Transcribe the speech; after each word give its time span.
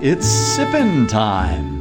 Now 0.00 0.06
it's 0.06 0.26
sippin' 0.26 1.08
time. 1.08 1.76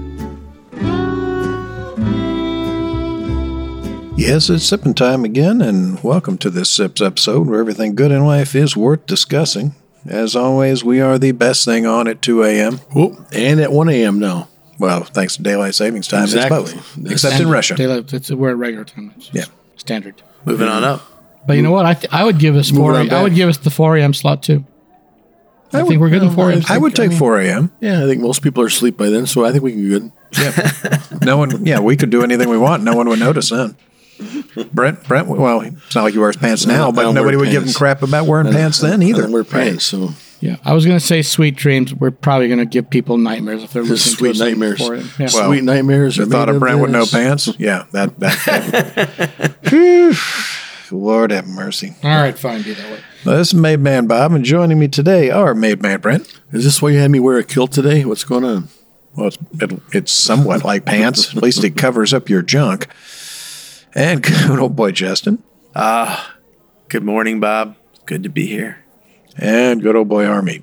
Yes, 4.17 4.49
it's 4.49 4.63
sipping 4.65 4.93
time 4.93 5.23
again, 5.23 5.61
and 5.61 6.01
welcome 6.03 6.37
to 6.39 6.49
this 6.49 6.69
Sips 6.69 7.01
episode 7.01 7.47
where 7.47 7.59
everything 7.59 7.95
good 7.95 8.11
in 8.11 8.25
life 8.25 8.55
is 8.55 8.75
worth 8.75 9.05
discussing. 9.05 9.75
As 10.07 10.35
always, 10.35 10.83
we 10.83 11.01
are 11.01 11.17
the 11.19 11.31
best 11.33 11.65
thing 11.65 11.85
on 11.85 12.07
at 12.07 12.21
2 12.21 12.43
a.m. 12.43 12.79
Oh, 12.95 13.25
and 13.31 13.59
at 13.59 13.71
1 13.71 13.89
a.m. 13.89 14.19
now. 14.19 14.47
Well, 14.79 15.03
thanks 15.03 15.35
to 15.37 15.43
daylight 15.43 15.75
savings 15.75 16.07
time, 16.07 16.23
Exactly. 16.23 16.61
it's 16.63 16.73
both, 16.73 16.95
That's- 16.95 17.11
except 17.13 17.41
in 17.41 17.49
Russia. 17.49 17.75
Daylight, 17.75 18.13
it's, 18.13 18.31
we're 18.31 18.51
at 18.51 18.57
regular 18.57 18.85
time. 18.85 19.13
It's 19.17 19.29
Yeah. 19.33 19.45
standard. 19.75 20.15
Moving 20.45 20.67
on 20.67 20.83
up. 20.83 21.01
But 21.45 21.55
you 21.57 21.61
know 21.63 21.71
what? 21.71 21.85
I 21.85 21.93
th- 21.93 22.11
I 22.13 22.23
would 22.23 22.39
give 22.39 22.55
us 22.55 22.69
four. 22.69 22.93
on 22.95 23.09
I 23.11 23.23
would 23.23 23.33
give 23.35 23.47
us 23.49 23.57
the 23.57 23.69
four 23.69 23.95
a.m. 23.97 24.13
slot 24.13 24.43
too. 24.43 24.65
I, 25.73 25.83
think 25.83 25.99
we're 25.99 26.09
good 26.09 26.23
in 26.23 26.31
four 26.31 26.51
a.m. 26.51 26.61
I 26.69 26.77
would 26.77 26.95
take 26.95 27.11
4 27.11 27.39
a.m. 27.41 27.71
Yeah, 27.81 28.03
I 28.03 28.07
think 28.07 28.21
most 28.21 28.41
people 28.41 28.63
are 28.63 28.67
asleep 28.67 28.97
by 28.97 29.09
then, 29.09 29.25
so 29.25 29.45
I 29.45 29.51
think 29.51 29.63
we 29.63 29.71
can 29.73 29.81
be 29.83 29.89
good. 29.89 30.11
No 31.23 31.37
one, 31.37 31.65
yeah, 31.65 31.79
we 31.79 31.97
could 31.97 32.09
do 32.09 32.23
anything 32.23 32.47
we 32.49 32.57
want. 32.57 32.83
No 32.83 32.95
one 32.95 33.09
would 33.09 33.19
notice 33.19 33.49
then. 33.49 33.75
Brent, 34.73 35.03
Brent, 35.07 35.27
well, 35.27 35.61
it's 35.61 35.93
not 35.95 36.03
like 36.03 36.13
he 36.13 36.19
wears 36.19 36.37
pants 36.37 36.65
now, 36.65 36.91
but 36.91 37.11
nobody 37.11 37.37
wear 37.37 37.45
would 37.45 37.51
give 37.51 37.63
him 37.63 37.73
crap 37.73 38.01
about 38.01 38.25
wearing 38.27 38.51
pants 38.51 38.79
then 38.79 39.01
I 39.01 39.05
either. 39.05 39.23
don't 39.23 39.31
wear 39.31 39.43
pants, 39.43 39.85
so 39.85 40.09
Yeah, 40.39 40.57
I 40.65 40.73
was 40.73 40.85
going 40.85 40.97
to 40.97 41.05
say 41.05 41.21
sweet 41.21 41.55
dreams. 41.55 41.93
We're 41.93 42.11
probably 42.11 42.47
going 42.47 42.59
to 42.59 42.65
give 42.65 42.89
people 42.89 43.17
nightmares 43.17 43.63
if 43.63 43.73
they're 43.73 43.83
just 43.83 44.19
listening 44.21 44.35
sweet 44.63 44.67
to 44.67 44.83
us 44.83 44.89
at 44.89 44.97
nightmares. 44.97 45.19
Yeah. 45.19 45.39
Well, 45.39 45.49
Sweet 45.49 45.63
nightmares. 45.63 46.15
The 46.15 46.23
are 46.23 46.25
thought 46.25 46.49
of 46.49 46.59
Brent 46.59 46.79
with 46.79 46.91
no 46.91 47.05
pants, 47.05 47.49
yeah, 47.59 47.85
that, 47.91 48.19
that. 48.19 49.55
Whew. 49.69 50.13
Lord 50.91 51.31
have 51.31 51.47
mercy. 51.47 51.95
All 52.03 52.09
right, 52.09 52.37
fine, 52.37 52.61
do 52.61 52.73
that 52.73 52.91
way. 52.91 52.99
Well, 53.25 53.37
this 53.37 53.49
is 53.49 53.53
Made 53.53 53.79
Man 53.79 54.07
Bob, 54.07 54.31
and 54.33 54.45
joining 54.45 54.79
me 54.79 54.87
today 54.87 55.29
are 55.29 55.53
Made 55.53 55.81
Man 55.81 55.99
Brent. 55.99 56.27
Is 56.51 56.63
this 56.63 56.81
why 56.81 56.89
you 56.91 56.99
had 56.99 57.11
me 57.11 57.19
wear 57.19 57.37
a 57.37 57.43
kilt 57.43 57.71
today? 57.71 58.05
What's 58.05 58.23
going 58.23 58.43
on? 58.43 58.69
Well, 59.15 59.27
it's, 59.27 59.37
it, 59.59 59.81
it's 59.93 60.11
somewhat 60.11 60.63
like 60.63 60.85
pants. 60.85 61.35
At 61.35 61.43
least 61.43 61.63
it 61.63 61.75
covers 61.75 62.13
up 62.13 62.29
your 62.29 62.41
junk. 62.41 62.87
And 63.93 64.21
good 64.23 64.59
old 64.59 64.75
boy 64.75 64.91
Justin. 64.91 65.43
Ah, 65.75 66.35
Good 66.89 67.03
morning, 67.03 67.41
Bob. 67.41 67.75
Good 68.05 68.23
to 68.23 68.29
be 68.29 68.47
here. 68.47 68.85
And 69.37 69.81
good 69.81 69.97
old 69.97 70.07
boy 70.07 70.25
Army. 70.25 70.61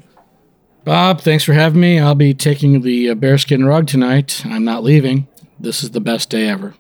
Bob, 0.85 1.21
thanks 1.21 1.45
for 1.45 1.53
having 1.53 1.83
me. 1.83 1.99
I'll 1.99 2.15
be 2.15 2.33
taking 2.33 2.81
the 2.81 3.11
uh, 3.11 3.15
bearskin 3.15 3.67
rug 3.67 3.87
tonight. 3.87 4.41
I'm 4.47 4.65
not 4.65 4.83
leaving. 4.83 5.29
This 5.61 5.85
is 5.85 5.91
the 5.91 6.01
best 6.01 6.31
day 6.31 6.49
ever. 6.49 6.75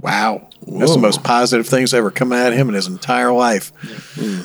Wow. 0.00 0.48
That's 0.66 0.92
the 0.94 0.98
most 1.00 1.22
positive 1.22 1.66
things 1.66 1.92
ever 1.94 2.10
come 2.10 2.32
out 2.32 2.52
of 2.52 2.58
him 2.58 2.68
in 2.68 2.74
his 2.74 2.86
entire 2.86 3.32
life. 3.32 3.72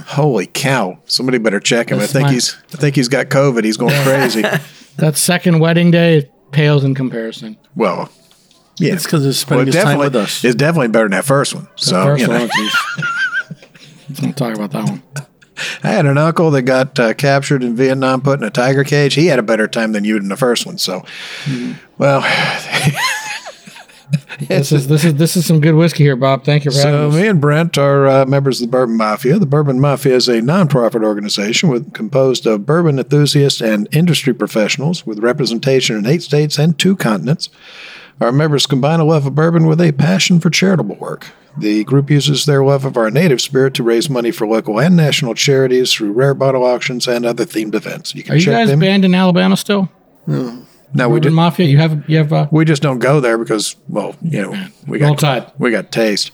Holy 0.07 0.47
cow. 0.47 0.99
Somebody 1.05 1.37
better 1.37 1.59
check 1.59 1.89
him. 1.89 1.99
That's 1.99 2.11
I 2.11 2.13
think 2.13 2.27
my- 2.27 2.33
he's 2.33 2.57
I 2.73 2.77
think 2.77 2.95
he's 2.95 3.07
got 3.07 3.27
COVID. 3.27 3.63
He's 3.63 3.77
going 3.77 3.95
crazy. 4.03 4.43
That 4.97 5.15
second 5.15 5.59
wedding 5.59 5.91
day 5.91 6.29
pales 6.51 6.83
in 6.83 6.93
comparison. 6.93 7.55
well, 7.73 8.11
yeah. 8.79 8.95
It's 8.95 9.03
because 9.05 9.25
it's 9.25 9.37
spending 9.37 9.69
it 9.69 9.73
his 9.73 9.75
time 9.81 9.97
definitely, 9.97 10.07
with 10.07 10.15
us. 10.17 10.43
it's 10.43 10.55
definitely 10.55 10.89
better 10.89 11.05
than 11.05 11.11
that 11.11 11.23
first 11.23 11.55
one. 11.55 11.69
So, 11.77 12.03
First 12.03 12.21
you 12.21 12.27
know. 12.27 12.37
one, 12.39 12.49
geez. 12.53 12.75
Let's 14.09 14.21
not 14.21 14.35
talk 14.35 14.55
about 14.55 14.71
that 14.71 14.83
one. 14.89 15.03
I 15.83 15.87
had 15.91 16.05
an 16.05 16.17
uncle 16.17 16.51
that 16.51 16.63
got 16.63 16.99
uh, 16.99 17.13
captured 17.13 17.63
in 17.63 17.77
Vietnam, 17.77 18.19
put 18.21 18.39
in 18.41 18.45
a 18.45 18.49
tiger 18.49 18.83
cage. 18.83 19.13
He 19.13 19.27
had 19.27 19.39
a 19.39 19.43
better 19.43 19.69
time 19.69 19.93
than 19.93 20.03
you 20.03 20.17
in 20.17 20.27
the 20.27 20.35
first 20.35 20.65
one. 20.65 20.77
So, 20.77 21.05
well, 21.97 22.19
This 24.47 24.71
is 24.71 24.87
this 24.87 25.03
is 25.03 25.15
this 25.15 25.35
is 25.35 25.45
some 25.45 25.59
good 25.59 25.75
whiskey 25.75 26.03
here, 26.03 26.15
Bob. 26.15 26.43
Thank 26.45 26.65
you 26.65 26.71
for 26.71 26.77
so 26.77 26.91
having 26.91 27.09
us. 27.09 27.15
me 27.15 27.27
and 27.27 27.41
Brent 27.41 27.77
are 27.77 28.07
uh, 28.07 28.25
members 28.25 28.61
of 28.61 28.67
the 28.67 28.71
Bourbon 28.71 28.95
Mafia. 28.97 29.37
The 29.37 29.45
Bourbon 29.45 29.79
Mafia 29.79 30.15
is 30.15 30.27
a 30.27 30.41
nonprofit 30.41 31.03
organization 31.03 31.69
with 31.69 31.93
composed 31.93 32.45
of 32.47 32.65
bourbon 32.65 32.99
enthusiasts 32.99 33.61
and 33.61 33.87
industry 33.91 34.33
professionals 34.33 35.05
with 35.05 35.19
representation 35.19 35.97
in 35.97 36.05
eight 36.05 36.21
states 36.21 36.57
and 36.57 36.77
two 36.79 36.95
continents. 36.95 37.49
Our 38.21 38.31
members 38.31 38.65
combine 38.65 38.99
a 38.99 39.05
love 39.05 39.25
of 39.25 39.35
bourbon 39.35 39.65
with 39.65 39.79
a 39.79 39.91
passion 39.93 40.39
for 40.39 40.49
charitable 40.49 40.95
work. 40.95 41.27
The 41.57 41.83
group 41.83 42.09
uses 42.09 42.45
their 42.45 42.63
love 42.63 42.85
of 42.85 42.95
our 42.97 43.09
native 43.09 43.41
spirit 43.41 43.73
to 43.75 43.83
raise 43.83 44.09
money 44.09 44.31
for 44.31 44.47
local 44.47 44.79
and 44.79 44.95
national 44.95 45.33
charities 45.35 45.93
through 45.93 46.11
rare 46.13 46.33
bottle 46.33 46.63
auctions 46.63 47.07
and 47.07 47.25
other 47.25 47.45
themed 47.45 47.75
events. 47.75 48.13
You 48.15 48.23
can 48.23 48.33
Are 48.33 48.37
you 48.37 48.45
guys 48.45 48.69
them. 48.69 48.79
banned 48.79 49.05
in 49.05 49.15
Alabama 49.15 49.57
still? 49.57 49.89
No, 50.93 51.07
we 51.09 51.15
Bourbon 51.15 51.31
did, 51.31 51.35
Mafia. 51.35 51.65
You 51.67 51.77
have 51.77 52.09
you 52.09 52.17
have. 52.17 52.33
Uh, 52.33 52.47
we 52.51 52.65
just 52.65 52.81
don't 52.81 52.99
go 52.99 53.19
there 53.19 53.37
because, 53.37 53.75
well, 53.87 54.15
you 54.21 54.41
know, 54.41 54.67
we 54.87 54.99
got 54.99 55.19
Tide. 55.19 55.51
we 55.57 55.71
got 55.71 55.91
taste. 55.91 56.31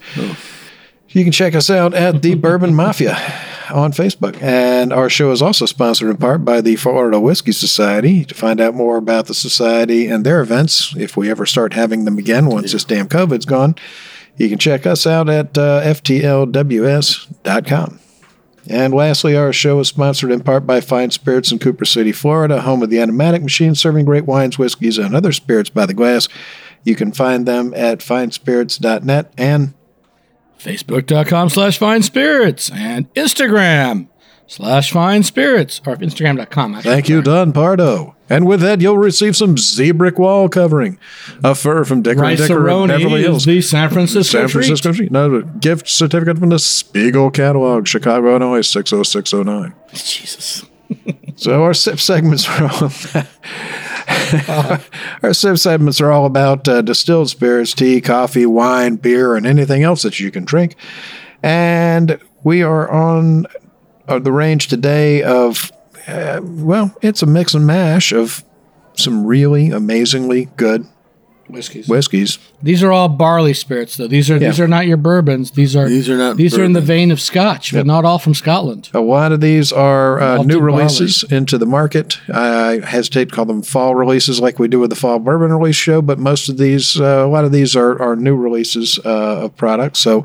You 1.08 1.22
can 1.24 1.32
check 1.32 1.54
us 1.54 1.70
out 1.70 1.94
at 1.94 2.22
the 2.22 2.34
Bourbon 2.34 2.74
Mafia 2.74 3.16
on 3.70 3.92
Facebook. 3.92 4.40
And 4.42 4.92
our 4.92 5.08
show 5.08 5.30
is 5.30 5.40
also 5.42 5.64
sponsored 5.66 6.10
in 6.10 6.16
part 6.16 6.44
by 6.44 6.60
the 6.60 6.76
Florida 6.76 7.18
Whiskey 7.20 7.52
Society. 7.52 8.24
To 8.24 8.34
find 8.34 8.60
out 8.60 8.74
more 8.74 8.96
about 8.96 9.26
the 9.26 9.34
society 9.34 10.08
and 10.08 10.26
their 10.26 10.40
events, 10.40 10.94
if 10.96 11.16
we 11.16 11.30
ever 11.30 11.46
start 11.46 11.72
having 11.72 12.04
them 12.04 12.18
again 12.18 12.46
once 12.46 12.72
this 12.72 12.84
damn 12.84 13.08
COVID's 13.08 13.46
gone, 13.46 13.76
you 14.36 14.48
can 14.48 14.58
check 14.58 14.86
us 14.86 15.06
out 15.06 15.28
at 15.28 15.56
uh, 15.56 15.80
FTLWS.com. 15.82 16.50
And 18.68 18.92
lastly, 18.92 19.36
our 19.36 19.52
show 19.52 19.78
is 19.80 19.88
sponsored 19.88 20.32
in 20.32 20.40
part 20.40 20.66
by 20.66 20.80
Fine 20.80 21.12
Spirits 21.12 21.52
in 21.52 21.58
Cooper 21.58 21.84
City, 21.84 22.12
Florida, 22.12 22.62
home 22.62 22.82
of 22.82 22.90
the 22.90 22.96
Enomatic 22.96 23.42
Machine, 23.42 23.74
serving 23.74 24.04
great 24.04 24.26
wines, 24.26 24.58
whiskeys, 24.58 24.98
and 24.98 25.14
other 25.14 25.32
spirits 25.32 25.70
by 25.70 25.86
the 25.86 25.94
glass. 25.94 26.28
You 26.84 26.96
can 26.96 27.12
find 27.12 27.46
them 27.46 27.72
at 27.74 28.00
finespirits.net 28.00 29.32
and 29.38 29.74
Facebook.com 30.58 31.48
slash 31.50 31.78
fine 31.78 32.02
spirits 32.02 32.70
and 32.70 33.12
Instagram 33.14 34.08
slash 34.46 34.90
fine 34.90 35.22
spirits 35.22 35.80
or 35.86 35.96
Instagram.com. 35.96 36.80
Thank 36.82 37.08
you, 37.08 37.22
Don 37.22 37.52
Pardo. 37.52 38.15
And 38.28 38.46
with 38.46 38.60
that, 38.60 38.80
you'll 38.80 38.98
receive 38.98 39.36
some 39.36 39.56
Z-brick 39.56 40.18
wall 40.18 40.48
covering, 40.48 40.98
a 41.44 41.54
fur 41.54 41.84
from 41.84 42.02
Dicker 42.02 42.24
in 42.24 42.36
Beverly 42.36 43.22
Hills. 43.22 43.44
the 43.44 43.60
San 43.62 43.88
Francisco 43.90 44.40
San 44.40 44.48
Francisco 44.48 44.92
treat. 44.92 45.12
No, 45.12 45.36
a 45.36 45.42
gift 45.42 45.88
certificate 45.88 46.38
from 46.38 46.48
the 46.48 46.58
Spiegel 46.58 47.30
catalog, 47.30 47.86
Chicago, 47.86 48.30
Illinois, 48.30 48.62
60609. 48.62 49.74
Jesus. 49.94 50.64
So 51.38 51.64
our 51.64 51.74
sip 51.74 52.00
segments 52.00 52.48
are 52.48 52.64
all 52.64 52.90
our 55.22 55.34
sip 55.34 55.58
segments 55.58 56.00
are 56.00 56.10
all 56.10 56.24
about 56.24 56.66
uh, 56.66 56.80
distilled 56.80 57.28
spirits, 57.28 57.74
tea, 57.74 58.00
coffee, 58.00 58.46
wine, 58.46 58.96
beer, 58.96 59.36
and 59.36 59.46
anything 59.46 59.82
else 59.82 60.02
that 60.02 60.18
you 60.18 60.30
can 60.30 60.46
drink. 60.46 60.76
And 61.42 62.18
we 62.42 62.62
are 62.62 62.90
on 62.90 63.46
uh, 64.08 64.18
the 64.18 64.32
range 64.32 64.68
today 64.68 65.22
of 65.22 65.70
uh, 66.06 66.40
well, 66.42 66.94
it's 67.02 67.22
a 67.22 67.26
mix 67.26 67.54
and 67.54 67.66
mash 67.66 68.12
of 68.12 68.44
some 68.94 69.26
really 69.26 69.70
amazingly 69.70 70.46
good 70.56 70.86
Whiskeys. 71.48 71.88
whiskeys. 71.88 72.38
These 72.60 72.82
are 72.82 72.90
all 72.90 73.08
barley 73.08 73.54
spirits, 73.54 73.96
though. 73.96 74.08
These 74.08 74.30
are 74.30 74.38
these 74.38 74.58
are 74.58 74.66
not 74.66 74.86
your 74.86 74.96
bourbons. 74.96 75.52
These 75.52 75.76
are 75.76 75.88
These 75.88 76.10
are 76.10 76.16
not 76.16 76.36
These 76.36 76.58
are 76.58 76.64
in 76.64 76.72
the 76.72 76.80
vein 76.80 77.12
of 77.12 77.20
Scotch, 77.20 77.72
but 77.72 77.86
not 77.86 78.04
all 78.04 78.18
from 78.18 78.34
Scotland. 78.34 78.90
A 78.94 79.00
lot 79.00 79.30
of 79.30 79.40
these 79.40 79.72
are 79.72 80.20
uh, 80.20 80.36
Malted 80.36 80.48
new 80.48 80.58
barley. 80.58 80.76
releases 80.78 81.22
into 81.24 81.56
the 81.56 81.66
market. 81.66 82.18
I 82.32 82.80
hesitate 82.84 83.28
to 83.28 83.34
call 83.34 83.44
them 83.44 83.62
fall 83.62 83.94
releases 83.94 84.40
like 84.40 84.58
we 84.58 84.66
do 84.66 84.80
with 84.80 84.90
the 84.90 84.96
fall 84.96 85.20
bourbon 85.20 85.52
release 85.52 85.76
show, 85.76 86.02
but 86.02 86.18
most 86.18 86.48
of 86.48 86.58
these, 86.58 87.00
uh, 87.00 87.24
a 87.24 87.28
lot 87.28 87.44
of 87.44 87.52
these 87.52 87.76
are, 87.76 88.00
are 88.02 88.16
new 88.16 88.34
releases 88.34 88.98
uh, 89.04 89.44
of 89.44 89.56
products. 89.56 90.00
So 90.00 90.24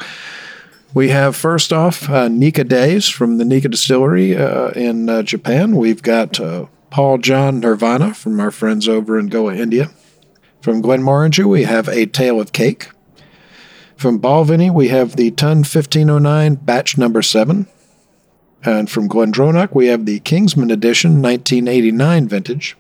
we 0.94 1.10
have 1.10 1.36
first 1.36 1.72
off 1.72 2.10
uh, 2.10 2.28
Nikka 2.28 2.66
Days 2.66 3.08
from 3.08 3.38
the 3.38 3.46
Nikka 3.46 3.70
Distillery 3.70 4.36
uh, 4.36 4.70
in 4.70 5.10
uh, 5.10 5.24
Japan. 5.24 5.76
We've 5.76 6.02
got 6.02 6.40
uh, 6.40 6.66
Paul 6.90 7.18
John 7.20 7.60
Nirvana 7.60 8.14
from 8.14 8.40
our 8.40 8.52
friends 8.52 8.88
over 8.90 9.18
in 9.18 9.28
Goa, 9.28 9.56
India. 9.56 9.92
From 10.62 10.82
Glenmorangie, 10.82 11.46
we 11.46 11.64
have 11.64 11.88
A 11.88 12.06
Tale 12.06 12.40
of 12.40 12.52
Cake. 12.52 12.90
From 13.96 14.20
Balvenie, 14.20 14.74
we 14.74 14.90
have 14.90 15.16
the 15.16 15.32
Tun 15.32 15.60
1509 15.60 16.56
Batch 16.56 16.98
Number 16.98 17.22
7. 17.22 17.68
And 18.64 18.90
from 18.90 19.10
Glendronach, 19.10 19.74
we 19.74 19.88
have 19.88 20.06
the 20.06 20.20
Kingsman 20.20 20.70
Edition 20.70 21.22
1989 21.22 22.28
vintage. 22.28 22.78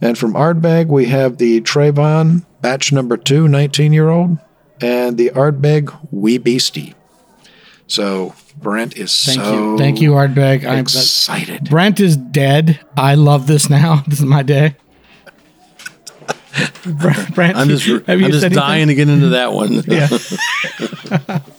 And 0.00 0.16
from 0.16 0.34
Ardbeg, 0.34 0.86
we 0.86 1.06
have 1.06 1.38
the 1.38 1.60
Traigh 1.60 1.92
Bhan 1.92 2.44
Batch 2.60 2.92
Number 2.92 3.16
2 3.16 3.48
19 3.48 3.92
year 3.92 4.08
old 4.08 4.38
and 4.80 5.18
the 5.18 5.30
Ardbeg 5.30 5.96
Wee 6.10 6.38
Beastie. 6.38 6.94
So 7.88 8.34
Brent 8.56 8.96
is 8.96 9.24
Thank 9.24 9.40
so 9.40 9.52
you. 9.72 9.78
Thank 9.78 10.00
you, 10.00 10.12
Ardbeg. 10.12 10.64
I'm 10.64 10.78
excited. 10.80 11.68
Brent 11.68 11.98
is 12.00 12.16
dead. 12.16 12.78
I 12.96 13.14
love 13.16 13.46
this 13.46 13.68
now. 13.68 14.04
This 14.08 14.20
is 14.20 14.24
my 14.26 14.42
day. 14.42 14.76
Brent, 16.84 17.34
Brent, 17.34 17.56
I'm 17.56 17.68
just, 17.68 17.86
have 17.86 18.08
I'm 18.08 18.20
just 18.20 18.40
said 18.40 18.52
dying 18.52 18.82
anything? 18.82 19.06
to 19.06 19.12
get 19.12 19.14
into 19.14 19.28
that 19.30 19.52
one. 19.52 19.72
Yeah. 19.86 21.38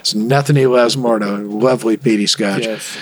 It's 0.00 0.14
nothing 0.14 0.56
he 0.56 0.66
loves 0.66 0.98
more 0.98 1.18
than 1.18 1.60
lovely 1.60 1.96
peaty 1.96 2.26
scotch. 2.26 2.64
yes. 2.66 2.98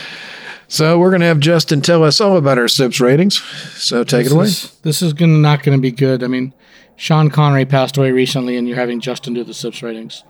So 0.68 1.00
we're 1.00 1.10
going 1.10 1.20
to 1.22 1.26
have 1.26 1.40
Justin 1.40 1.80
tell 1.80 2.04
us 2.04 2.20
all 2.20 2.36
about 2.36 2.58
our 2.58 2.68
SIPS 2.68 3.00
ratings. 3.00 3.42
So 3.74 4.04
take 4.04 4.22
This 4.24 4.32
it 4.32 4.36
away. 4.36 4.44
is, 4.44 4.70
this 4.82 5.02
is 5.02 5.12
gonna, 5.12 5.36
not 5.38 5.64
going 5.64 5.76
to 5.76 5.82
be 5.82 5.90
good. 5.90 6.22
I 6.22 6.28
mean, 6.28 6.54
Sean 6.94 7.28
Connery 7.28 7.64
passed 7.64 7.96
away 7.96 8.12
recently, 8.12 8.56
and 8.56 8.68
you're 8.68 8.76
having 8.76 9.00
Justin 9.00 9.34
do 9.34 9.42
the 9.42 9.52
SIPS 9.52 9.82
ratings. 9.82 10.22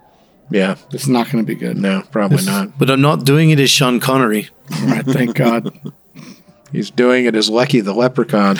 Yeah. 0.50 0.76
It's 0.92 1.06
not 1.08 1.30
going 1.30 1.44
to 1.44 1.46
be 1.46 1.54
good. 1.54 1.76
No, 1.76 2.02
probably 2.10 2.38
This- 2.38 2.46
not. 2.46 2.78
But 2.78 2.90
I'm 2.90 3.00
not 3.00 3.24
doing 3.24 3.50
it 3.50 3.60
as 3.60 3.70
Sean 3.70 4.00
Connery. 4.00 4.48
Right, 4.84 5.04
thank 5.04 5.36
God. 5.36 5.72
He's 6.72 6.90
doing 6.90 7.26
it 7.26 7.34
as 7.36 7.50
Lucky 7.50 7.80
the 7.80 7.92
Leprechaun. 7.92 8.56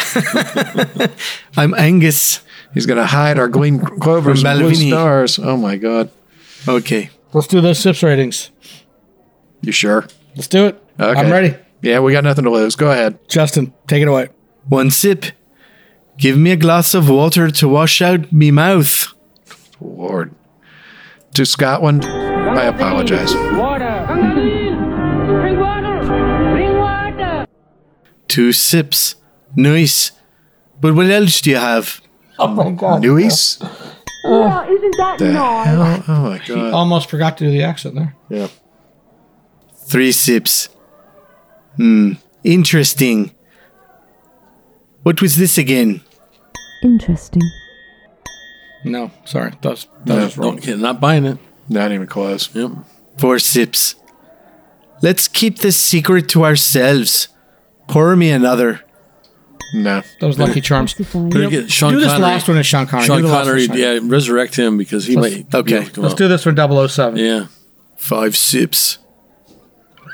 I'm 1.57 1.73
Angus. 1.75 2.43
He's 2.75 2.85
going 2.85 2.99
to 2.99 3.07
hide 3.07 3.39
our 3.39 3.49
green 3.49 3.81
clovers 3.81 4.45
and 4.45 4.61
blue 4.61 4.75
stars. 4.75 5.39
Oh 5.39 5.57
my 5.57 5.77
God. 5.77 6.11
Okay. 6.69 7.09
Let's 7.33 7.47
do 7.47 7.63
those 7.63 7.79
SIPS 7.79 8.03
ratings. 8.03 8.51
You 9.63 9.73
sure? 9.73 10.07
Let's 10.37 10.49
do 10.49 10.67
it. 10.67 10.83
Okay. 11.01 11.19
I'm 11.19 11.31
ready. 11.31 11.57
Yeah, 11.81 12.01
we 12.01 12.13
got 12.13 12.25
nothing 12.25 12.45
to 12.45 12.51
lose. 12.51 12.77
Go 12.77 12.91
ahead. 12.91 13.19
Justin, 13.29 13.73
take 13.87 14.03
it 14.03 14.09
away. 14.09 14.29
One 14.69 14.91
sip. 14.91 15.25
Give 16.19 16.37
me 16.37 16.51
a 16.51 16.57
glass 16.57 16.95
of 16.95 17.09
water 17.09 17.51
to 17.51 17.69
wash 17.69 18.03
out 18.03 18.31
me 18.31 18.51
mouth. 18.51 19.13
Lord. 19.81 20.35
To 21.35 21.47
Scotland, 21.47 22.05
I 22.05 22.65
apologize. 22.65 23.35
Water. 23.35 24.05
Bring 24.07 25.59
water. 25.59 26.01
Bring 26.53 26.77
water. 26.77 27.47
Two 28.29 28.53
sips. 28.53 29.15
Nice. 29.57 30.13
But 30.81 30.95
what 30.95 31.07
else 31.07 31.41
do 31.41 31.51
you 31.51 31.57
have? 31.57 32.03
Oh 32.39 32.49
my 32.49 32.71
God! 32.73 33.03
Nuis? 33.03 33.59
Oh, 34.25 34.63
isn't 34.71 34.97
that 34.99 35.21
nice? 35.21 36.05
Oh, 36.09 36.13
oh 36.13 36.23
my 36.31 36.39
God. 36.47 36.73
Almost 36.75 37.09
forgot 37.09 37.39
to 37.39 37.45
do 37.45 37.51
the 37.51 37.63
accent 37.63 37.95
there. 37.95 38.15
Yeah. 38.29 38.49
Three 39.87 40.13
sips. 40.13 40.69
Hmm. 41.77 42.13
Interesting. 42.45 43.31
What 45.03 45.23
was 45.23 45.37
this 45.37 45.57
again? 45.57 46.03
Interesting. 46.83 47.43
No, 48.85 49.11
sorry. 49.25 49.53
That 49.63 49.71
was, 49.71 49.87
that 50.05 50.17
No, 50.17 50.25
was 50.25 50.39
wrong. 50.39 50.59
Okay, 50.59 50.75
not 50.77 51.01
buying 51.01 51.25
it. 51.25 51.39
Not 51.69 51.93
even 51.93 52.07
close. 52.07 52.55
Yep. 52.55 52.71
Four 53.19 53.39
sips. 53.39 53.95
Let's 55.03 55.29
keep 55.29 55.59
this 55.59 55.77
secret 55.77 56.29
to 56.31 56.45
ourselves. 56.45 57.29
Pour 57.89 58.15
me 58.17 58.31
another. 58.31 58.81
No. 59.75 60.03
That 60.21 60.27
was 60.27 60.39
Lucky 60.39 60.61
Charms. 60.61 60.95
Classified. 60.95 61.31
Better 61.31 61.51
get 61.51 61.71
Sean 61.71 61.93
do 61.95 62.01
this 62.01 62.09
Connery. 62.09 62.23
last 62.23 62.49
one 62.49 62.59
as 62.59 62.67
Sean 62.67 62.87
Connery. 62.87 63.07
Sean 63.07 63.21
Do 63.23 63.27
the 63.27 63.33
last 63.33 63.47
Connery, 63.47 63.69
one, 63.69 63.79
yeah, 63.79 63.99
resurrect 64.03 64.57
him 64.57 64.77
because 64.79 65.07
he 65.07 65.17
Let's- 65.17 65.37
might. 65.37 65.51
be 65.51 65.59
okay, 65.59 65.75
able 65.77 65.85
to 65.87 65.91
come 65.93 66.03
Let's 66.05 66.15
out. 66.15 66.19
do 66.19 66.29
this 66.29 66.43
for 66.43 66.89
007. 66.89 67.19
Yeah. 67.19 67.47
Five 67.97 68.37
sips. 68.37 68.99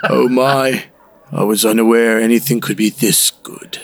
Oh 0.09 0.29
my. 0.29 0.85
I 1.33 1.43
was 1.45 1.65
unaware 1.65 2.21
anything 2.21 2.61
could 2.61 2.77
be 2.77 2.91
this 2.91 3.31
good. 3.31 3.79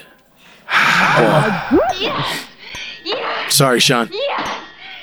Sorry, 3.48 3.80
Sean. 3.80 4.10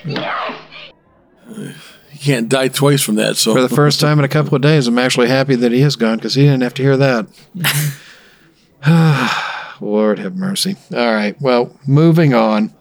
You 0.06 1.74
can't 2.19 2.50
die 2.50 2.68
twice 2.68 3.01
from 3.01 3.15
that. 3.15 3.38
So 3.38 3.53
For 3.53 3.62
the 3.62 3.69
first 3.69 4.00
time 4.00 4.19
in 4.19 4.25
a 4.25 4.30
couple 4.30 4.56
of 4.56 4.62
days, 4.62 4.88
I'm 4.88 5.00
actually 5.00 5.27
happy 5.27 5.56
that 5.56 5.71
he 5.71 5.81
is 5.81 5.95
gone 5.95 6.18
because 6.18 6.36
he 6.36 6.44
didn't 6.44 6.62
have 6.62 6.74
to 6.75 6.83
hear 6.83 6.98
that. 6.98 7.27
Lord 9.81 10.19
have 10.19 10.36
mercy. 10.36 10.75
All 10.94 11.13
right. 11.13 11.39
Well, 11.42 11.77
moving 11.88 12.33
on. 12.33 12.74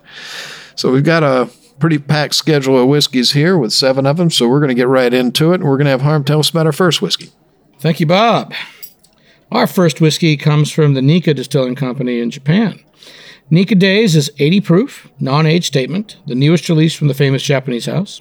So 0.75 0.93
we've 0.93 1.05
got 1.05 1.23
a 1.23 1.51
pretty 1.79 1.99
packed 1.99 2.35
schedule 2.35 2.79
of 2.81 2.89
whiskeys 2.89 3.33
here 3.33 3.57
with 3.57 3.73
seven 3.73 4.07
of 4.07 4.19
them. 4.19 4.31
So 4.31 4.49
we're 4.49 4.61
going 4.61 4.69
to 4.69 4.75
get 4.75 4.89
right 4.89 5.13
into 5.13 5.53
it. 5.53 5.57
And 5.57 5.65
we're 5.65 5.77
going 5.79 5.87
to 5.87 5.91
have 5.91 6.03
Harm 6.03 6.25
tell 6.25 6.41
us 6.41 6.51
about 6.51 6.67
our 6.67 6.73
first 6.73 7.01
whiskey. 7.01 7.31
Thank 7.79 8.01
you, 8.01 8.07
Bob. 8.07 8.53
Our 9.51 9.67
first 9.67 10.01
whiskey 10.01 10.37
comes 10.37 10.71
from 10.71 10.95
the 10.95 11.03
Nikka 11.03 11.35
Distilling 11.35 11.75
Company 11.75 12.21
in 12.21 12.31
Japan. 12.31 12.81
Nikka 13.53 13.75
Days 13.75 14.15
is 14.15 14.31
80 14.39 14.61
proof, 14.61 15.09
non 15.19 15.45
age 15.45 15.67
statement, 15.67 16.19
the 16.27 16.37
newest 16.37 16.69
release 16.69 16.95
from 16.95 17.09
the 17.09 17.15
famous 17.15 17.43
Japanese 17.43 17.87
house. 17.87 18.21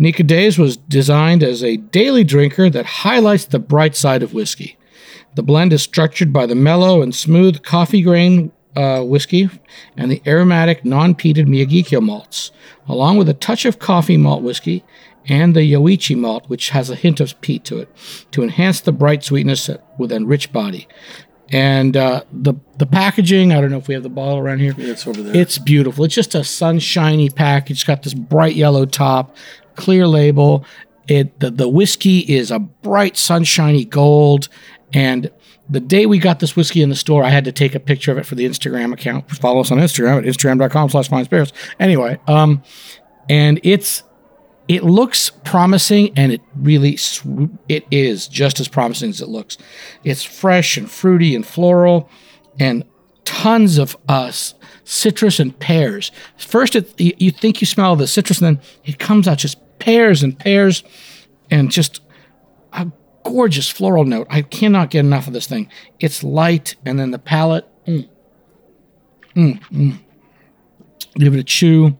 Nikka 0.00 0.24
Days 0.24 0.58
was 0.58 0.76
designed 0.76 1.44
as 1.44 1.62
a 1.62 1.76
daily 1.76 2.24
drinker 2.24 2.68
that 2.70 2.84
highlights 2.84 3.44
the 3.44 3.60
bright 3.60 3.94
side 3.94 4.24
of 4.24 4.34
whiskey. 4.34 4.76
The 5.36 5.44
blend 5.44 5.72
is 5.72 5.82
structured 5.82 6.32
by 6.32 6.46
the 6.46 6.56
mellow 6.56 7.00
and 7.00 7.14
smooth 7.14 7.62
Coffey 7.62 8.02
grain 8.02 8.50
uh, 8.74 9.02
whiskey 9.02 9.48
and 9.96 10.10
the 10.10 10.20
aromatic 10.26 10.84
non 10.84 11.14
peated 11.14 11.46
Miyagikyo 11.46 12.02
malts, 12.02 12.50
along 12.88 13.18
with 13.18 13.28
a 13.28 13.34
touch 13.34 13.64
of 13.66 13.78
Coffey 13.78 14.16
malt 14.16 14.42
whiskey 14.42 14.84
and 15.28 15.54
the 15.54 15.72
Yoichi 15.72 16.16
malt, 16.16 16.48
which 16.48 16.70
has 16.70 16.90
a 16.90 16.94
hint 16.94 17.20
of 17.20 17.40
peat 17.40 17.64
to 17.64 17.78
it, 17.78 17.88
to 18.30 18.42
enhance 18.42 18.80
the 18.80 18.92
bright 18.92 19.24
sweetness 19.24 19.70
with 19.98 20.12
a 20.12 20.24
rich 20.24 20.52
body. 20.52 20.86
And 21.52 21.96
uh, 21.96 22.24
the 22.32 22.54
the 22.76 22.86
packaging, 22.86 23.52
I 23.52 23.60
don't 23.60 23.70
know 23.70 23.78
if 23.78 23.88
we 23.88 23.94
have 23.94 24.02
the 24.02 24.08
bottle 24.08 24.38
around 24.38 24.58
here. 24.58 24.74
it's 24.76 25.06
over 25.06 25.22
there. 25.22 25.36
It's 25.36 25.58
beautiful. 25.58 26.04
It's 26.04 26.14
just 26.14 26.34
a 26.34 26.42
sunshiny 26.42 27.30
package. 27.30 27.78
It's 27.78 27.84
got 27.84 28.02
this 28.02 28.14
bright 28.14 28.56
yellow 28.56 28.84
top, 28.84 29.36
clear 29.76 30.08
label. 30.08 30.64
It 31.06 31.38
the, 31.38 31.50
the 31.50 31.68
whiskey 31.68 32.20
is 32.20 32.50
a 32.50 32.58
bright 32.58 33.16
sunshiny 33.16 33.84
gold. 33.84 34.48
And 34.92 35.30
the 35.68 35.80
day 35.80 36.06
we 36.06 36.18
got 36.18 36.40
this 36.40 36.56
whiskey 36.56 36.82
in 36.82 36.88
the 36.88 36.96
store, 36.96 37.24
I 37.24 37.30
had 37.30 37.44
to 37.44 37.52
take 37.52 37.74
a 37.74 37.80
picture 37.80 38.10
of 38.12 38.18
it 38.18 38.26
for 38.26 38.34
the 38.34 38.44
Instagram 38.44 38.92
account. 38.92 39.30
Follow 39.30 39.60
us 39.60 39.70
on 39.70 39.78
Instagram 39.78 40.18
at 40.18 40.24
instagram.com 40.24 40.90
slash 40.90 41.08
fine 41.08 41.24
spirits. 41.24 41.52
Anyway, 41.78 42.18
um, 42.26 42.62
and 43.28 43.60
it's 43.62 44.02
it 44.68 44.82
looks 44.82 45.30
promising 45.30 46.12
and 46.16 46.32
it 46.32 46.40
really 46.56 46.98
it 47.68 47.86
is 47.90 48.26
just 48.26 48.58
as 48.58 48.68
promising 48.68 49.10
as 49.10 49.20
it 49.20 49.28
looks. 49.28 49.58
It's 50.02 50.24
fresh 50.24 50.76
and 50.76 50.90
fruity 50.90 51.34
and 51.34 51.46
floral 51.46 52.10
and 52.58 52.84
tons 53.24 53.78
of 53.78 53.96
uh, 54.08 54.32
citrus 54.84 55.38
and 55.38 55.56
pears. 55.58 56.10
First 56.36 56.74
it, 56.74 57.00
you, 57.00 57.30
think 57.30 57.60
you 57.60 57.66
smell 57.66 57.94
the 57.96 58.06
citrus 58.06 58.40
and 58.40 58.56
then 58.56 58.64
it 58.84 58.98
comes 58.98 59.28
out 59.28 59.38
just 59.38 59.58
pears 59.78 60.22
and 60.22 60.36
pears 60.36 60.82
and 61.50 61.70
just 61.70 62.00
a 62.72 62.90
gorgeous 63.24 63.70
floral 63.70 64.04
note. 64.04 64.26
I 64.30 64.42
cannot 64.42 64.90
get 64.90 65.00
enough 65.00 65.26
of 65.28 65.32
this 65.32 65.46
thing. 65.46 65.70
It's 66.00 66.24
light 66.24 66.74
and 66.84 66.98
then 66.98 67.12
the 67.12 67.18
palate 67.18 67.66
mm, 67.86 68.08
mm, 69.36 69.60
mm. 69.70 69.98
give 71.14 71.34
it 71.34 71.40
a 71.40 71.44
chew 71.44 71.96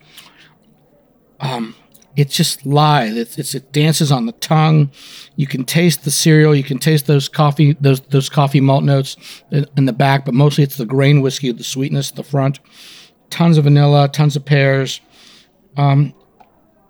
it's 2.17 2.35
just 2.35 2.65
lithe. 2.65 3.17
It's, 3.17 3.39
it's 3.39 3.55
it 3.55 3.73
dances 3.73 4.11
on 4.11 4.27
the 4.27 4.33
tongue. 4.33 4.91
You 5.37 5.47
can 5.47 5.65
taste 5.65 6.05
the 6.05 6.11
cereal. 6.11 6.55
You 6.55 6.65
can 6.65 6.79
taste 6.79 7.07
those 7.07 7.29
Coffey 7.29 7.77
those 7.81 8.01
those 8.01 8.29
Coffey 8.29 8.61
malt 8.61 8.85
notes 8.85 9.17
in, 9.51 9.67
in 9.77 9.85
the 9.85 9.93
back, 9.93 10.25
but 10.25 10.35
mostly 10.35 10.65
it's 10.65 10.77
the 10.77 10.87
grain 10.87 11.21
whiskey, 11.21 11.53
the 11.53 11.65
sweetness 11.65 12.11
at 12.11 12.17
the 12.17 12.25
front. 12.25 12.59
Tons 13.29 13.59
of 13.59 13.65
vanilla, 13.65 14.09
tons 14.09 14.37
of 14.37 14.45
pears. 14.45 15.01
Um, 15.77 16.15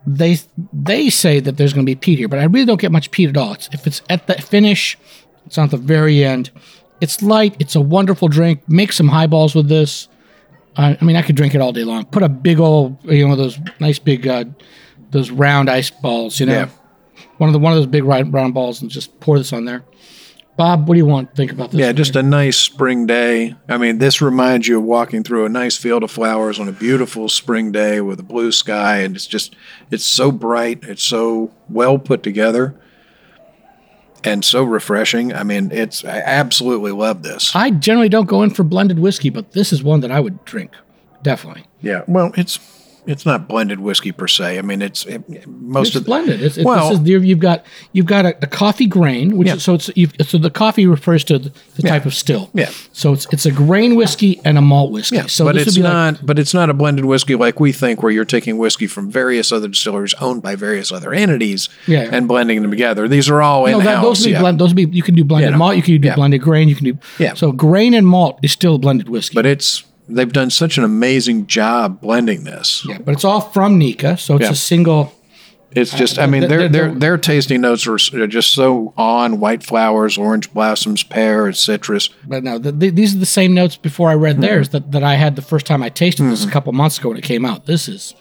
they 0.06 0.38
they 0.72 1.10
say 1.10 1.40
that 1.40 1.56
there's 1.56 1.72
going 1.72 1.84
to 1.84 1.90
be 1.90 1.96
peat 1.96 2.18
here, 2.18 2.28
but 2.28 2.38
I 2.38 2.44
really 2.44 2.66
don't 2.66 2.80
get 2.80 2.92
much 2.92 3.10
peat 3.10 3.28
at 3.28 3.36
all. 3.36 3.54
It's, 3.54 3.68
if 3.72 3.86
it's 3.86 4.02
at 4.08 4.28
the 4.28 4.34
finish, 4.34 4.96
it's 5.44 5.58
on 5.58 5.64
at 5.64 5.70
the 5.72 5.76
very 5.76 6.24
end. 6.24 6.50
It's 7.00 7.20
light. 7.20 7.56
It's 7.58 7.74
a 7.74 7.80
wonderful 7.80 8.28
drink. 8.28 8.66
Make 8.68 8.92
some 8.92 9.08
highballs 9.08 9.54
with 9.54 9.68
this. 9.68 10.08
I, 10.76 10.96
I 11.00 11.04
mean, 11.04 11.16
I 11.16 11.22
could 11.22 11.36
drink 11.36 11.54
it 11.54 11.60
all 11.60 11.72
day 11.72 11.84
long. 11.84 12.04
Put 12.04 12.22
a 12.22 12.28
big 12.28 12.60
old, 12.60 13.02
you 13.04 13.26
know, 13.26 13.36
those 13.36 13.58
nice 13.80 13.98
big, 13.98 14.26
uh, 14.26 14.44
those 15.16 15.30
round 15.30 15.68
ice 15.70 15.90
balls. 15.90 16.38
You 16.40 16.46
know, 16.46 16.52
Yeah. 16.52 16.68
one 17.38 17.48
of 17.48 17.52
the 17.52 17.58
one 17.58 17.72
of 17.72 17.78
those 17.78 17.86
big 17.86 18.04
round, 18.04 18.32
round 18.32 18.54
balls, 18.54 18.80
and 18.82 18.90
just 18.90 19.18
pour 19.20 19.38
this 19.38 19.52
on 19.52 19.64
there. 19.64 19.84
Bob, 20.56 20.88
what 20.88 20.94
do 20.94 20.98
you 20.98 21.04
want? 21.04 21.28
to 21.30 21.36
Think 21.36 21.52
about 21.52 21.70
this. 21.70 21.78
Yeah, 21.80 21.92
just 21.92 22.16
a 22.16 22.22
nice 22.22 22.56
spring 22.56 23.06
day. 23.06 23.54
I 23.68 23.76
mean, 23.76 23.98
this 23.98 24.22
reminds 24.22 24.66
you 24.66 24.78
of 24.78 24.84
walking 24.84 25.22
through 25.22 25.44
a 25.44 25.50
nice 25.50 25.76
field 25.76 26.02
of 26.02 26.10
flowers 26.10 26.58
on 26.58 26.66
a 26.66 26.72
beautiful 26.72 27.28
spring 27.28 27.72
day 27.72 28.00
with 28.00 28.18
a 28.20 28.22
blue 28.22 28.50
sky, 28.52 29.00
and 29.00 29.14
it's 29.14 29.26
just, 29.26 29.54
it's 29.90 30.06
so 30.06 30.32
bright, 30.32 30.78
it's 30.84 31.02
so 31.02 31.50
well 31.68 31.98
put 31.98 32.22
together, 32.22 32.74
and 34.24 34.42
so 34.42 34.62
refreshing. 34.64 35.30
I 35.34 35.42
mean, 35.42 35.70
it's, 35.72 36.04
I 36.06 36.20
absolutely 36.24 36.92
love 36.92 37.22
this. 37.22 37.54
I 37.54 37.70
generally 37.70 38.08
don't 38.08 38.24
go 38.26 38.42
in 38.42 38.48
for 38.48 38.62
blended 38.64 38.98
whiskey, 38.98 39.28
but 39.28 39.52
this 39.52 39.74
is 39.74 39.82
one 39.82 40.00
that 40.00 40.10
I 40.10 40.20
would 40.20 40.42
drink. 40.46 40.70
Definitely. 41.22 41.64
Yeah, 41.82 42.02
well, 42.06 42.32
it's 42.34 42.58
it's 43.06 43.24
not 43.26 43.48
blended 43.48 43.80
whiskey 43.80 44.12
per 44.12 44.26
se. 44.26 44.58
I 44.58 44.62
mean, 44.62 44.82
it's 44.82 45.04
it, 45.06 45.46
most 45.46 45.88
It's 45.88 45.96
of 45.96 46.04
blended. 46.06 46.42
It's, 46.42 46.56
it's, 46.56 46.64
well, 46.64 46.90
this 46.90 47.00
is, 47.00 47.24
you've 47.24 47.38
got 47.38 47.64
you've 47.92 48.06
got 48.06 48.26
a, 48.26 48.36
a 48.42 48.46
Coffey 48.46 48.86
grain, 48.86 49.36
which 49.36 49.48
Yeah. 49.48 49.54
is, 49.54 49.62
so 49.62 49.74
it's 49.74 49.90
you've, 49.94 50.12
so 50.22 50.38
the 50.38 50.50
Coffey 50.50 50.86
refers 50.86 51.24
to 51.24 51.38
the, 51.38 51.52
the 51.76 51.82
type 51.82 52.06
of 52.06 52.14
still. 52.14 52.50
Yeah. 52.54 52.70
So 52.92 53.12
it's 53.12 53.26
it's 53.32 53.46
a 53.46 53.52
grain 53.52 53.94
whiskey 53.96 54.40
and 54.44 54.58
a 54.58 54.62
malt 54.62 54.90
whiskey. 54.92 55.16
yeah, 55.16 55.26
so 55.26 55.44
but 55.44 55.56
it's 55.56 55.76
not. 55.76 56.14
like 56.14 56.26
but 56.26 56.38
it's 56.38 56.52
not 56.54 56.70
a 56.70 56.74
blended 56.74 57.04
whiskey 57.04 57.34
like 57.34 57.60
we 57.60 57.72
think, 57.72 58.02
where 58.02 58.12
you're 58.12 58.24
taking 58.24 58.58
whiskey 58.58 58.86
from 58.86 59.10
various 59.10 59.52
other 59.52 59.68
distilleries 59.68 60.14
owned 60.14 60.42
by 60.42 60.54
various 60.56 60.90
other 60.92 61.12
entities, 61.12 61.68
Yeah. 61.86 62.08
and 62.12 62.26
blending 62.28 62.62
them 62.62 62.70
together. 62.70 63.08
These 63.08 63.28
are 63.28 63.40
all 63.42 63.66
in 63.66 63.72
those 63.78 63.82
house. 63.84 64.18
would 64.20 64.24
be 64.26 64.30
Yeah. 64.32 64.40
blend, 64.40 64.58
those 64.58 64.74
would 64.74 64.90
be 64.90 64.96
you 64.96 65.02
can 65.02 65.14
do 65.14 65.24
blended 65.24 65.48
Yeah, 65.48 65.52
no. 65.52 65.58
malt, 65.58 65.76
you 65.76 65.82
can 65.82 66.00
do 66.00 66.06
Yeah. 66.08 66.14
blended 66.14 66.40
grain, 66.42 66.68
you 66.68 66.74
can 66.74 66.84
do 66.84 66.98
Yeah. 67.18 67.34
So 67.34 67.52
grain 67.52 67.94
and 67.94 68.06
malt 68.06 68.38
is 68.42 68.52
still 68.52 68.78
blended 68.78 69.08
whiskey. 69.08 69.34
but 69.34 69.46
it's 69.46 69.84
they've 70.08 70.32
done 70.32 70.50
such 70.50 70.78
an 70.78 70.84
amazing 70.84 71.46
job 71.46 72.00
blending 72.00 72.44
this. 72.44 72.84
yeah, 72.88 72.98
but 72.98 73.12
it's 73.12 73.24
all 73.24 73.40
from 73.40 73.78
Nikka, 73.78 74.16
so 74.18 74.36
it's 74.36 74.44
Yeah. 74.44 74.50
a 74.50 74.54
single. 74.54 75.12
It's 75.72 75.92
just, 75.92 76.18
I 76.18 76.22
Uh, 76.22 76.26
mean, 76.28 76.40
the- 76.42 76.46
their 76.48 76.62
the- 76.62 76.68
their 76.68 76.92
the- 76.92 76.98
their 77.00 77.18
tasting 77.18 77.60
notes 77.60 77.86
are, 77.86 77.98
are 78.18 78.26
just 78.26 78.54
so 78.54 78.94
on 78.96 79.40
white 79.40 79.62
flowers, 79.62 80.16
orange 80.16 80.50
blossoms, 80.54 81.02
pear, 81.02 81.46
and 81.46 81.56
citrus. 81.56 82.08
But 82.26 82.44
no, 82.44 82.58
the, 82.58 82.72
the, 82.72 82.88
these 82.90 83.14
are 83.14 83.18
the 83.18 83.26
same 83.26 83.52
notes 83.52 83.76
before 83.76 84.08
I 84.08 84.14
Mm-hmm. 84.14 84.22
read 84.22 84.40
theirs 84.40 84.68
that, 84.70 84.92
that 84.92 85.02
I 85.02 85.16
had 85.16 85.36
the 85.36 85.42
first 85.42 85.66
time 85.66 85.82
I 85.82 85.90
tasted 85.90 86.30
this 86.30 86.44
a 86.44 86.48
couple 86.50 86.72
months 86.72 86.98
ago 86.98 87.10
when 87.10 87.18
it 87.18 87.24
came 87.24 87.44
out. 87.44 87.66
This 87.66 87.88
is, 87.88 88.14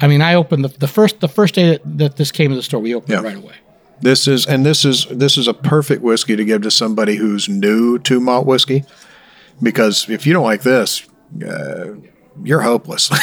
I 0.00 0.06
mean, 0.06 0.22
I 0.22 0.34
opened 0.34 0.64
the, 0.64 0.68
the 0.78 0.88
first 0.88 1.20
the 1.20 1.28
first 1.28 1.54
day 1.56 1.70
that, 1.72 1.98
that 1.98 2.16
this 2.16 2.30
came 2.32 2.50
to 2.50 2.56
the 2.56 2.62
store, 2.62 2.80
we 2.80 2.94
opened 2.94 3.12
Yeah. 3.12 3.20
it 3.20 3.24
right 3.24 3.36
away. 3.36 3.54
This 4.00 4.26
is, 4.28 4.46
and 4.46 4.64
this 4.64 4.84
is 4.84 5.06
this 5.10 5.36
is 5.36 5.46
a 5.48 5.52
perfect 5.54 6.02
whiskey 6.02 6.36
to 6.36 6.44
give 6.44 6.62
to 6.62 6.70
somebody 6.70 7.16
who's 7.16 7.48
new 7.50 7.98
to 7.98 8.20
malt 8.20 8.46
whiskey, 8.46 8.84
because 9.62 10.08
if 10.08 10.26
you 10.26 10.32
don't 10.32 10.44
like 10.44 10.62
this, 10.62 11.06
uh, 11.46 11.94
you're 12.42 12.60
hopeless. 12.60 13.10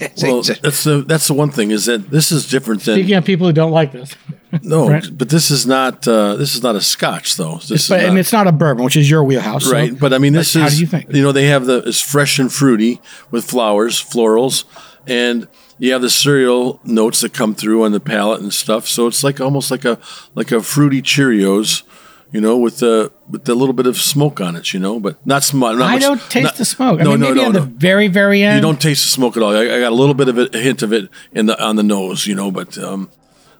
It's 0.00 0.22
Well, 0.22 0.42
just- 0.42 0.62
that's 0.62 0.84
the 0.84 1.02
that's 1.02 1.26
the 1.26 1.34
one 1.34 1.50
thing 1.50 1.72
is 1.72 1.86
that 1.86 2.08
this 2.10 2.30
is 2.30 2.48
different 2.48 2.84
than 2.84 2.94
Speaking 2.94 3.14
of 3.16 3.24
people 3.24 3.48
who 3.48 3.52
don't 3.52 3.72
like 3.72 3.90
this, 3.90 4.14
no, 4.62 4.88
right. 4.90 5.04
but 5.12 5.28
this 5.28 5.50
is 5.50 5.66
not 5.66 6.06
uh, 6.06 6.36
this 6.36 6.54
is 6.54 6.62
not 6.62 6.76
a 6.76 6.80
Scotch 6.80 7.36
though. 7.36 7.56
This 7.56 7.70
is 7.82 7.88
but 7.88 8.00
and 8.04 8.16
it's 8.16 8.32
not 8.32 8.46
a 8.46 8.52
bourbon, 8.52 8.84
which 8.84 8.96
is 8.96 9.10
your 9.10 9.24
wheelhouse, 9.24 9.64
so- 9.64 9.72
right. 9.72 9.98
But 9.98 10.12
I 10.12 10.18
mean, 10.18 10.34
this 10.34 10.54
Like, 10.54 10.66
is 10.66 10.72
how 10.72 10.76
do 10.76 10.80
you 10.80 10.86
think? 10.86 11.12
You 11.12 11.22
know, 11.22 11.32
they 11.32 11.46
have 11.46 11.66
the 11.66 11.78
it's 11.78 12.00
fresh 12.00 12.38
and 12.38 12.52
fruity 12.52 13.00
with 13.32 13.44
flowers, 13.44 14.00
florals, 14.00 14.64
and 15.08 15.48
you 15.80 15.92
have 15.92 16.02
the 16.02 16.10
cereal 16.10 16.80
notes 16.84 17.20
that 17.22 17.32
come 17.34 17.54
through 17.56 17.82
on 17.84 17.90
the 17.92 18.00
palate 18.00 18.40
and 18.40 18.54
stuff. 18.54 18.86
So 18.86 19.08
it's 19.08 19.24
like 19.24 19.40
almost 19.40 19.70
like 19.72 19.84
a 19.84 19.98
like 20.36 20.52
a 20.52 20.60
fruity 20.62 21.02
Cheerios, 21.02 21.82
you 22.32 22.40
know, 22.40 22.58
with 22.58 22.78
the 22.78 23.10
with 23.28 23.44
the 23.44 23.54
little 23.54 23.72
bit 23.72 23.86
of 23.86 23.96
smoke 23.96 24.40
on 24.40 24.56
it, 24.56 24.72
you 24.74 24.80
know, 24.80 25.00
but 25.00 25.24
not 25.26 25.42
smoke. 25.42 25.80
I 25.80 25.98
don't 25.98 26.20
taste 26.30 26.56
the 26.56 26.64
smoke. 26.64 27.00
I 27.00 27.04
mean, 27.04 27.20
maybe 27.20 27.40
on 27.40 27.52
the 27.52 27.62
very, 27.62 28.08
very 28.08 28.42
end. 28.42 28.56
You 28.56 28.62
don't 28.62 28.80
taste 28.80 29.04
the 29.04 29.10
smoke 29.10 29.36
at 29.36 29.42
all. 29.42 29.54
I, 29.56 29.62
I 29.62 29.80
got 29.80 29.92
a 29.92 29.94
little 29.94 30.14
bit 30.14 30.28
of 30.28 30.38
it, 30.38 30.54
a 30.54 30.58
hint 30.58 30.82
of 30.82 30.92
it 30.92 31.08
in 31.32 31.46
the 31.46 31.62
on 31.62 31.76
the 31.76 31.82
nose, 31.82 32.26
you 32.26 32.34
know, 32.34 32.50
but 32.50 32.76
um, 32.78 33.10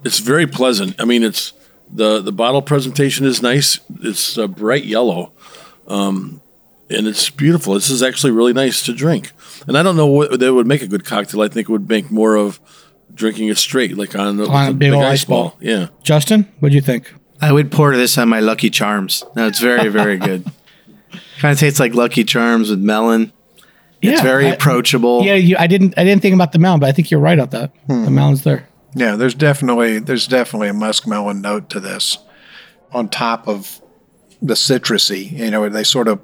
it's 0.04 0.18
very 0.18 0.46
pleasant. 0.46 1.00
I 1.00 1.04
mean, 1.04 1.22
it's 1.22 1.52
the 1.90 2.20
the 2.20 2.32
bottle 2.32 2.62
presentation 2.62 3.26
is 3.26 3.42
nice. 3.42 3.80
It's 4.02 4.36
uh, 4.36 4.46
bright 4.46 4.84
yellow, 4.84 5.32
um, 5.86 6.40
and 6.90 7.06
it's 7.06 7.30
beautiful. 7.30 7.74
This 7.74 7.90
is 7.90 8.02
actually 8.02 8.32
really 8.32 8.52
nice 8.52 8.82
to 8.84 8.92
drink. 8.92 9.32
And 9.66 9.76
I 9.76 9.82
don't 9.82 9.96
know 9.96 10.06
what 10.06 10.38
that 10.38 10.54
would 10.54 10.66
make 10.66 10.82
a 10.82 10.86
good 10.86 11.04
cocktail. 11.04 11.42
I 11.42 11.48
think 11.48 11.68
it 11.68 11.72
would 11.72 11.88
make 11.88 12.10
more 12.10 12.36
of 12.36 12.60
drinking 13.14 13.48
it 13.48 13.58
straight, 13.58 13.96
like 13.96 14.14
on, 14.14 14.40
On 14.40 14.68
a 14.68 14.74
big 14.74 14.92
old 14.92 15.04
ice 15.04 15.24
ball. 15.24 15.56
Yeah. 15.60 15.88
Justin, 16.02 16.46
what 16.60 16.68
do 16.68 16.74
you 16.74 16.80
think? 16.80 17.12
I 17.40 17.52
would 17.52 17.70
pour 17.70 17.96
this 17.96 18.18
on 18.18 18.28
my 18.28 18.40
Lucky 18.40 18.70
Charms. 18.70 19.24
No, 19.36 19.46
it's 19.46 19.60
very, 19.60 19.88
very 19.88 20.16
good. 20.16 20.44
kind 21.38 21.52
of 21.52 21.58
tastes 21.58 21.78
like 21.80 21.94
Lucky 21.94 22.24
Charms 22.24 22.70
with 22.70 22.80
melon. 22.80 23.32
It's 24.02 24.20
very 24.22 24.46
I- 24.46 24.50
approachable. 24.50 25.22
Yeah, 25.24 25.34
you, 25.34 25.56
I 25.58 25.66
didn't. 25.66 25.94
I 25.96 26.04
didn't 26.04 26.22
think 26.22 26.34
about 26.34 26.52
the 26.52 26.58
melon, 26.58 26.80
but 26.80 26.88
I 26.88 26.92
think 26.92 27.10
you're 27.10 27.20
right 27.20 27.38
on 27.38 27.48
that. 27.50 27.70
Hmm. 27.86 28.04
The 28.04 28.10
melon's 28.10 28.42
there. 28.44 28.68
yeah, 28.94 29.16
there's 29.16 29.34
definitely 29.34 29.98
there's 29.98 30.26
definitely 30.26 30.68
a 30.68 30.72
muskmelon 30.72 31.40
note 31.40 31.68
to 31.70 31.80
this, 31.80 32.18
on 32.92 33.08
top 33.08 33.48
of 33.48 33.80
the 34.42 34.54
citrusy. 34.54 35.30
You 35.32 35.50
know, 35.50 35.68
they 35.68 35.82
sort 35.84 36.06
of 36.08 36.20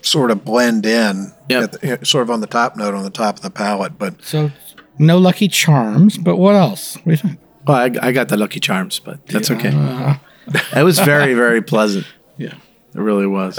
sort 0.00 0.30
of 0.32 0.44
blend 0.44 0.84
in, 0.86 1.32
Yep. 1.48 1.62
at 1.62 1.80
the- 2.00 2.06
sort 2.06 2.22
of 2.22 2.30
on 2.30 2.40
the 2.40 2.46
top 2.48 2.76
note 2.76 2.94
on 2.94 3.02
the 3.04 3.10
top 3.10 3.36
of 3.36 3.42
the 3.42 3.50
palate, 3.50 3.98
but 3.98 4.22
So 4.24 4.50
no 4.98 5.18
Lucky 5.18 5.46
Charms, 5.48 6.18
but 6.18 6.36
what 6.36 6.54
else? 6.56 6.96
What 6.96 7.04
do 7.04 7.10
you 7.12 7.16
think? 7.16 7.38
Well, 7.66 7.76
I, 7.76 7.90
I 8.08 8.10
got 8.12 8.28
the 8.28 8.36
Lucky 8.36 8.58
Charms, 8.60 8.98
but 8.98 9.24
that's 9.28 9.50
okay. 9.52 9.70
it 10.76 10.82
was 10.82 10.98
very, 10.98 11.34
very 11.34 11.62
pleasant. 11.62 12.06
Yeah, 12.36 12.54
It 12.94 13.00
really 13.00 13.26
was. 13.26 13.58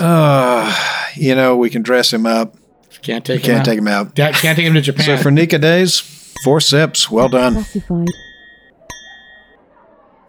you 1.16 1.36
know 1.36 1.58
we 1.58 1.70
can 1.70 1.82
dress 1.82 2.12
him 2.14 2.26
up. 2.26 2.56
can't 3.02 3.24
take. 3.26 3.42
him 3.42 3.46
Can't 3.46 3.60
out. 3.60 3.66
take 3.66 3.78
him 3.80 3.88
out. 3.88 4.16
Da- 4.16 4.32
Can't 4.32 4.56
take 4.58 4.66
him 4.66 4.74
to 4.74 4.82
Japan. 4.90 5.06
So 5.06 5.18
for 5.18 5.32
Nikka 5.32 5.60
Days, 5.60 6.00
four 6.44 6.60
sips. 6.60 7.10
Well 7.12 7.30
done. 7.30 7.54
Classified. 7.54 8.08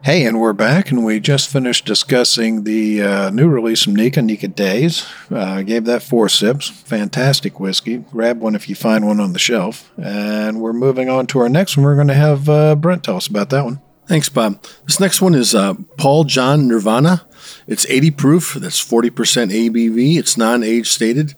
Hey, 0.03 0.27
and 0.27 0.39
we're 0.39 0.53
back, 0.53 0.91
and 0.91 1.03
we 1.03 1.19
just 1.19 1.51
finished 1.51 1.87
discussing 1.87 2.65
the 2.65 3.01
uh, 3.03 3.31
new 3.31 3.49
release 3.49 3.83
from 3.85 3.97
Nikka, 3.97 4.21
Nikka 4.21 4.49
Days. 4.49 5.07
Uh, 5.33 5.39
I 5.41 5.63
gave 5.63 5.87
that 5.87 6.03
four 6.03 6.29
sips. 6.29 6.69
Fantastic 6.69 7.59
whiskey. 7.59 7.97
Grab 8.13 8.39
one 8.41 8.55
if 8.55 8.69
you 8.69 8.75
find 8.75 9.07
one 9.07 9.19
on 9.19 9.33
the 9.33 9.39
shelf. 9.39 9.91
And 9.97 10.61
we're 10.61 10.75
moving 10.75 11.09
on 11.09 11.27
to 11.29 11.39
our 11.39 11.49
next 11.49 11.79
one. 11.79 11.85
We're 11.85 11.95
going 11.95 12.09
to 12.09 12.15
have 12.15 12.51
uh, 12.51 12.75
Brent 12.75 13.03
tell 13.03 13.17
us 13.17 13.29
about 13.29 13.49
that 13.49 13.65
one. 13.65 13.81
Thanks, 14.07 14.29
Bob. 14.29 14.63
This 14.87 15.01
next 15.01 15.23
one 15.23 15.35
is 15.35 15.55
uh, 15.55 15.75
Paul 15.97 16.25
John 16.25 16.69
Nirvana. 16.69 17.27
It's 17.67 17.87
80 17.87 18.11
proof. 18.11 18.55
That's 18.55 18.85
40% 18.85 19.11
ABV. 19.11 20.17
It's 20.19 20.37
non-age 20.37 20.91
stated, 20.91 21.35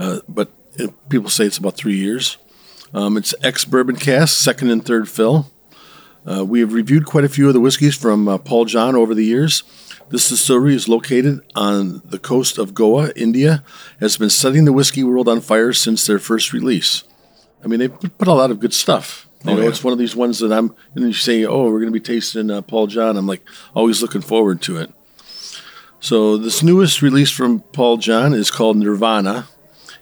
uh, 0.00 0.20
but 0.28 0.50
uh, 0.80 0.88
people 1.08 1.30
say 1.30 1.44
it's 1.44 1.58
about 1.58 1.76
three 1.76 1.96
years. 1.96 2.36
Um, 2.92 3.16
it's 3.16 3.34
ex 3.42 3.64
bourbon 3.64 3.96
cask, 3.96 4.36
second 4.36 4.70
and 4.70 4.84
third 4.84 5.08
fill. 5.08 5.50
Uh, 6.26 6.44
we 6.44 6.58
have 6.60 6.72
reviewed 6.72 7.06
quite 7.06 7.24
a 7.24 7.28
few 7.28 7.46
of 7.46 7.54
the 7.54 7.60
whiskeys 7.60 7.96
from 7.96 8.26
uh, 8.26 8.38
Paul 8.38 8.64
John 8.64 8.96
over 8.96 9.14
the 9.14 9.24
years. 9.24 9.62
This 10.10 10.28
distillery 10.28 10.74
is 10.74 10.88
located 10.88 11.40
on 11.54 12.02
the 12.04 12.18
coast 12.18 12.58
of 12.58 12.74
Goa, 12.74 13.12
India. 13.14 13.62
Has 14.00 14.16
been 14.16 14.30
setting 14.30 14.64
the 14.64 14.72
whiskey 14.72 15.04
world 15.04 15.28
on 15.28 15.40
fire 15.40 15.72
since 15.72 16.06
their 16.06 16.18
first 16.18 16.52
release. 16.52 17.04
I 17.62 17.68
mean, 17.68 17.78
they 17.78 17.88
put 17.88 18.26
a 18.26 18.34
lot 18.34 18.50
of 18.50 18.58
good 18.58 18.74
stuff. 18.74 19.27
You 19.44 19.54
know, 19.54 19.62
yeah. 19.62 19.68
it's 19.68 19.84
one 19.84 19.92
of 19.92 19.98
these 19.98 20.16
ones 20.16 20.40
that 20.40 20.52
I'm. 20.52 20.74
And 20.94 21.06
you 21.06 21.12
say, 21.12 21.44
"Oh, 21.44 21.64
we're 21.64 21.80
going 21.80 21.92
to 21.92 21.98
be 21.98 22.00
tasting 22.00 22.50
uh, 22.50 22.62
Paul 22.62 22.86
John." 22.88 23.16
I'm 23.16 23.26
like 23.26 23.46
always 23.74 24.02
looking 24.02 24.20
forward 24.20 24.60
to 24.62 24.78
it. 24.78 24.92
So 26.00 26.36
this 26.36 26.62
newest 26.62 27.02
release 27.02 27.30
from 27.30 27.60
Paul 27.60 27.96
John 27.96 28.32
is 28.34 28.50
called 28.50 28.76
Nirvana. 28.76 29.46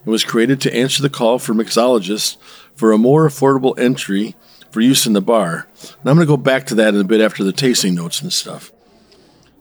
It 0.04 0.10
was 0.10 0.24
created 0.24 0.60
to 0.62 0.74
answer 0.74 1.02
the 1.02 1.10
call 1.10 1.38
for 1.38 1.54
mixologists 1.54 2.36
for 2.74 2.92
a 2.92 2.98
more 2.98 3.26
affordable 3.26 3.78
entry 3.78 4.36
for 4.70 4.80
use 4.80 5.06
in 5.06 5.14
the 5.14 5.22
bar. 5.22 5.66
And 5.80 6.10
I'm 6.10 6.16
going 6.16 6.26
to 6.26 6.30
go 6.30 6.36
back 6.36 6.66
to 6.66 6.74
that 6.76 6.94
in 6.94 7.00
a 7.00 7.04
bit 7.04 7.20
after 7.20 7.42
the 7.42 7.52
tasting 7.52 7.94
notes 7.94 8.20
and 8.20 8.32
stuff. 8.32 8.70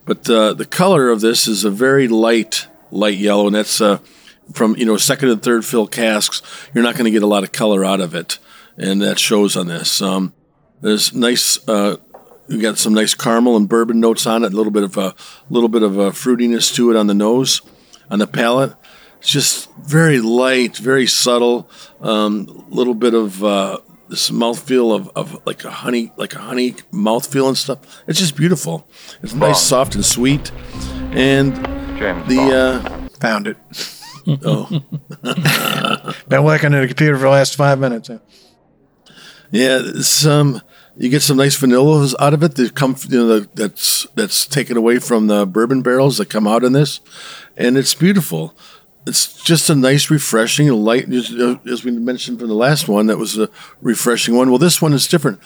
But 0.06 0.30
uh, 0.30 0.54
the 0.54 0.66
color 0.66 1.10
of 1.10 1.22
this 1.22 1.48
is 1.48 1.64
a 1.64 1.72
very 1.72 2.08
light, 2.08 2.68
light 2.92 3.18
yellow, 3.18 3.48
and 3.48 3.56
that's 3.56 3.82
uh, 3.82 4.00
from 4.54 4.76
you 4.76 4.86
know 4.86 4.98
second 4.98 5.30
and 5.30 5.42
third 5.42 5.66
fill 5.66 5.88
casks. 5.88 6.42
You're 6.74 6.84
not 6.84 6.96
going 6.96 7.06
to 7.06 7.12
get 7.12 7.24
a 7.24 7.28
lot 7.28 7.44
of 7.44 7.52
color 7.52 7.84
out 7.84 8.02
of 8.02 8.14
it, 8.14 8.38
and 8.78 9.02
that 9.02 9.20
shows 9.20 9.56
on 9.56 9.68
this. 9.68 10.02
Um, 10.02 10.34
there's 10.82 11.14
nice. 11.14 11.58
Uh, 11.68 11.98
you 12.48 12.62
got 12.62 12.78
some 12.78 12.94
nice 12.94 13.14
caramel 13.14 13.56
and 13.56 13.68
bourbon 13.68 14.00
notes 14.00 14.28
on 14.28 14.44
it. 14.44 14.54
A 14.54 14.56
little 14.56 14.72
bit 14.72 14.84
of 14.84 14.98
a 14.98 15.16
little 15.50 15.70
bit 15.70 15.84
of 15.84 15.98
a 15.98 16.12
fruitiness 16.12 16.74
to 16.76 16.92
it 16.92 16.96
on 16.96 17.08
the 17.08 17.14
nose, 17.14 17.62
on 18.10 18.20
the 18.20 18.28
palate. 18.28 18.74
It's 19.20 19.32
just 19.32 19.74
very 19.76 20.20
light, 20.20 20.78
very 20.78 21.08
subtle. 21.08 21.70
A 22.02 22.08
um, 22.08 22.66
little 22.70 22.94
bit 22.94 23.14
of 23.14 23.44
uh, 23.44 23.80
this 24.10 24.30
mouthfeel 24.30 24.96
of, 24.96 25.10
of 25.16 25.46
like 25.48 25.64
a 25.64 25.72
honey, 25.72 26.12
like 26.18 26.36
a 26.36 26.40
honey 26.40 26.74
mouthfeel 26.94 27.48
and 27.48 27.58
stuff. 27.58 28.04
It's 28.08 28.20
just 28.20 28.36
beautiful. 28.36 28.88
It's 29.24 29.34
nice, 29.34 29.62
soft 29.62 29.96
and 29.96 30.06
sweet, 30.06 30.52
and 31.12 31.56
the 32.28 32.84
uh, 32.86 33.06
Found 33.20 33.48
it. 33.48 33.58
oh 34.44 34.68
Been 36.28 36.44
working 36.44 36.74
at 36.74 36.84
a 36.84 36.88
computer 36.88 37.16
for 37.16 37.24
the 37.24 37.30
last 37.30 37.56
five 37.56 37.80
minutes. 37.80 38.10
Yeah, 39.56 39.82
um 40.28 40.62
you 40.98 41.10
get 41.10 41.22
some 41.22 41.38
nice 41.38 41.60
vanillas 41.60 42.16
out 42.20 42.34
of 42.34 42.42
it 42.44 42.56
that 42.56 42.74
come 42.76 42.96
you 43.10 43.18
know 43.20 43.40
that, 43.40 43.56
that's 43.56 44.08
that's 44.16 44.46
taken 44.46 44.78
away 44.78 45.00
from 45.00 45.28
the 45.28 45.46
bourbon 45.46 45.82
barrels 45.82 46.18
that 46.18 46.30
come 46.30 46.48
out 46.48 46.64
in 46.64 46.74
this, 46.74 47.00
and 47.58 47.78
it's 47.78 47.94
beautiful. 47.94 48.54
It's 49.08 49.44
just 49.44 49.70
a 49.70 49.76
nice, 49.76 50.10
refreshing, 50.10 50.68
light. 50.70 51.06
As 51.14 51.84
we 51.84 51.92
mentioned 51.92 52.40
from 52.40 52.48
the 52.50 52.56
last 52.56 52.88
one, 52.88 53.06
that 53.08 53.20
was 53.20 53.38
a 53.38 53.50
refreshing 53.82 54.36
one. 54.36 54.50
Well, 54.50 54.58
this 54.58 54.82
one 54.82 54.94
is 54.94 55.08
different. 55.08 55.40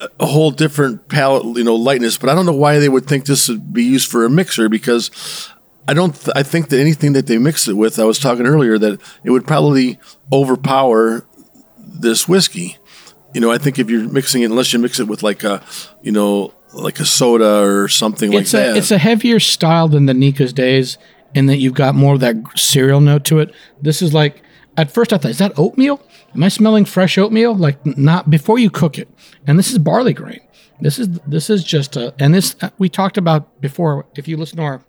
A- 0.00 0.08
A 0.20 0.26
whole 0.26 0.50
different 0.50 1.08
palette, 1.08 1.56
you 1.56 1.64
know, 1.64 1.74
lightness. 1.76 2.18
But 2.18 2.28
I 2.28 2.34
don't 2.34 2.44
know 2.44 2.52
why 2.52 2.78
they 2.78 2.90
would 2.90 3.06
think 3.06 3.24
this 3.24 3.48
would 3.48 3.72
be 3.72 3.84
used 3.84 4.10
for 4.10 4.26
a 4.26 4.28
mixer 4.30 4.68
because 4.68 5.48
I 5.88 5.94
don't. 5.94 6.14
Th- 6.14 6.36
I 6.36 6.42
think 6.42 6.68
that 6.68 6.78
anything 6.80 7.14
that 7.14 7.26
they 7.26 7.38
mix 7.38 7.68
it 7.68 7.76
with, 7.76 7.98
I 7.98 8.04
was 8.04 8.18
talking 8.18 8.44
earlier 8.46 8.76
that 8.76 9.00
it 9.24 9.30
would 9.30 9.46
probably 9.46 9.98
overpower 10.30 11.24
this 12.00 12.28
whiskey. 12.28 12.78
You 13.34 13.40
know, 13.40 13.50
I 13.50 13.58
think 13.58 13.78
if 13.78 13.90
you're 13.90 14.08
mixing 14.08 14.42
it, 14.42 14.46
unless 14.46 14.72
you 14.72 14.78
mix 14.78 14.98
it 14.98 15.08
with 15.08 15.22
like 15.22 15.44
a, 15.44 15.62
you 16.02 16.12
know, 16.12 16.54
like 16.72 17.00
a 17.00 17.04
soda 17.04 17.62
or 17.62 17.88
something 17.88 18.32
it's 18.32 18.52
like 18.52 18.62
a 18.62 18.66
that. 18.68 18.76
it's 18.76 18.90
a 18.90 18.98
heavier 18.98 19.40
style 19.40 19.88
than 19.88 20.06
the 20.06 20.14
Nikka's 20.14 20.52
days, 20.52 20.98
in 21.34 21.46
that 21.46 21.58
you've 21.58 21.74
got 21.74 21.94
more 21.94 22.14
of 22.14 22.20
that 22.20 22.36
cereal 22.56 23.00
note 23.00 23.24
to 23.26 23.38
it. 23.38 23.54
This 23.80 24.02
is 24.02 24.14
like 24.14 24.42
at 24.76 24.90
first 24.90 25.12
I 25.12 25.18
thought, 25.18 25.30
is 25.30 25.38
that 25.38 25.58
oatmeal? 25.58 26.00
Am 26.34 26.42
I 26.42 26.48
smelling 26.48 26.84
fresh 26.84 27.18
oatmeal? 27.18 27.54
Like 27.54 27.84
not 27.84 28.30
before 28.30 28.58
you 28.58 28.70
cook 28.70 28.98
it. 28.98 29.08
And 29.46 29.58
this 29.58 29.70
is 29.70 29.78
barley 29.78 30.12
grain. 30.12 30.40
This 30.80 30.98
is 30.98 31.08
this 31.26 31.48
is 31.50 31.64
just 31.64 31.96
a 31.96 32.14
and 32.18 32.34
this 32.34 32.56
uh, 32.60 32.70
we 32.78 32.88
talked 32.88 33.16
about 33.16 33.60
before. 33.60 34.06
If 34.16 34.28
you 34.28 34.36
listen 34.36 34.58
to 34.58 34.62
our 34.62 34.82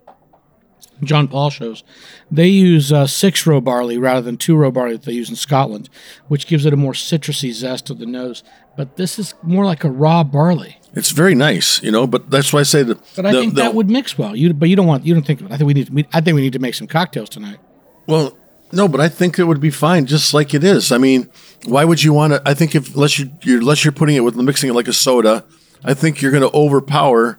John 1.02 1.28
Paul 1.28 1.50
shows, 1.50 1.84
they 2.30 2.48
use 2.48 2.92
uh, 2.92 3.06
six 3.06 3.46
row 3.46 3.60
barley 3.60 3.98
rather 3.98 4.20
than 4.20 4.36
two 4.36 4.56
row 4.56 4.70
barley 4.70 4.92
that 4.92 5.02
they 5.02 5.12
use 5.12 5.30
in 5.30 5.36
Scotland, 5.36 5.88
which 6.28 6.46
gives 6.46 6.66
it 6.66 6.72
a 6.72 6.76
more 6.76 6.92
citrusy 6.92 7.52
zest 7.52 7.86
to 7.86 7.94
the 7.94 8.06
nose. 8.06 8.42
But 8.76 8.96
this 8.96 9.18
is 9.18 9.34
more 9.42 9.64
like 9.64 9.84
a 9.84 9.90
raw 9.90 10.22
barley. 10.22 10.78
It's 10.94 11.10
very 11.10 11.34
nice, 11.34 11.82
you 11.82 11.90
know. 11.90 12.06
But 12.06 12.30
that's 12.30 12.52
why 12.52 12.60
I 12.60 12.64
say 12.64 12.82
that. 12.84 12.98
But 13.16 13.26
I 13.26 13.32
think 13.32 13.54
that 13.54 13.74
would 13.74 13.90
mix 13.90 14.16
well. 14.16 14.34
You 14.34 14.52
but 14.54 14.68
you 14.68 14.76
don't 14.76 14.86
want 14.86 15.04
you 15.04 15.14
don't 15.14 15.26
think. 15.26 15.42
I 15.50 15.56
think 15.56 15.66
we 15.66 15.74
need 15.74 15.90
we, 15.90 16.06
I 16.12 16.20
think 16.20 16.34
we 16.34 16.40
need 16.40 16.52
to 16.54 16.58
make 16.58 16.74
some 16.74 16.86
cocktails 16.86 17.28
tonight. 17.28 17.58
Well, 18.06 18.36
no, 18.72 18.88
but 18.88 19.00
I 19.00 19.08
think 19.08 19.38
it 19.38 19.44
would 19.44 19.60
be 19.60 19.70
fine 19.70 20.06
just 20.06 20.34
like 20.34 20.54
it 20.54 20.64
is. 20.64 20.92
I 20.92 20.98
mean, 20.98 21.28
why 21.64 21.84
would 21.84 22.02
you 22.02 22.12
want 22.12 22.34
to? 22.34 22.42
I 22.46 22.54
think 22.54 22.74
if 22.74 22.94
unless 22.94 23.18
you 23.18 23.30
you're, 23.42 23.58
unless 23.58 23.84
you're 23.84 23.92
putting 23.92 24.16
it 24.16 24.20
with 24.20 24.36
mixing 24.36 24.70
it 24.70 24.74
like 24.74 24.88
a 24.88 24.92
soda, 24.92 25.44
I 25.84 25.94
think 25.94 26.20
you're 26.20 26.32
going 26.32 26.48
to 26.48 26.56
overpower 26.56 27.38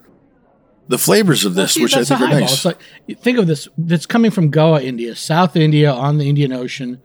the 0.89 0.97
flavors 0.97 1.45
of 1.45 1.53
this, 1.55 1.73
See, 1.75 1.81
which 1.83 1.95
I 1.95 2.03
think 2.03 2.19
are 2.19 2.25
highball. 2.25 2.39
nice. 2.41 2.53
It's 2.53 2.65
like 2.65 2.77
think 3.21 3.37
of 3.37 3.47
this. 3.47 3.69
That's 3.77 4.05
coming 4.05 4.31
from 4.31 4.49
Goa, 4.49 4.81
India, 4.81 5.15
South 5.15 5.55
India, 5.55 5.89
on 5.91 6.17
the 6.17 6.27
Indian 6.27 6.51
Ocean. 6.51 7.01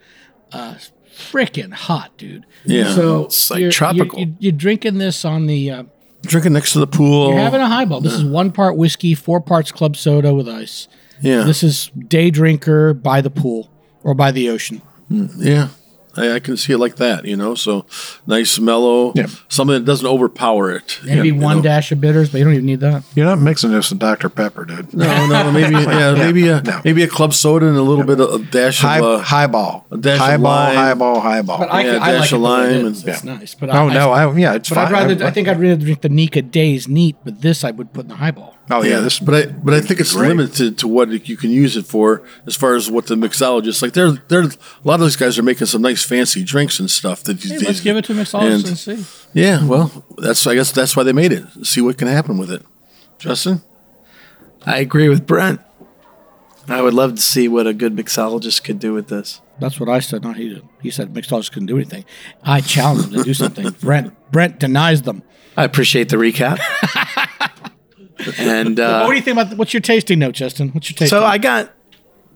Uh, 0.53 0.75
freaking 1.17 1.73
hot, 1.73 2.11
dude. 2.17 2.45
Yeah. 2.65 2.93
So 2.95 3.25
It's 3.27 3.51
like 3.51 3.61
you're, 3.61 3.71
tropical. 3.71 4.19
You're, 4.19 4.35
you're 4.41 4.53
drinking 4.53 4.99
this 4.99 5.25
on 5.25 5.47
the. 5.47 5.71
Uh, 5.71 5.83
Drinking 6.23 6.55
next 6.55 6.73
to 6.73 6.79
the 6.81 6.87
pool. 6.87 7.29
you're 7.29 7.39
having 7.39 7.61
a 7.61 7.69
highball. 7.69 8.01
This 8.01 8.15
is 8.15 8.25
one 8.25 8.51
part 8.51 8.77
whiskey, 8.79 9.15
four 9.15 9.41
parts 9.43 9.71
club 9.71 9.95
soda 9.95 10.33
with 10.33 10.49
ice. 10.49 10.89
yeah, 11.21 11.43
This 11.45 11.63
is 11.63 11.91
day 12.09 12.31
drinker 12.31 12.95
by 12.95 13.21
the 13.21 13.29
pool 13.29 13.71
or 14.03 14.15
by 14.15 14.31
the 14.31 14.49
ocean. 14.49 14.81
yeah. 15.11 15.69
I, 16.17 16.33
I 16.35 16.39
can 16.41 16.57
see 16.57 16.73
it 16.73 16.79
like 16.79 16.97
that, 16.97 17.25
you 17.25 17.37
know. 17.37 17.55
So 17.55 17.87
nice, 18.27 18.59
mellow, 18.59 19.13
Yeah. 19.15 19.27
something 19.49 19.75
that 19.75 19.85
doesn't 19.85 20.07
overpower 20.07 20.71
it. 20.73 21.01
Maybe 21.05 21.29
you 21.29 21.35
one 21.37 21.57
know. 21.57 21.63
dash 21.63 21.91
of 21.93 22.01
bitters, 22.01 22.31
but 22.31 22.39
you 22.39 22.45
don't 22.45 22.55
even 22.55 22.67
need 22.67 22.81
that. 22.81 23.03
You're 23.15 23.27
not 23.27 23.39
mixing 23.41 23.71
this 23.73 23.91
with 23.91 23.99
Dr. 23.99 24.29
Pepper, 24.29 24.65
dude. 24.65 24.95
No, 24.95 25.27
no, 25.27 25.51
maybe 25.53 25.73
yeah, 25.85 26.15
maybe 26.15 26.49
a 26.49 26.63
no. 26.63 26.81
maybe 26.85 27.03
a 27.03 27.09
club 27.09 27.35
soda 27.35 27.67
and 27.67 27.77
a 27.77 27.83
little 27.83 28.05
bit 28.05 28.21
of 28.21 28.41
a 28.41 28.45
dash 28.45 28.81
High, 28.81 28.99
of 28.99 29.05
uh, 29.05 29.19
highball. 29.19 29.87
a 29.91 29.97
dash 29.99 30.15
of 30.15 30.21
highball, 30.27 30.45
lime. 30.45 30.75
highball, 30.77 31.21
highball. 31.21 31.59
But 31.59 31.73
I, 31.73 31.85
Yeah, 31.85 31.99
I 32.03 32.13
dash 32.13 32.33
like 32.33 32.33
of 32.33 32.39
it 32.39 32.39
the 32.39 32.39
way 32.39 32.51
it 32.51 32.83
lime 32.83 32.87
and- 32.87 33.09
It's 33.09 33.25
nice. 33.25 33.55
But 33.55 33.71
oh, 33.71 33.73
I, 33.89 33.95
no. 33.95 34.11
I, 34.13 34.25
I, 34.25 34.37
yeah, 34.37 34.55
it's 34.55 34.69
but 34.69 34.75
fine. 34.77 34.87
I'd 34.87 34.93
rather. 35.11 35.25
I 35.27 35.31
think 35.31 35.49
I'd 35.49 35.61
rather 35.61 35.77
drink 35.77 36.01
the 36.03 36.09
Nikka 36.09 36.43
Days 36.43 36.89
neat, 36.89 37.17
but 37.25 37.41
this 37.43 37.65
I 37.65 37.71
would 37.71 37.93
put 37.93 38.03
in 38.05 38.09
the 38.09 38.17
highball. 38.17 38.54
Oh, 38.71 38.83
yeah. 38.83 39.01
This, 39.01 39.19
but 39.19 39.35
I 39.35 39.47
but 39.47 39.75
I 39.75 39.81
think 39.81 40.01
it's 40.01 40.15
great. 40.15 40.29
limited 40.29 40.79
to 40.79 40.89
what 40.89 41.29
you 41.29 41.37
can 41.37 41.51
use 41.51 41.77
it 41.77 41.87
for 41.87 42.23
as 42.47 42.57
far 42.57 42.75
as 42.75 42.91
what 42.91 43.07
the 43.07 43.15
mixologists 43.15 43.83
like. 43.83 43.93
There, 43.93 44.13
there, 44.29 44.41
a 44.43 44.49
lot 44.85 44.95
of 44.95 45.01
those 45.01 45.17
guys 45.17 45.39
are 45.39 45.43
making 45.43 45.67
some 45.67 45.83
nice 45.83 46.03
fancy 46.05 46.43
drinks 46.45 46.81
and 46.81 46.91
stuff. 46.91 47.23
That 47.25 47.41
these 47.41 47.53
Hey, 47.53 47.59
days. 47.59 47.67
let's 47.69 47.81
give 47.81 47.97
it 47.97 48.05
to 48.07 48.15
mixologists 48.15 48.55
and, 48.89 48.99
And- 48.99 49.05
see. 49.07 49.23
Yeah, 49.33 49.65
well, 49.67 50.05
that's 50.19 50.47
I 50.47 50.55
guess 50.55 50.73
that's 50.73 50.97
why 50.97 51.03
they 51.03 51.13
made 51.13 51.33
it. 51.33 51.45
See 51.67 51.81
what 51.81 51.99
can 51.99 52.09
happen 52.09 52.39
with 52.39 52.51
it. 52.51 52.63
Justin, 53.19 53.63
I 54.67 54.79
agree 54.79 55.09
with 55.09 55.27
Brent. 55.27 55.61
I 56.67 56.81
would 56.81 56.95
love 56.95 57.15
to 57.17 57.21
see 57.21 57.47
what 57.47 57.67
a 57.67 57.75
good 57.75 57.95
mixologist 57.95 58.65
could 58.65 58.79
do 58.79 58.95
with 58.95 59.09
this. 59.09 59.41
That's 59.61 59.79
what 59.79 59.89
I 59.91 59.99
said. 60.01 60.23
Not 60.23 60.37
he 60.37 60.49
did. 60.49 60.63
He 60.81 60.91
said 60.91 61.13
mixologists 61.13 61.53
couldn't 61.53 61.67
do 61.67 61.77
anything. 61.77 62.05
I 62.43 62.61
challenged 62.63 63.11
them 63.11 63.19
to 63.19 63.23
do 63.25 63.35
something. 63.35 63.71
Brent 63.81 64.15
Brent 64.33 64.59
denies 64.59 65.03
them. 65.03 65.23
I 65.57 65.65
appreciate 65.65 66.09
the 66.09 66.17
recap. 66.17 66.59
and 68.39 68.79
uh, 68.79 69.03
what 69.03 69.11
do 69.11 69.17
you 69.17 69.23
think 69.23 69.39
about? 69.39 69.57
What's 69.57 69.73
your 69.73 69.81
tasting 69.81 70.19
note, 70.19 70.35
Justin? 70.35 70.71
What's 70.71 70.91
your 70.91 70.97
tasting? 70.97 71.09
so 71.09 71.21
note? 71.21 71.27
I 71.27 71.39
got 71.39 71.73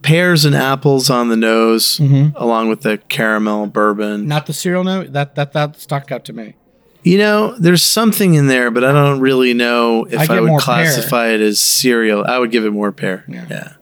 pears 0.01 0.45
and 0.45 0.55
apples 0.55 1.09
on 1.09 1.29
the 1.29 1.37
nose, 1.37 1.99
along 1.99 2.69
with 2.69 2.81
the 2.81 2.97
caramel 3.09 3.67
bourbon. 3.67 4.27
not 4.27 4.45
the 4.45 4.53
cereal 4.53 4.83
note. 4.83 5.13
That 5.13 5.35
that 5.35 5.53
that 5.53 5.79
stuck 5.79 6.11
out 6.11 6.25
to 6.25 6.33
me. 6.33 6.55
You 7.01 7.17
know, 7.17 7.57
there's 7.57 7.81
something 7.81 8.33
in 8.33 8.47
there, 8.47 8.71
but 8.71 8.83
I 8.83 8.91
don't 8.91 9.21
really 9.21 9.53
know 9.53 10.05
if 10.05 10.29
I 10.29 10.37
I, 10.37 10.39
would 10.41 10.61
classify 10.61 11.27
it 11.29 11.39
as 11.39 11.59
cereal. 11.59 12.25
I 12.25 12.37
would 12.37 12.51
give 12.51 12.65
it 12.65 12.71
more 12.71 12.91
pear. 12.91 13.23
Yeah. 13.27 13.73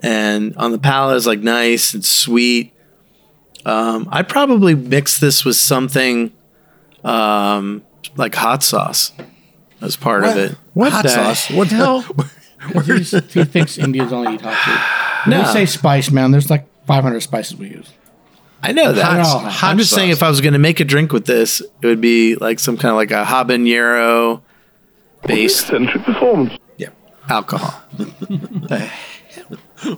And 0.00 0.56
on 0.56 0.72
the 0.72 0.78
palate, 0.78 1.16
it's 1.16 1.26
like 1.26 1.40
nice 1.40 1.94
and 1.94 2.04
sweet. 2.04 2.74
Um, 3.64 4.08
I'd 4.10 4.28
probably 4.28 4.74
mix 4.74 5.18
this 5.18 5.44
with 5.44 5.56
something 5.56 6.32
um, 7.04 7.82
like 8.16 8.34
hot 8.34 8.62
sauce 8.62 9.12
as 9.84 9.96
part 9.96 10.24
of 10.24 10.36
it. 10.36 10.56
what 10.72 10.92
hot 10.92 11.02
the 11.04 11.08
sauce? 11.10 11.50
What 11.50 11.68
the 11.70 11.76
hell? 11.76 12.02
He's- 12.84 13.10
he 13.32 13.44
thinks 13.44 13.76
Indians 13.78 14.12
only 14.12 14.34
eat 14.34 14.40
hot 14.40 14.54
food. 14.64 14.80
When 15.30 15.40
No. 15.40 15.46
we 15.46 15.52
say 15.52 15.64
spice, 15.66 16.10
man, 16.10 16.30
there's 16.32 16.50
like 16.50 16.66
500 16.86 17.20
spices 17.20 17.56
we 17.56 17.68
use. 17.68 17.90
I 18.62 18.72
know 18.72 18.92
that. 18.92 19.04
Hot- 19.24 19.50
hot 19.52 19.70
I'm 19.70 19.78
just 19.78 19.90
saying, 19.90 20.10
if 20.10 20.22
I 20.22 20.28
was 20.28 20.40
going 20.42 20.52
to 20.54 20.58
make 20.58 20.80
a 20.80 20.84
drink 20.84 21.12
with 21.12 21.24
this, 21.26 21.60
it 21.82 21.86
would 21.86 22.00
be 22.02 22.34
like 22.36 22.58
some 22.58 22.76
kind 22.76 22.90
of 22.90 22.96
like 22.96 23.10
a 23.10 23.24
habanero 23.24 24.42
based 25.26 25.64
Eccentric 25.64 26.02
performance. 26.04 26.54
Yeah. 26.78 26.90
Alcohol. 27.28 27.74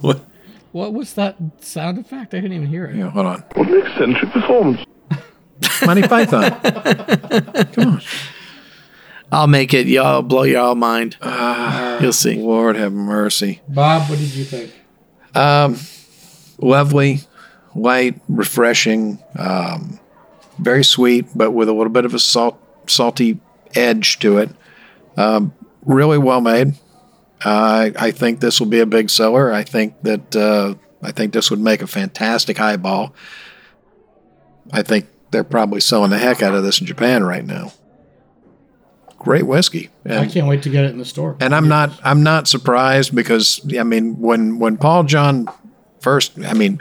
What? 0.01 0.21
What 0.73 0.93
was 0.93 1.15
that 1.15 1.37
sound 1.61 1.99
effect? 1.99 2.35
I 2.35 2.39
didn't 2.41 2.53
even 2.53 2.67
hear 2.67 2.85
it. 2.87 2.97
yeah, 2.97 3.09
hold 3.11 3.27
on. 3.27 3.45
What 3.55 3.69
an 3.69 3.81
eccentric 3.87 4.31
performance. 4.31 4.85
Monty 5.85 6.03
Python. 6.03 6.51
Come 7.73 7.89
on. 7.95 8.03
I'll 9.37 9.47
make 9.47 9.75
it. 9.75 9.87
Y'all 9.87 10.23
blow 10.23 10.45
y'all 10.45 10.75
mind. 10.75 11.19
You'll 12.01 12.15
see. 12.15 12.37
Lord 12.37 12.77
have 12.77 12.95
mercy. 12.95 13.61
Bob, 13.69 14.09
what 14.09 14.19
did 14.19 14.35
you 14.35 14.45
think? 14.45 14.73
lovely, 16.59 17.21
light, 17.75 18.19
refreshing, 18.31 19.19
um, 19.39 20.01
very 20.59 20.83
sweet, 20.83 21.27
but 21.35 21.51
with 21.51 21.69
a 21.69 21.75
little 21.75 21.93
bit 21.93 22.07
of 22.07 22.15
a 22.15 22.19
salt, 22.19 22.59
salty 22.89 23.39
edge 23.75 24.19
to 24.21 24.39
it. 24.39 24.49
Um, 25.19 25.53
really 25.85 26.17
well 26.17 26.41
made. 26.41 26.73
I 27.45 27.93
I 27.99 28.11
think 28.13 28.41
this 28.41 28.59
will 28.59 28.69
be 28.69 28.81
a 28.81 28.87
big 28.87 29.11
seller. 29.11 29.53
I 29.53 29.65
think 29.65 30.01
that 30.01 30.35
uh, 30.35 30.77
I 31.03 31.13
think 31.13 31.35
this 31.35 31.51
would 31.51 31.61
make 31.61 31.83
a 31.83 31.87
fantastic 31.87 32.57
highball. 32.57 33.15
I 34.73 34.83
think 34.83 35.09
they're 35.31 35.45
probably 35.45 35.81
selling 35.81 36.09
the 36.09 36.17
heck 36.17 36.43
out 36.43 36.55
of 36.55 36.65
this 36.65 36.81
in 36.81 36.87
Japan 36.87 37.23
right 37.23 37.45
now. 37.45 37.75
Great 39.19 39.47
whiskey. 39.47 39.91
I 40.09 40.27
can't 40.27 40.47
wait 40.47 40.63
to 40.65 40.71
get 40.71 40.85
it 40.85 40.91
in 40.91 40.99
the 40.99 41.05
store. 41.05 41.37
and 41.41 41.55
I'm 41.55 41.69
not 41.69 41.99
I'm 42.05 42.23
not 42.23 42.47
surprised 42.47 43.15
because 43.15 43.61
I 43.79 43.83
mean 43.83 44.21
when 44.21 44.59
when 44.59 44.77
Paul 44.77 45.05
John 45.05 45.49
first 46.01 46.39
I 46.45 46.53
mean 46.53 46.81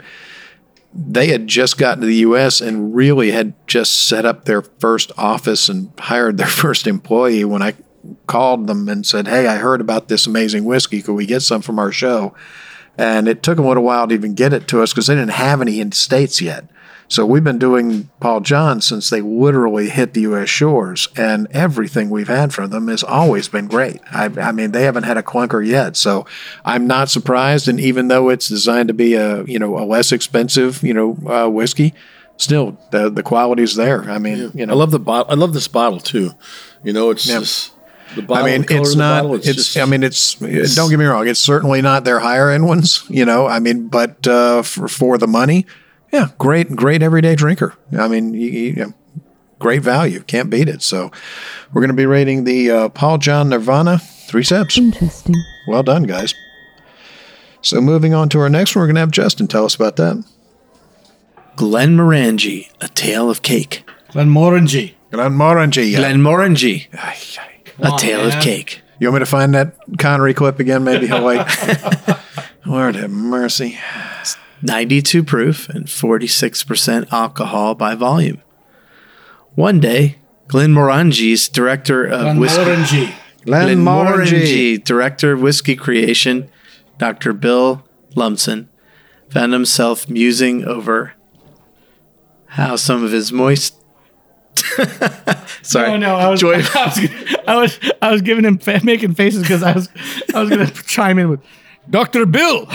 they 0.94 1.28
had 1.28 1.46
just 1.46 1.76
gotten 1.76 2.00
to 2.00 2.06
the 2.06 2.16
US 2.16 2.60
and 2.60 2.94
really 2.94 3.30
had 3.32 3.54
just 3.66 4.06
set 4.06 4.24
up 4.24 4.44
their 4.44 4.62
first 4.62 5.12
office 5.18 5.68
and 5.68 5.90
hired 5.98 6.38
their 6.38 6.46
first 6.62 6.86
employee 6.86 7.44
when 7.44 7.62
I 7.62 7.74
called 8.26 8.66
them 8.68 8.88
and 8.88 9.04
said, 9.04 9.26
"Hey, 9.26 9.46
I 9.48 9.56
heard 9.56 9.80
about 9.80 10.08
this 10.08 10.26
amazing 10.26 10.64
whiskey. 10.64 11.02
Could 11.02 11.14
we 11.14 11.26
get 11.26 11.42
some 11.42 11.62
from 11.62 11.78
our 11.78 11.90
show?" 11.90 12.34
And 12.96 13.28
it 13.28 13.42
took 13.42 13.56
them 13.56 13.64
a 13.66 13.68
little 13.68 13.82
while 13.82 14.06
to 14.08 14.14
even 14.14 14.34
get 14.34 14.52
it 14.52 14.68
to 14.68 14.82
us 14.82 14.92
because 14.92 15.08
they 15.08 15.14
didn't 15.14 15.32
have 15.32 15.60
any 15.60 15.80
in 15.80 15.90
the 15.90 15.96
states 15.96 16.40
yet. 16.40 16.66
So 17.08 17.24
we've 17.24 17.44
been 17.44 17.58
doing 17.58 18.10
Paul 18.18 18.40
John 18.40 18.80
since 18.80 19.10
they 19.10 19.20
literally 19.20 19.90
hit 19.90 20.12
the 20.12 20.22
U.S. 20.22 20.48
shores, 20.48 21.06
and 21.16 21.46
everything 21.52 22.10
we've 22.10 22.26
had 22.28 22.52
from 22.52 22.70
them 22.70 22.88
has 22.88 23.04
always 23.04 23.46
been 23.48 23.68
great. 23.68 24.00
I, 24.10 24.24
I 24.40 24.50
mean, 24.50 24.72
they 24.72 24.82
haven't 24.82 25.04
had 25.04 25.16
a 25.16 25.22
clunker 25.22 25.64
yet, 25.64 25.96
so 25.96 26.26
I'm 26.64 26.86
not 26.88 27.08
surprised. 27.08 27.68
And 27.68 27.78
even 27.78 28.08
though 28.08 28.28
it's 28.28 28.48
designed 28.48 28.88
to 28.88 28.94
be 28.94 29.14
a 29.14 29.44
you 29.44 29.58
know 29.60 29.78
a 29.78 29.84
less 29.86 30.10
expensive 30.10 30.82
you 30.82 30.94
know 30.94 31.16
uh, 31.28 31.48
whiskey, 31.48 31.94
still 32.38 32.76
the 32.90 33.08
the 33.08 33.22
quality's 33.22 33.76
there. 33.76 34.02
I 34.10 34.18
mean, 34.18 34.50
you 34.54 34.66
know, 34.66 34.72
I 34.72 34.76
love 34.76 34.90
the 34.90 34.98
bottle. 34.98 35.30
I 35.30 35.36
love 35.36 35.52
this 35.54 35.68
bottle 35.68 36.00
too. 36.00 36.32
You 36.82 36.92
know, 36.92 37.10
it's 37.10 37.26
Yeah. 37.26 37.38
just 37.38 37.72
the 38.16 38.26
I 38.34 38.42
mean, 38.44 38.64
it's 38.68 38.94
not. 38.96 39.22
bottle, 39.22 39.36
it's. 39.36 39.46
just- 39.46 39.76
I 39.76 39.84
mean, 39.84 40.02
it's, 40.02 40.34
Don't 40.74 40.90
get 40.90 40.98
me 40.98 41.04
wrong. 41.04 41.26
It's 41.28 41.40
certainly 41.40 41.82
not 41.82 42.04
their 42.04 42.18
higher 42.20 42.50
end 42.50 42.66
ones. 42.66 43.04
You 43.08 43.24
know. 43.24 43.46
I 43.46 43.60
mean, 43.60 43.86
but 43.88 44.26
uh, 44.26 44.62
for 44.62 44.88
for 44.88 45.18
the 45.18 45.26
money, 45.28 45.66
yeah, 46.12 46.28
great, 46.38 46.74
great 46.76 47.02
everyday 47.02 47.34
drinker. 47.34 47.74
I 47.98 48.08
mean, 48.08 48.34
you, 48.34 48.48
you, 48.48 48.62
you 48.62 48.74
know, 48.74 48.94
great 49.58 49.82
value. 49.82 50.20
Can't 50.22 50.50
beat 50.50 50.68
it. 50.68 50.82
So, 50.82 51.10
we're 51.72 51.80
going 51.80 51.88
to 51.90 51.94
be 51.94 52.06
rating 52.06 52.44
the 52.44 52.70
uh, 52.70 52.88
Paul 52.90 53.18
John 53.18 53.48
Nirvana 53.48 53.98
three 53.98 54.44
sips. 54.44 54.78
Interesting. 54.78 55.34
Well 55.68 55.82
done, 55.82 56.04
guys. 56.04 56.34
So, 57.60 57.80
moving 57.80 58.14
on 58.14 58.28
to 58.30 58.40
our 58.40 58.48
next 58.48 58.74
one, 58.76 58.82
we're 58.82 58.86
going 58.86 58.94
to 58.96 59.00
have 59.00 59.10
Justin 59.10 59.48
tell 59.48 59.64
us 59.64 59.74
about 59.74 59.96
that. 59.96 60.24
Glenmorangie, 61.56 62.70
a 62.80 62.88
tale 62.88 63.30
of 63.30 63.42
cake. 63.42 63.82
Glenmorangie. 64.10 64.94
Glenmorangie. 65.10 65.94
Glenmorangie, 65.94 66.88
Ay, 66.92 67.16
ay. 67.38 67.50
a 67.78 67.90
on, 67.92 67.98
tale 67.98 68.18
man. 68.18 68.36
of 68.36 68.42
cake. 68.42 68.82
You 68.98 69.08
want 69.08 69.16
me 69.16 69.18
to 69.20 69.30
find 69.30 69.54
that 69.54 69.76
Connery 69.98 70.34
clip 70.34 70.58
again? 70.58 70.84
Maybe 70.84 71.06
he'll 71.06 71.22
like. 71.22 71.46
Lord 72.66 72.96
have 72.96 73.10
mercy. 73.10 73.78
92 74.62 75.22
proof 75.24 75.68
and 75.68 75.86
46% 75.86 77.12
alcohol 77.12 77.74
by 77.74 77.94
volume. 77.94 78.40
One 79.54 79.80
day, 79.80 80.18
Glenmorangie's 80.48 81.48
director 81.48 82.04
of 82.04 82.36
whiskey. 82.36 82.62
Glenmorangie. 82.62 83.14
Glenmorangie, 83.46 84.82
director 84.84 85.32
of 85.32 85.40
whiskey 85.40 85.76
creation, 85.76 86.48
Dr. 86.98 87.32
Bill 87.32 87.86
Lumsden, 88.14 88.68
found 89.30 89.52
himself 89.52 90.08
musing 90.08 90.64
over 90.64 91.14
how 92.46 92.76
some 92.76 93.04
of 93.04 93.12
his 93.12 93.32
moist. 93.32 93.74
Sorry. 95.62 95.90
Oh 95.90 95.96
no, 95.96 96.16
I 96.16 96.28
was, 96.28 96.40
Joy- 96.40 96.54
I 96.74 96.86
was, 96.86 97.10
I 97.46 97.56
was, 97.56 97.78
I 98.02 98.10
was 98.10 98.22
giving 98.22 98.44
him 98.44 98.58
fa- 98.58 98.80
making 98.82 99.14
faces 99.14 99.42
because 99.42 99.62
I 99.62 99.72
was, 99.74 99.88
I 100.34 100.40
was 100.40 100.48
gonna 100.50 100.70
chime 100.86 101.18
in 101.18 101.28
with, 101.28 101.40
Doctor 101.90 102.24
Bill. 102.26 102.66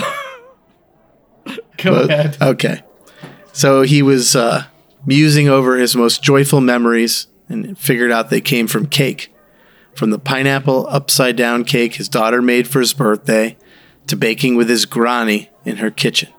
Go 1.78 2.02
ahead. 2.04 2.36
Okay. 2.40 2.82
So 3.52 3.82
he 3.82 4.02
was 4.02 4.34
uh, 4.36 4.64
musing 5.04 5.48
over 5.48 5.76
his 5.76 5.94
most 5.94 6.22
joyful 6.22 6.60
memories 6.60 7.26
and 7.48 7.76
figured 7.78 8.10
out 8.12 8.30
they 8.30 8.40
came 8.40 8.66
from 8.66 8.86
cake. 8.86 9.34
From 9.94 10.10
the 10.10 10.18
pineapple 10.18 10.86
upside 10.88 11.36
down 11.36 11.64
cake 11.64 11.96
his 11.96 12.08
daughter 12.08 12.40
made 12.40 12.66
for 12.66 12.80
his 12.80 12.94
birthday 12.94 13.56
to 14.06 14.16
baking 14.16 14.56
with 14.56 14.68
his 14.70 14.86
granny 14.86 15.50
in 15.64 15.76
her 15.76 15.90
kitchen. 15.90 16.30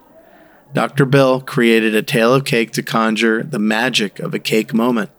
Dr. 0.72 1.04
Bill 1.04 1.40
created 1.40 1.94
a 1.94 2.02
tale 2.02 2.34
of 2.34 2.44
cake 2.44 2.72
to 2.72 2.82
conjure 2.82 3.44
the 3.44 3.60
magic 3.60 4.18
of 4.18 4.34
a 4.34 4.40
cake 4.40 4.74
moment. 4.74 5.10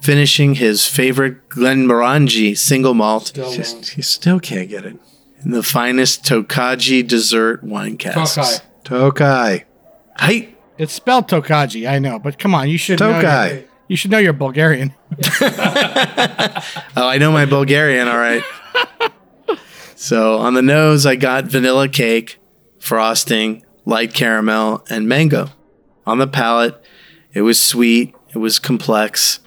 Finishing 0.00 0.54
his 0.56 0.86
favorite 0.86 1.48
Glenmorangie 1.48 2.56
single 2.56 2.94
malt 2.94 3.32
Just, 3.34 3.96
you 3.96 4.02
still 4.02 4.38
can't 4.38 4.68
get 4.68 4.84
it. 4.84 4.96
in 5.42 5.50
the 5.50 5.62
finest 5.62 6.22
Tokaji 6.24 7.04
dessert 7.06 7.64
wine 7.64 7.96
casks. 7.96 8.34
Tokai. 8.36 8.64
Tokai. 8.84 9.64
Height. 10.16 10.56
It's 10.76 10.92
spelled 10.92 11.28
Tokaji, 11.28 11.88
I 11.88 11.98
know, 11.98 12.18
but 12.18 12.38
come 12.38 12.54
on, 12.54 12.68
you 12.68 12.78
should 12.78 13.00
know. 13.00 13.12
Tokai. 13.12 13.52
Your, 13.52 13.64
you 13.88 13.96
should 13.96 14.10
know 14.10 14.18
you're 14.18 14.32
Bulgarian. 14.32 14.94
Oh, 16.96 17.08
I 17.08 17.18
know 17.18 17.32
my 17.32 17.44
Bulgarian, 17.44 18.08
all 18.08 18.16
right. 18.16 18.42
so 19.96 20.38
on 20.38 20.54
the 20.54 20.62
nose, 20.62 21.06
I 21.06 21.16
got 21.16 21.44
vanilla 21.44 21.88
cake, 21.88 22.38
frosting, 22.78 23.64
light 23.84 24.14
caramel, 24.14 24.84
and 24.88 25.08
mango. 25.08 25.48
On 26.06 26.18
the 26.18 26.26
palate, 26.26 26.82
it 27.32 27.42
was 27.42 27.60
sweet, 27.60 28.14
it 28.32 28.38
was 28.38 28.58
complex, 28.58 29.40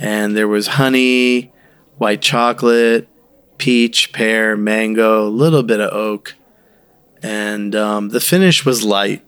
and 0.00 0.36
there 0.36 0.48
was 0.48 0.66
honey, 0.68 1.52
white 1.98 2.20
chocolate, 2.20 3.08
peach, 3.58 4.12
pear, 4.12 4.56
mango, 4.56 5.26
a 5.26 5.30
little 5.30 5.62
bit 5.62 5.80
of 5.80 5.92
oak, 5.92 6.34
and 7.22 7.74
um, 7.74 8.08
the 8.10 8.20
finish 8.20 8.64
was 8.64 8.84
light. 8.84 9.24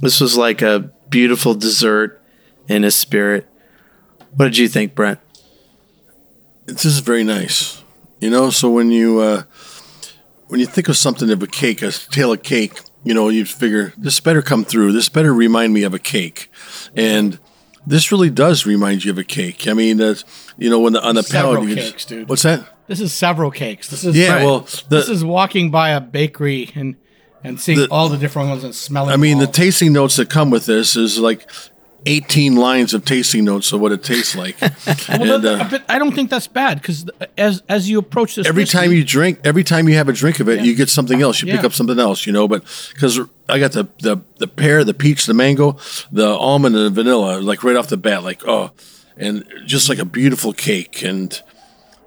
This 0.00 0.20
was 0.20 0.36
like 0.36 0.62
a 0.62 0.90
beautiful 1.08 1.54
dessert 1.54 2.20
in 2.68 2.84
a 2.84 2.90
spirit. 2.90 3.46
What 4.34 4.46
did 4.46 4.58
you 4.58 4.68
think, 4.68 4.94
Brent? 4.94 5.18
This 6.66 6.84
is 6.84 7.00
very 7.00 7.24
nice. 7.24 7.82
You 8.20 8.30
know, 8.30 8.50
so 8.50 8.70
when 8.70 8.90
you 8.90 9.20
uh, 9.20 9.42
when 10.48 10.60
you 10.60 10.66
think 10.66 10.88
of 10.88 10.96
something 10.96 11.30
of 11.30 11.42
a 11.42 11.46
cake, 11.46 11.82
a 11.82 11.90
tale 11.90 12.32
of 12.32 12.42
cake, 12.42 12.78
you 13.02 13.14
know, 13.14 13.28
you 13.28 13.44
figure 13.44 13.92
this 13.96 14.20
better 14.20 14.42
come 14.42 14.64
through. 14.64 14.92
This 14.92 15.08
better 15.08 15.32
remind 15.32 15.72
me 15.72 15.82
of 15.82 15.94
a 15.94 15.98
cake, 15.98 16.50
and 16.94 17.38
this 17.86 18.12
really 18.12 18.30
does 18.30 18.66
remind 18.66 19.04
you 19.04 19.10
of 19.10 19.18
a 19.18 19.24
cake. 19.24 19.66
I 19.66 19.72
mean, 19.72 20.00
uh, 20.00 20.14
you 20.58 20.68
know, 20.70 20.80
when 20.80 20.92
the, 20.92 21.02
on 21.02 21.14
the 21.14 21.22
Several 21.22 21.54
palate, 21.54 21.68
you 21.70 21.74
can- 21.76 21.84
cakes, 21.84 22.04
dude. 22.04 22.28
What's 22.28 22.42
that? 22.42 22.66
This 22.86 23.00
is 23.00 23.12
several 23.12 23.50
cakes. 23.52 23.88
This 23.88 24.04
is 24.04 24.16
Yeah, 24.16 24.34
right. 24.34 24.44
well, 24.44 24.60
the- 24.60 24.84
this 24.96 25.08
is 25.08 25.24
walking 25.24 25.70
by 25.70 25.90
a 25.90 26.00
bakery 26.00 26.70
and 26.74 26.96
and 27.44 27.60
seeing 27.60 27.78
The- 27.78 27.88
all 27.90 28.08
the 28.08 28.18
different 28.18 28.48
ones 28.48 28.64
and 28.64 28.74
smelling. 28.74 29.10
I 29.12 29.16
mean, 29.16 29.38
the 29.38 29.46
tasting 29.46 29.92
notes 29.92 30.16
that 30.16 30.30
come 30.30 30.50
with 30.50 30.66
this 30.66 30.96
is 30.96 31.18
like. 31.18 31.48
18 32.06 32.56
lines 32.56 32.94
of 32.94 33.04
tasting 33.04 33.44
notes 33.44 33.72
of 33.72 33.80
what 33.82 33.92
it 33.92 34.02
tastes 34.02 34.34
like. 34.34 34.56
Well, 35.10 35.34
and, 35.34 35.44
uh, 35.44 35.68
but 35.70 35.82
I 35.86 35.98
don't 35.98 36.14
think 36.14 36.30
that's 36.30 36.46
bad 36.46 36.80
because 36.80 37.04
as 37.36 37.62
as 37.68 37.90
you 37.90 37.98
approach 37.98 38.36
this, 38.36 38.46
every 38.46 38.64
time 38.64 38.90
you 38.90 39.04
drink, 39.04 39.40
every 39.44 39.64
time 39.64 39.86
you 39.86 39.96
have 39.96 40.08
a 40.08 40.12
drink 40.14 40.40
of 40.40 40.48
it, 40.48 40.64
you 40.64 40.74
get 40.74 40.88
something 40.88 41.20
else. 41.20 41.42
You 41.42 41.52
pick 41.52 41.62
up 41.62 41.74
something 41.74 41.98
else, 41.98 42.26
you 42.26 42.32
know. 42.32 42.48
But 42.48 42.62
because 42.94 43.20
I 43.50 43.58
got 43.58 43.72
the, 43.72 43.86
the 44.00 44.16
the 44.38 44.46
pear, 44.46 44.82
the 44.82 44.94
peach, 44.94 45.26
the 45.26 45.34
mango, 45.34 45.76
the 46.10 46.26
almond, 46.26 46.74
and 46.74 46.86
the 46.86 46.90
vanilla, 47.02 47.38
like 47.40 47.62
right 47.62 47.76
off 47.76 47.88
the 47.88 47.98
bat, 47.98 48.22
like 48.24 48.46
oh, 48.48 48.70
and 49.18 49.44
just 49.66 49.90
like 49.90 49.98
a 49.98 50.06
beautiful 50.06 50.54
cake, 50.54 51.02
and 51.02 51.42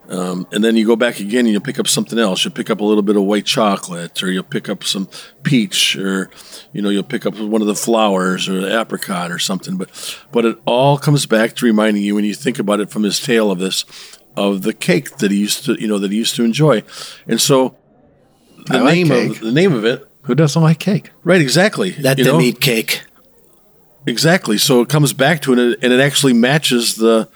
um, 0.10 0.46
and 0.52 0.63
then 0.63 0.76
you 0.76 0.86
go 0.86 0.96
back 0.96 1.20
again 1.20 1.46
and 1.46 1.54
you 1.54 1.60
pick 1.60 1.80
up 1.80 1.88
something 1.88 2.20
else. 2.20 2.44
You 2.46 2.52
pick 2.52 2.70
up 2.70 2.82
a 2.82 2.84
little 2.84 3.02
bit 3.04 3.16
of 3.16 3.24
white 3.24 3.46
chocolate, 3.46 4.22
or 4.22 4.32
you'll 4.32 4.44
pick 4.44 4.68
up 4.70 4.84
some 4.84 5.08
peach, 5.44 5.96
or 5.96 6.30
you 6.74 6.82
know 6.82 6.89
you'll 6.89 7.04
pick 7.04 7.26
up 7.26 7.38
one 7.39 7.62
of 7.62 7.68
the 7.68 7.76
flowers 7.76 8.48
or 8.50 8.60
the 8.62 8.80
apricot 8.80 9.32
or 9.32 9.39
something. 9.39 9.78
But 9.78 10.20
but 10.32 10.46
it 10.46 10.58
all 10.66 10.98
comes 10.98 11.26
back 11.26 11.56
to 11.56 11.66
reminding 11.66 12.04
you 12.04 12.16
when 12.16 12.26
you 12.26 12.34
think 12.36 12.60
about 12.60 12.80
it 12.80 12.89
from 12.89 13.04
his 13.04 13.20
tale 13.20 13.50
of 13.52 13.60
this 13.60 13.86
of 14.36 14.63
the 14.63 14.74
cake 14.74 15.18
that 15.18 15.32
he 15.32 15.38
used 15.38 15.66
to 15.66 15.80
you 15.80 15.88
know 15.88 16.00
that 16.00 16.12
he 16.12 16.18
used 16.18 16.36
to 16.36 16.44
enjoy, 16.44 16.84
and 17.28 17.39
so 17.39 17.76
the 18.68 18.78
I 18.78 18.82
like 18.82 18.94
name 18.96 19.08
cake. 19.08 19.32
of 19.32 19.39
the 19.42 19.52
name 19.52 19.74
of 19.74 19.86
it 19.86 20.08
Who 20.24 20.36
doesn't 20.36 20.62
like 20.62 20.80
cake? 20.80 21.12
right 21.24 21.39
exactly 21.42 21.96
Let 22.00 22.18
you 22.18 22.24
them 22.26 22.38
know? 22.38 22.42
eat 22.42 22.60
cake. 22.62 23.04
Exactly. 24.06 24.58
So 24.58 24.82
it 24.82 24.89
comes 24.89 25.13
back 25.13 25.42
to 25.44 25.54
it, 25.54 25.80
and 25.82 25.94
it 25.94 26.00
actually 26.02 26.34
matches 26.34 26.96
the, 26.96 27.30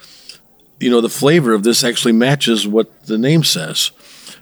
you 0.80 0.90
know, 0.90 1.00
the 1.00 1.08
flavor 1.08 1.52
of 1.54 1.62
this 1.62 1.82
actually 1.84 2.12
matches 2.12 2.66
what 2.66 3.04
the 3.06 3.18
name 3.18 3.42
says, 3.44 3.90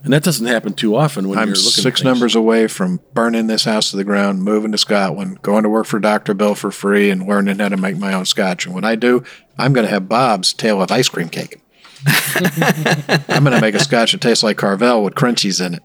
and 0.05 0.13
that 0.13 0.23
doesn't 0.23 0.47
happen 0.47 0.75
too 0.75 0.95
often 0.97 1.29
when 1.29 1.39
I'm 1.39 1.49
you're 1.49 1.57
looking. 1.57 1.71
six 1.71 2.01
at 2.01 2.05
numbers 2.05 2.35
away 2.35 2.67
from 2.69 3.01
burning 3.15 3.47
this 3.47 3.65
house 3.65 3.91
to 3.91 3.97
the 3.97 4.05
ground, 4.05 4.43
moving 4.43 4.73
to 4.73 4.79
Scotland, 4.79 5.41
going 5.43 5.63
to 5.63 5.69
work 5.69 5.87
for 5.87 5.99
Dr. 5.99 6.35
Bill 6.35 6.55
for 6.55 6.71
free, 6.71 7.11
and 7.11 7.27
learning 7.27 7.59
how 7.59 7.69
to 7.71 7.77
make 7.77 7.97
my 7.99 8.13
own 8.15 8.25
scotch. 8.27 8.67
And 8.67 8.75
when 8.75 8.85
I 8.85 8.95
do, 8.95 9.25
I'm 9.59 9.73
going 9.73 9.87
to 9.87 9.91
have 9.93 10.09
Bob's 10.09 10.53
tale 10.53 10.83
of 10.83 10.91
ice 10.91 11.09
cream 11.09 11.29
cake. 11.29 11.61
I'm 12.07 13.43
going 13.45 13.55
to 13.55 13.61
make 13.61 13.75
a 13.75 13.81
scotch 13.81 14.13
that 14.13 14.21
tastes 14.21 14.45
like 14.45 14.59
Carvel 14.59 15.03
with 15.03 15.15
crunchies 15.15 15.65
in 15.65 15.75
it. 15.75 15.83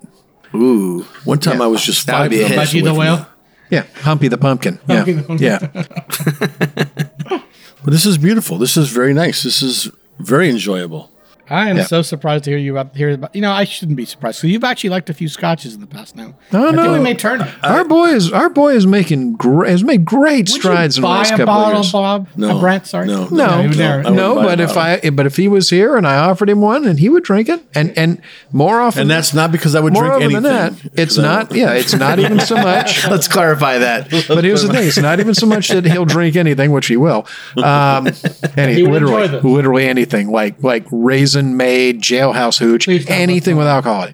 Ooh. 0.53 1.03
One 1.23 1.39
time 1.39 1.61
I 1.61 1.67
was 1.67 1.81
just 1.83 2.05
That 2.07 2.11
five 2.13 2.29
be 2.31 2.41
a 2.41 2.47
hit. 2.47 2.55
numbers 2.57 2.71
the 2.83 2.89
away 2.89 2.97
whale. 2.99 3.15
that. 3.17 3.27
Yeah, 3.69 3.85
Humpy 4.01 4.27
the 4.27 4.37
pumpkin. 4.37 4.79
Humpy 4.85 5.13
yeah, 5.13 5.57
the 5.59 5.67
pumpkin. 5.69 7.27
yeah. 7.31 7.37
But 7.83 7.93
this 7.93 8.05
is 8.05 8.19
beautiful. 8.19 8.59
This 8.59 8.77
is 8.77 8.89
very 8.89 9.11
nice. 9.13 9.41
This 9.41 9.63
is 9.63 9.89
very 10.21 10.49
enjoyable. 10.49 11.12
I 11.51 11.69
am 11.69 11.77
Yeah. 11.77 11.83
so 11.83 12.01
surprised 12.01 12.45
to 12.45 12.49
hear 12.51 12.57
you 12.59 12.71
about 12.77 12.95
hear 12.95 13.11
about. 13.11 13.35
You 13.35 13.41
know, 13.41 13.51
I 13.51 13.65
shouldn't 13.65 13.97
be 13.97 14.05
surprised. 14.05 14.39
So 14.39 14.47
you've 14.47 14.63
actually 14.63 14.89
liked 14.91 15.09
a 15.09 15.13
few 15.13 15.27
scotches 15.27 15.75
in 15.75 15.81
the 15.81 15.87
past 15.87 16.15
now. 16.15 16.33
No, 16.51 16.63
I 16.63 16.71
think 16.71 16.75
no. 16.77 16.93
we 16.93 16.99
may 16.99 17.13
turn 17.13 17.41
it. 17.41 17.47
Our 17.63 17.83
boy 17.83 18.07
is 18.09 18.31
our 18.31 18.49
boy 18.49 18.73
is 18.73 18.87
making 18.87 19.33
gr- 19.35 19.65
has 19.65 19.83
made 19.83 20.05
great 20.05 20.49
Would 20.49 20.61
strides 20.61 20.95
in 20.97 21.01
the 21.01 21.07
buy 21.07 21.17
last 21.17 21.31
a 21.33 21.37
couple 21.37 21.53
of 21.53 21.63
bottle, 21.65 21.79
years. 21.81 21.91
Bob? 21.91 22.27
No. 22.37 22.57
a 22.57 22.59
Brent, 22.59 22.87
sorry. 22.87 23.07
No. 23.07 23.27
No, 23.27 23.61
you 23.61 23.69
would 23.69 23.77
no, 23.77 23.83
never- 23.83 23.93
I 23.93 23.97
wouldn't 23.97 24.15
no, 24.15 24.35
but 24.35 24.59
if. 24.61 24.77
I 24.77 25.09
but 25.09 25.25
if 25.25 25.35
he 25.35 25.47
was 25.49 25.69
here 25.69 25.97
and 25.97 26.07
I 26.07 26.15
offered 26.17 26.49
him 26.49 26.61
one 26.61 26.85
and 26.85 26.97
he 26.99 27.09
would 27.09 27.23
drink 27.23 27.49
it, 27.49 27.61
and 27.75 27.91
and 27.97 28.21
more 28.53 28.79
often, 28.79 29.01
And 29.03 29.11
that's 29.11 29.33
not 29.33 29.51
because 29.51 29.75
I 29.75 29.81
would 29.81 29.93
drink 29.93 30.05
moreover 30.05 30.23
anything. 30.23 30.43
than 30.43 30.73
that, 30.75 30.91
it's 30.93 31.17
not. 31.17 31.53
Yeah, 31.53 31.73
it's 31.73 31.93
not 31.93 32.19
even 32.19 32.39
so 32.39 32.55
much. 32.71 33.07
Let's 33.07 33.27
clarify 33.27 33.77
that. 33.79 34.09
But 34.31 34.45
here's 34.45 34.61
the 34.61 34.71
thing: 34.71 34.87
it's 34.87 34.97
not 34.97 35.19
even 35.19 35.33
so 35.33 35.45
much 35.45 35.67
that 35.69 35.85
he'll 35.85 36.05
drink 36.05 36.35
anything, 36.37 36.71
which 36.71 36.87
he 36.87 36.95
will. 36.95 37.27
Um, 37.57 38.07
any, 38.55 38.73
He 38.81 38.83
would 38.83 39.01
literally, 39.03 39.25
enjoy 39.35 39.49
literally 39.49 39.87
anything 39.87 40.31
like 40.31 40.63
like 40.63 40.85
raisin 40.91 41.40
made 41.41 42.01
jailhouse 42.01 42.60
hooch, 42.60 42.88
anything 43.10 43.58
with 43.58 43.67
alcohol. 43.67 44.10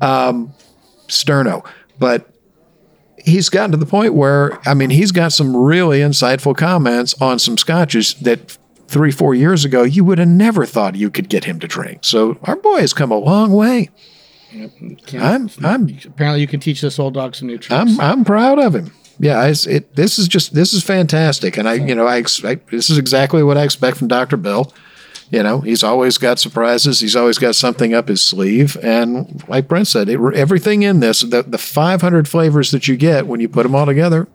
Um, 0.00 0.54
Sterno, 1.08 1.66
but 1.98 2.30
he's 3.24 3.48
gotten 3.48 3.72
to 3.72 3.76
the 3.76 3.86
point 3.86 4.14
where 4.14 4.58
I 4.66 4.74
mean, 4.74 4.90
he's 4.90 5.12
got 5.12 5.32
some 5.32 5.56
really 5.56 6.00
insightful 6.00 6.56
comments 6.56 7.14
on 7.20 7.38
some 7.38 7.58
scotches 7.58 8.14
that 8.14 8.56
three, 8.88 9.10
four 9.10 9.34
years 9.34 9.64
ago 9.64 9.82
you 9.82 10.04
would 10.04 10.18
have 10.18 10.28
never 10.28 10.66
thought 10.66 10.96
you 10.96 11.10
could 11.10 11.28
get 11.28 11.44
him 11.44 11.60
to 11.60 11.68
drink. 11.68 12.04
So 12.04 12.38
our 12.42 12.56
boy 12.56 12.80
has 12.80 12.92
come 12.92 13.10
a 13.10 13.18
long 13.18 13.52
way. 13.52 13.90
I'm 14.52 15.48
I'm 15.62 15.88
Apparently, 16.06 16.40
you 16.40 16.48
can 16.48 16.60
teach 16.60 16.80
this 16.80 16.98
old 16.98 17.14
dog 17.14 17.36
some 17.36 17.48
new 17.48 17.58
tricks. 17.58 17.72
I'm 17.72 18.00
I'm 18.00 18.24
proud 18.24 18.58
of 18.58 18.74
him. 18.74 18.92
Yeah, 19.20 19.46
it 19.46 19.94
this 19.94 20.18
is 20.18 20.26
just 20.26 20.54
this 20.54 20.72
is 20.72 20.82
fantastic, 20.82 21.56
and 21.56 21.68
I 21.68 21.74
you 21.74 21.94
know 21.94 22.06
I 22.06 22.16
expect 22.16 22.70
this 22.70 22.90
is 22.90 22.98
exactly 22.98 23.42
what 23.42 23.56
I 23.56 23.62
expect 23.62 23.96
from 23.96 24.08
Doctor 24.08 24.36
Bill. 24.36 24.72
You 25.30 25.42
know, 25.44 25.60
he's 25.60 25.84
always 25.84 26.18
got 26.18 26.38
surprises. 26.40 26.98
He's 27.00 27.14
always 27.14 27.38
got 27.38 27.54
something 27.54 27.94
up 27.94 28.08
his 28.08 28.20
sleeve, 28.20 28.76
and 28.82 29.42
like 29.48 29.68
Brent 29.68 29.86
said, 29.86 30.08
it, 30.08 30.18
everything 30.34 30.82
in 30.82 30.98
this, 31.00 31.20
the 31.20 31.42
the 31.42 31.58
500 31.58 32.26
flavors 32.26 32.72
that 32.72 32.88
you 32.88 32.96
get 32.96 33.26
when 33.28 33.38
you 33.40 33.48
put 33.48 33.62
them 33.62 33.74
all 33.76 33.86
together, 33.86 34.26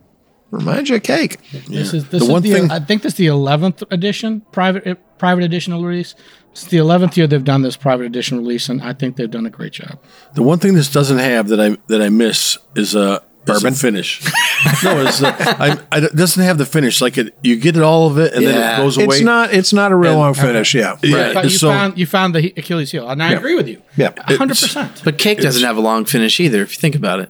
reminds 0.52 0.90
you 0.90 0.96
of 0.96 1.04
cake. 1.04 1.38
This 1.68 1.94
is 1.94 2.06
this 2.10 2.22
The 2.22 2.26
is 2.26 2.32
one 2.32 2.42
the, 2.44 2.52
thing- 2.54 2.72
I 2.72 2.80
think 2.80 3.02
this 3.02 3.14
is 3.14 3.18
the 3.18 3.28
eleventh 3.28 3.84
edition 3.92 4.42
private 4.54 4.88
uh, 4.88 4.96
private 5.18 5.44
edition 5.44 5.74
release. 5.74 6.16
It's 6.52 6.64
the 6.64 6.78
eleventh 6.78 7.18
year 7.18 7.28
they've 7.28 7.44
done 7.44 7.62
this 7.64 7.76
private 7.76 8.06
edition 8.06 8.38
release, 8.38 8.70
and 8.70 8.82
I 8.82 8.94
think 8.94 9.18
they've 9.18 9.30
done 9.30 9.46
a 9.46 9.50
great 9.50 9.74
job. 9.74 10.00
The 10.36 10.44
one 10.44 10.60
thing 10.60 10.76
this 10.76 10.90
doesn't 10.90 11.18
have 11.18 11.50
that 11.50 11.60
I 11.60 11.78
that 11.88 12.02
I 12.02 12.08
miss 12.08 12.58
is 12.76 12.96
a 12.96 13.22
bourbon 13.46 13.74
finish. 13.74 14.22
no, 14.84 15.06
it's 15.06 15.22
uh, 15.24 15.36
I, 15.40 15.80
I, 15.92 15.98
it 16.06 16.16
doesn't 16.16 16.44
have 16.44 16.58
the 16.58 16.66
finish. 16.66 17.02
Like 17.02 17.18
it, 17.18 17.36
you 17.44 17.56
get 17.56 17.78
it 17.78 17.84
all 17.84 18.08
of 18.08 18.18
it, 18.18 18.34
and 18.34 18.46
then 18.46 18.56
Yeah. 18.56 18.76
it 18.76 18.78
goes 18.84 18.98
away. 18.98 19.06
It's 19.18 19.22
not 19.22 19.54
it's 19.54 19.74
not 19.74 19.92
a 19.92 19.96
real 19.96 20.12
And- 20.14 20.20
long 20.22 20.34
finish. 20.34 20.74
Yeah, 20.76 20.98
Yeah, 21.04 21.34
But 21.34 21.44
you 21.46 21.50
so- 21.52 21.70
found 21.70 21.98
you 21.98 22.06
found 22.06 22.36
the 22.36 22.54
Achilles 22.58 22.92
heel, 22.92 23.08
and 23.10 23.22
I 23.22 23.32
agree 23.34 23.56
with 23.56 23.68
you. 23.68 23.82
Yeah. 23.96 24.12
hundred 24.28 24.58
percent. 24.60 25.02
But 25.04 25.18
cake 25.18 25.40
doesn't 25.40 25.64
have 25.64 25.78
a 25.78 25.82
long 25.82 26.06
finish 26.06 26.40
either, 26.40 26.62
if 26.62 26.76
you 26.76 26.80
think 26.82 26.96
about 26.96 27.20
it. 27.20 27.30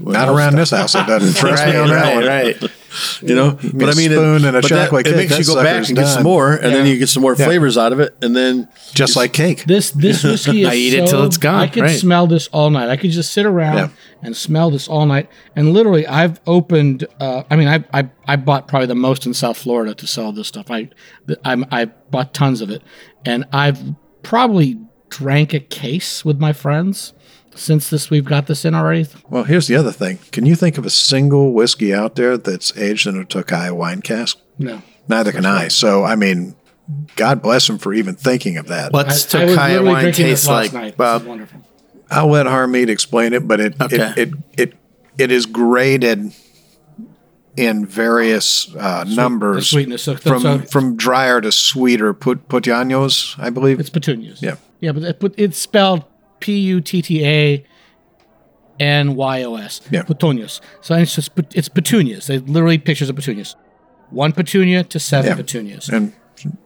not 0.00 0.28
around 0.28 0.56
this 0.56 0.70
house. 0.70 0.94
It 0.94 1.06
doesn't. 1.06 1.36
Trust 1.36 1.64
me 1.66 1.76
on 1.76 1.88
that 1.88 2.14
one. 2.16 2.26
right. 2.26 2.70
You 3.22 3.34
know, 3.34 3.58
but 3.72 3.88
I 3.88 3.94
mean, 3.94 4.10
spoon 4.10 4.44
and 4.44 4.56
a 4.56 4.60
but 4.60 4.68
chocolate 4.68 5.04
that, 5.04 5.10
cake, 5.10 5.14
it 5.14 5.16
makes 5.16 5.30
that 5.32 5.38
you 5.40 5.44
go 5.46 5.54
back 5.62 5.66
sucker's 5.84 5.88
and 5.90 5.98
get 5.98 6.06
some 6.06 6.22
more, 6.22 6.52
and 6.52 6.74
then 6.74 6.86
you 6.86 6.98
get 6.98 7.08
some 7.08 7.22
more 7.22 7.34
Yeah. 7.38 7.46
flavors 7.46 7.76
out 7.78 7.92
of 7.92 8.00
it, 8.00 8.16
and 8.22 8.34
then 8.36 8.68
Just 8.94 9.16
like 9.16 9.32
cake. 9.32 9.64
This 9.64 9.90
this 9.90 10.22
whiskey 10.24 10.62
is 10.62 10.68
I 10.68 10.74
eat 10.74 10.94
it 10.94 11.08
till 11.08 11.24
it's 11.24 11.36
gone, 11.36 11.60
I 11.60 11.66
could 11.68 11.82
right. 11.82 11.98
smell 11.98 12.26
this 12.26 12.48
all 12.48 12.70
night. 12.70 12.88
I 12.88 12.96
could 12.96 13.10
just 13.10 13.32
sit 13.32 13.46
around 13.46 13.76
Yeah. 13.76 13.88
and 14.22 14.36
smell 14.36 14.70
this 14.70 14.86
all 14.88 15.06
night. 15.06 15.28
And 15.56 15.72
literally, 15.72 16.06
I've 16.06 16.40
opened. 16.46 17.06
Uh, 17.20 17.42
I 17.50 17.56
mean, 17.56 17.68
I, 17.68 17.84
I 17.92 18.08
I 18.26 18.36
bought 18.36 18.68
probably 18.68 18.86
the 18.86 18.94
most 18.94 19.26
in 19.26 19.34
South 19.34 19.56
Florida 19.56 19.94
to 19.94 20.06
sell 20.06 20.32
this 20.32 20.48
stuff. 20.48 20.70
I 20.70 20.88
I'm, 21.44 21.64
I 21.70 21.86
bought 21.86 22.32
tons 22.34 22.60
of 22.60 22.70
it, 22.70 22.82
and 23.24 23.44
I've 23.52 23.80
probably 24.22 24.78
drank 25.10 25.52
a 25.54 25.60
case 25.60 26.24
with 26.24 26.40
my 26.40 26.52
friends 26.52 27.12
since 27.56 27.90
this. 27.90 28.10
We've 28.10 28.24
got 28.24 28.46
this 28.46 28.64
in 28.64 28.74
already. 28.74 29.06
Well, 29.28 29.44
here's 29.44 29.66
the 29.66 29.76
other 29.76 29.92
thing. 29.92 30.18
Can 30.32 30.46
you 30.46 30.54
think 30.56 30.78
of 30.78 30.86
a 30.86 30.90
single 30.90 31.52
whiskey 31.52 31.92
out 31.94 32.16
there 32.16 32.36
that's 32.36 32.76
aged 32.76 33.06
in 33.06 33.18
a 33.18 33.24
Tokai 33.24 33.70
wine 33.70 34.02
cask? 34.02 34.38
No. 34.58 34.82
Neither 35.08 35.32
can 35.32 35.46
I. 35.46 35.68
So, 35.68 36.04
I 36.04 36.16
mean, 36.16 36.54
God 37.16 37.42
bless 37.42 37.68
him 37.68 37.78
for 37.78 37.92
even 37.92 38.14
thinking 38.14 38.56
of 38.56 38.68
that. 38.68 38.92
What's 38.92 39.34
I, 39.34 39.42
I 39.42 39.46
Tokai 39.46 39.68
literally 39.68 39.88
wine 39.92 40.02
drinking 40.02 40.26
this 40.26 40.40
taste 40.40 40.48
like, 40.48 40.72
night. 40.72 40.96
Bob? 40.96 41.24
wonderful. 41.24 41.60
I'll 42.10 42.28
let 42.28 42.46
Harmeet 42.46 42.88
explain 42.88 43.32
it, 43.32 43.48
but 43.48 43.60
it 43.60 43.80
Okay. 43.80 44.12
it, 44.16 44.18
it 44.18 44.34
it 44.58 44.74
it 45.18 45.30
is 45.32 45.46
graded 45.46 46.32
in 47.56 47.86
various 47.86 48.74
uh, 48.76 49.04
numbers 49.04 49.70
sweetness. 49.70 50.02
So- 50.02 50.16
from 50.16 50.42
so- 50.42 50.58
from 50.60 50.96
drier 50.96 51.40
to 51.40 51.52
sweeter. 51.52 52.12
Put 52.12 52.48
putanos, 52.48 53.38
I 53.38 53.50
believe. 53.50 53.80
It's 53.80 53.90
petunias. 53.90 54.42
Yeah. 54.42 54.56
Yeah, 54.80 54.92
but 54.92 55.02
it, 55.02 55.20
but 55.20 55.34
it's 55.38 55.56
spelled 55.58 56.04
P 56.44 56.58
U 56.58 56.80
T 56.80 57.00
T 57.02 57.24
A 57.26 57.64
N 58.80 59.14
Y 59.16 59.42
O 59.44 59.54
S. 59.56 59.80
Yeah. 59.90 60.02
Petunias. 60.02 60.60
So 60.80 60.94
it's 60.96 61.14
just 61.14 61.30
it's 61.54 61.68
petunias. 61.68 62.26
They 62.26 62.38
literally 62.38 62.78
pictures 62.78 63.08
of 63.08 63.16
petunias. 63.16 63.56
One 64.10 64.32
petunia 64.32 64.84
to 64.84 64.98
seven 65.00 65.30
Yeah. 65.30 65.36
petunias. 65.36 65.88
and 65.88 66.12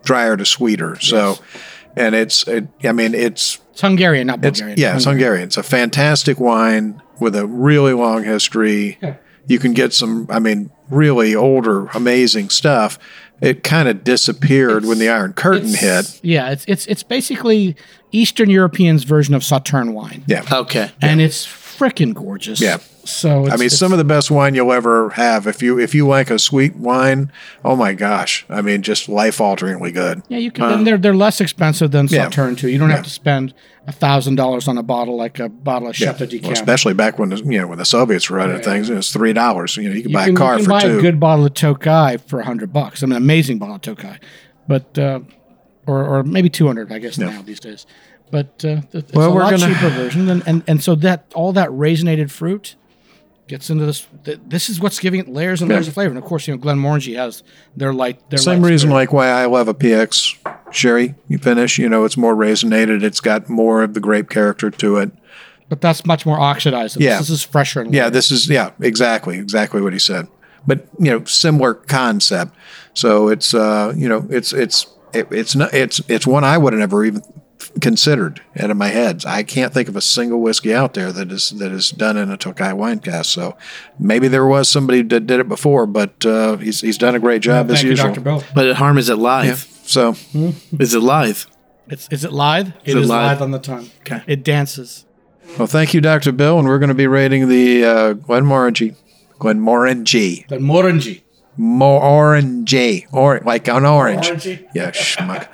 drier 0.04 0.36
to 0.36 0.44
sweeter. 0.44 0.98
So, 1.00 1.38
and 1.94 2.14
it's 2.14 2.46
it, 2.48 2.66
I 2.82 2.92
mean 2.92 3.14
it's 3.14 3.58
It's 3.72 3.80
Hungarian, 3.82 4.26
not 4.26 4.44
It's 4.44 4.58
Bulgarian. 4.58 4.78
yeah, 4.80 4.96
it's 4.96 5.04
Hungarian. 5.04 5.44
It's 5.48 5.56
a 5.56 5.62
fantastic 5.62 6.40
wine 6.40 7.00
with 7.20 7.36
a 7.36 7.46
really 7.46 7.92
long 7.92 8.24
history. 8.24 8.98
You 9.46 9.58
can 9.58 9.72
get 9.72 9.92
some, 9.94 10.26
I 10.28 10.40
mean, 10.40 10.70
really 10.90 11.34
older, 11.34 11.86
amazing 11.94 12.50
stuff. 12.50 12.98
It 13.40 13.62
kind 13.62 13.88
of 13.88 14.02
disappeared 14.04 14.84
when 14.84 14.98
the 14.98 15.08
Iron 15.08 15.32
Curtain 15.32 15.68
It's- 15.74 16.10
hit. 16.18 16.20
Yeah, 16.24 16.50
it's 16.50 16.64
it's 16.66 16.86
it's 16.86 17.02
basically 17.02 17.76
Eastern 18.12 18.50
Europeans' 18.50 19.04
version 19.04 19.34
of 19.34 19.42
Sauterne 19.44 19.92
wine. 19.92 20.24
Yeah, 20.26 20.42
Okay. 20.50 20.90
And 21.00 21.20
it's 21.20 21.44
freaking 21.78 22.12
gorgeous. 22.14 22.60
Yeah. 22.60 22.78
So 23.04 23.44
it's, 23.46 23.54
I 23.54 23.56
mean, 23.56 23.70
some 23.70 23.92
of 23.92 23.98
the 23.98 24.04
best 24.04 24.30
wine 24.30 24.54
you'll 24.54 24.72
ever 24.72 25.10
have. 25.10 25.46
If 25.46 25.62
you 25.62 25.78
if 25.78 25.94
you 25.94 26.06
like 26.06 26.30
a 26.30 26.38
sweet 26.38 26.76
wine, 26.76 27.32
oh 27.64 27.74
my 27.76 27.94
gosh! 27.94 28.44
I 28.50 28.60
mean, 28.60 28.82
just 28.82 29.08
life 29.08 29.40
alteringly 29.40 29.92
good. 29.92 30.22
yeah, 30.28 30.38
you 30.38 30.50
can. 30.50 30.70
and 30.72 30.86
they're 30.86 30.98
they're 30.98 31.14
less 31.16 31.40
expensive 31.40 31.90
than 31.90 32.06
Yeah. 32.08 32.26
Sauterne 32.28 32.56
too. 32.56 32.68
You 32.68 32.78
don't 32.78 32.90
have 32.90 33.04
to 33.04 33.10
spend 33.10 33.54
a 33.86 33.92
thousand 33.92 34.34
dollars 34.34 34.68
on 34.68 34.76
a 34.76 34.82
bottle 34.82 35.16
like 35.16 35.38
a 35.38 35.48
bottle 35.48 35.88
of 35.88 35.96
Chateau 35.96 36.18
Well, 36.24 36.28
d'Yquem. 36.28 36.52
especially 36.52 36.92
back 36.92 37.18
when 37.18 37.30
the, 37.30 37.36
you 37.36 37.58
know 37.58 37.66
when 37.68 37.78
the 37.78 37.86
Soviets 37.86 38.28
were 38.28 38.36
running 38.36 38.60
things, 38.60 38.90
it 38.90 38.94
was 38.94 39.10
three 39.10 39.32
dollars. 39.32 39.76
You 39.78 39.88
know, 39.88 39.94
you 39.94 40.02
could 40.02 40.10
you 40.10 40.14
buy 40.16 40.26
can, 40.26 40.34
a 40.34 40.38
car 40.38 40.52
you 40.52 40.56
can 40.58 40.64
for 40.66 40.70
buy 40.70 40.80
two. 40.82 40.98
a 40.98 41.00
good 41.00 41.18
bottle 41.18 41.46
of 41.46 41.54
Tokai 41.54 42.18
for 42.18 42.40
a 42.40 42.44
hundred 42.44 42.74
bucks. 42.74 43.02
I 43.02 43.06
mean, 43.06 43.16
an 43.16 43.22
amazing 43.22 43.58
bottle 43.58 43.76
of 43.76 43.80
Tokai, 43.82 44.18
but 44.66 44.98
uh, 44.98 45.20
or 45.86 46.04
or 46.04 46.22
maybe 46.24 46.50
two 46.50 46.66
hundred, 46.66 46.92
I 46.92 46.98
guess 46.98 47.16
now 47.16 47.40
these 47.40 47.60
days. 47.60 47.86
But 48.30 48.64
uh, 48.64 48.80
it's 48.92 49.12
Well, 49.12 49.30
a 49.30 49.34
we're 49.34 49.40
lot 49.40 49.50
gonna- 49.58 49.74
cheaper 49.74 49.88
version, 49.90 50.28
and, 50.32 50.42
and 50.46 50.62
and 50.66 50.82
so 50.82 50.94
that 50.96 51.24
all 51.34 51.52
that 51.54 51.68
raisinated 51.70 52.30
fruit 52.30 52.74
gets 53.46 53.70
into 53.70 53.86
this. 53.86 54.06
This 54.46 54.68
is 54.68 54.78
what's 54.80 54.98
giving 54.98 55.20
it 55.20 55.28
layers 55.28 55.62
and 55.62 55.70
layers 55.70 55.88
of 55.88 55.94
flavor. 55.94 56.10
And 56.10 56.18
of 56.18 56.24
course, 56.24 56.46
you 56.46 56.54
know, 56.54 56.62
Glenmorangie 56.62 57.16
has 57.16 57.42
their 57.76 57.92
light. 57.94 58.28
Their 58.28 58.38
Same 58.38 58.60
light 58.62 58.68
reason, 58.70 58.90
spirit. 58.90 58.94
like 59.00 59.12
why 59.12 59.28
I 59.28 59.46
love 59.46 59.68
a 59.68 59.74
PX 59.74 60.36
sherry. 60.70 61.14
You 61.28 61.38
finish, 61.38 61.78
you 61.78 61.88
know, 61.88 62.04
it's 62.04 62.16
more 62.18 62.34
raisinated. 62.36 63.02
It's 63.02 63.20
got 63.20 63.48
more 63.48 63.82
of 63.82 63.94
the 63.94 64.00
grape 64.00 64.28
character 64.28 64.70
to 64.70 64.96
it. 64.98 65.10
but 65.70 65.80
that's 65.80 66.04
much 66.04 66.26
more 66.26 66.38
oxidized. 66.38 67.00
Yeah. 67.00 67.18
this. 67.18 67.28
this 67.28 67.30
is 67.30 67.42
fresher. 67.42 67.80
And 67.80 67.94
Yeah, 67.94 68.10
this 68.10 68.30
is 68.30 68.48
yeah, 68.50 68.72
exactly, 68.80 69.38
exactly 69.38 69.80
what 69.80 69.94
he 69.94 69.98
said. 69.98 70.28
But 70.66 70.86
you 70.98 71.10
know, 71.10 71.24
similar 71.24 71.72
concept. 71.72 72.54
So 72.92 73.28
it's 73.28 73.54
uh, 73.54 73.94
you 73.96 74.10
know, 74.10 74.26
it's 74.28 74.52
it's 74.52 74.86
it, 75.14 75.28
it's 75.30 75.56
not 75.56 75.72
it's 75.72 76.02
it's 76.08 76.26
one 76.26 76.44
I 76.44 76.58
would 76.58 76.74
have 76.74 76.80
never 76.80 77.02
even 77.06 77.22
considered 77.80 78.40
out 78.58 78.70
of 78.70 78.76
my 78.76 78.88
head. 78.88 79.24
I 79.26 79.42
can't 79.42 79.72
think 79.72 79.88
of 79.88 79.96
a 79.96 80.00
single 80.00 80.40
whiskey 80.40 80.74
out 80.74 80.94
there 80.94 81.12
that 81.12 81.30
is 81.32 81.50
that 81.50 81.72
is 81.72 81.90
done 81.90 82.16
in 82.16 82.30
a 82.30 82.36
Tokai 82.36 82.72
wine 82.72 82.98
cask. 83.00 83.30
So 83.30 83.56
maybe 83.98 84.28
there 84.28 84.46
was 84.46 84.68
somebody 84.68 85.02
that 85.02 85.26
did 85.26 85.40
it 85.40 85.48
before, 85.48 85.86
but 85.86 86.24
uh, 86.26 86.56
he's 86.56 86.80
he's 86.80 86.98
done 86.98 87.14
a 87.14 87.18
great 87.20 87.42
job 87.42 87.66
as 87.70 87.76
Thank 87.76 87.84
you, 87.84 87.90
usual. 87.90 88.08
Dr. 88.08 88.20
Bill. 88.20 88.44
But 88.54 88.76
harm 88.76 88.98
is 88.98 89.08
it 89.08 89.16
live? 89.16 89.58
So 89.84 90.14
Is 90.78 90.94
it 90.94 91.00
live? 91.00 91.46
It's 91.88 92.08
is 92.10 92.24
it 92.24 92.32
live? 92.32 92.68
Is 92.84 92.94
It 92.94 92.98
it 92.98 93.02
is 93.02 93.08
live? 93.08 93.26
live 93.38 93.42
on 93.42 93.50
the 93.52 93.58
tongue. 93.58 93.88
Okay. 94.00 94.22
It 94.26 94.44
dances. 94.44 95.06
well, 95.58 95.66
thank 95.66 95.94
you, 95.94 96.00
Doctor 96.02 96.32
Bill, 96.32 96.58
and 96.58 96.68
we're 96.68 96.78
going 96.78 96.88
to 96.90 96.94
be 96.94 97.06
rating 97.06 97.48
the 97.48 97.84
uh, 97.84 98.14
Glenmorangie, 98.14 98.94
Glenmorangie. 99.38 100.46
Glenmorangie. 100.48 101.22
more 101.56 102.02
orangey, 102.02 103.06
or 103.12 103.40
like 103.44 103.66
an 103.68 103.86
orange. 103.86 104.28
Orangey? 104.28 104.68
Yeah, 104.74 104.90
schmuck. 104.90 105.48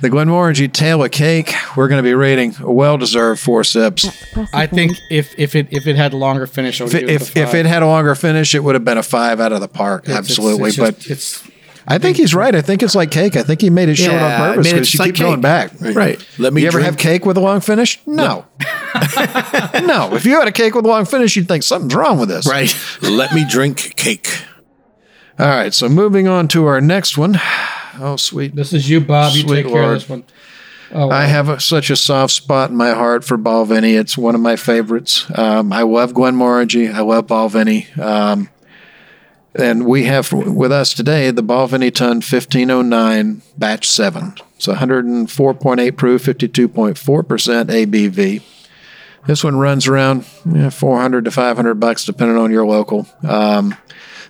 The 0.00 0.10
Glenmorangie 0.10 0.70
Tale 0.72 1.02
of 1.04 1.10
Cake. 1.10 1.54
We're 1.74 1.88
going 1.88 1.98
to 1.98 2.02
be 2.02 2.12
rating 2.14 2.54
a 2.60 2.70
well-deserved 2.70 3.40
four 3.40 3.64
sips. 3.64 4.06
I 4.52 4.66
think 4.66 4.98
if 5.10 5.34
if 5.38 5.54
it 5.54 5.68
if 5.70 5.86
it 5.86 5.96
had 5.96 6.12
a 6.12 6.16
longer 6.18 6.46
finish, 6.46 6.80
I 6.80 6.84
would 6.84 6.92
If 6.94 7.00
give 7.00 7.08
it 7.08 7.12
if, 7.14 7.36
a 7.36 7.38
if 7.40 7.46
five. 7.48 7.54
it 7.54 7.66
had 7.66 7.82
a 7.82 7.86
longer 7.86 8.14
finish, 8.14 8.54
it 8.54 8.62
would 8.62 8.74
have 8.74 8.84
been 8.84 8.98
a 8.98 9.02
five 9.02 9.40
out 9.40 9.52
of 9.52 9.60
the 9.62 9.68
park. 9.68 10.04
It's- 10.04 10.18
Absolutely, 10.18 10.68
it's 10.68 10.76
but 10.78 10.98
just- 10.98 11.10
it's 11.10 11.42
I 11.88 11.98
think 11.98 12.16
he's 12.16 12.34
right. 12.34 12.52
I 12.52 12.62
think 12.62 12.82
it's 12.82 12.96
like 12.96 13.12
cake. 13.12 13.36
I 13.36 13.44
think 13.44 13.60
he 13.60 13.70
made 13.70 13.88
it 13.88 13.94
short 13.94 14.10
Yeah, 14.12 14.24
on 14.24 14.32
I 14.32 14.48
purpose 14.54 14.64
mean, 14.64 14.74
because 14.74 14.88
it's 14.88 14.94
you 14.94 14.98
like 14.98 15.14
keep 15.14 15.20
going 15.22 15.36
cake. 15.36 15.42
back. 15.42 15.70
Right. 15.80 16.26
let 16.36 16.52
me 16.52 16.62
You 16.62 16.66
ever 16.66 16.78
drink. 16.80 16.86
have 16.90 16.96
cake 16.98 17.24
with 17.24 17.36
a 17.36 17.40
long 17.40 17.60
finish? 17.60 18.00
No. 18.06 18.44
no. 19.86 20.10
If 20.14 20.24
you 20.26 20.36
had 20.38 20.48
a 20.48 20.52
cake 20.52 20.74
with 20.74 20.84
a 20.84 20.88
long 20.88 21.04
finish, 21.04 21.36
you'd 21.36 21.46
think 21.46 21.62
something's 21.62 21.94
wrong 21.94 22.18
with 22.18 22.28
this. 22.28 22.44
Right. 22.46 22.74
let 23.02 23.32
me 23.32 23.44
drink 23.48 23.94
cake. 23.96 24.28
All 25.38 25.46
right. 25.46 25.72
So 25.72 25.88
moving 25.88 26.26
on 26.26 26.48
to 26.48 26.66
our 26.66 26.80
next 26.80 27.16
one. 27.16 27.40
Oh, 27.98 28.16
sweet. 28.16 28.54
this 28.54 28.72
is 28.72 28.88
you, 28.88 29.00
Bob. 29.00 29.34
You 29.34 29.42
Sweet 29.42 29.62
take 29.62 29.72
care 29.72 29.92
of 29.92 30.00
this 30.00 30.08
one. 30.08 30.24
Oh, 30.92 31.10
I 31.10 31.24
have 31.24 31.48
a, 31.48 31.58
such 31.58 31.90
a 31.90 31.96
soft 31.96 32.32
spot 32.32 32.70
in 32.70 32.76
my 32.76 32.92
heart 32.92 33.24
for 33.24 33.36
Balvenie. 33.36 33.98
It's 33.98 34.16
one 34.16 34.34
of 34.34 34.40
my 34.40 34.56
favorites. 34.56 35.26
Um, 35.34 35.72
I 35.72 35.82
love 35.82 36.12
Glenmorangie. 36.12 36.92
I 36.92 37.00
love 37.00 37.26
Balvenie. 37.26 37.96
Um, 37.98 38.48
and 39.54 39.86
we 39.86 40.04
have 40.04 40.32
with 40.32 40.70
us 40.70 40.92
today 40.94 41.30
the 41.30 41.42
Balvenie 41.42 41.92
Tun 41.92 42.16
1509 42.16 43.42
Batch 43.56 43.88
7. 43.88 44.34
It's 44.56 44.66
104.8 44.66 45.96
proof, 45.96 46.24
52.4% 46.24 46.94
ABV. 46.94 48.42
This 49.26 49.42
one 49.42 49.56
runs 49.56 49.88
around 49.88 50.24
yeah, 50.44 50.70
400 50.70 51.24
to 51.24 51.30
500 51.30 51.74
bucks, 51.74 52.04
depending 52.04 52.36
on 52.36 52.52
your 52.52 52.64
local. 52.64 53.08
Um, 53.26 53.76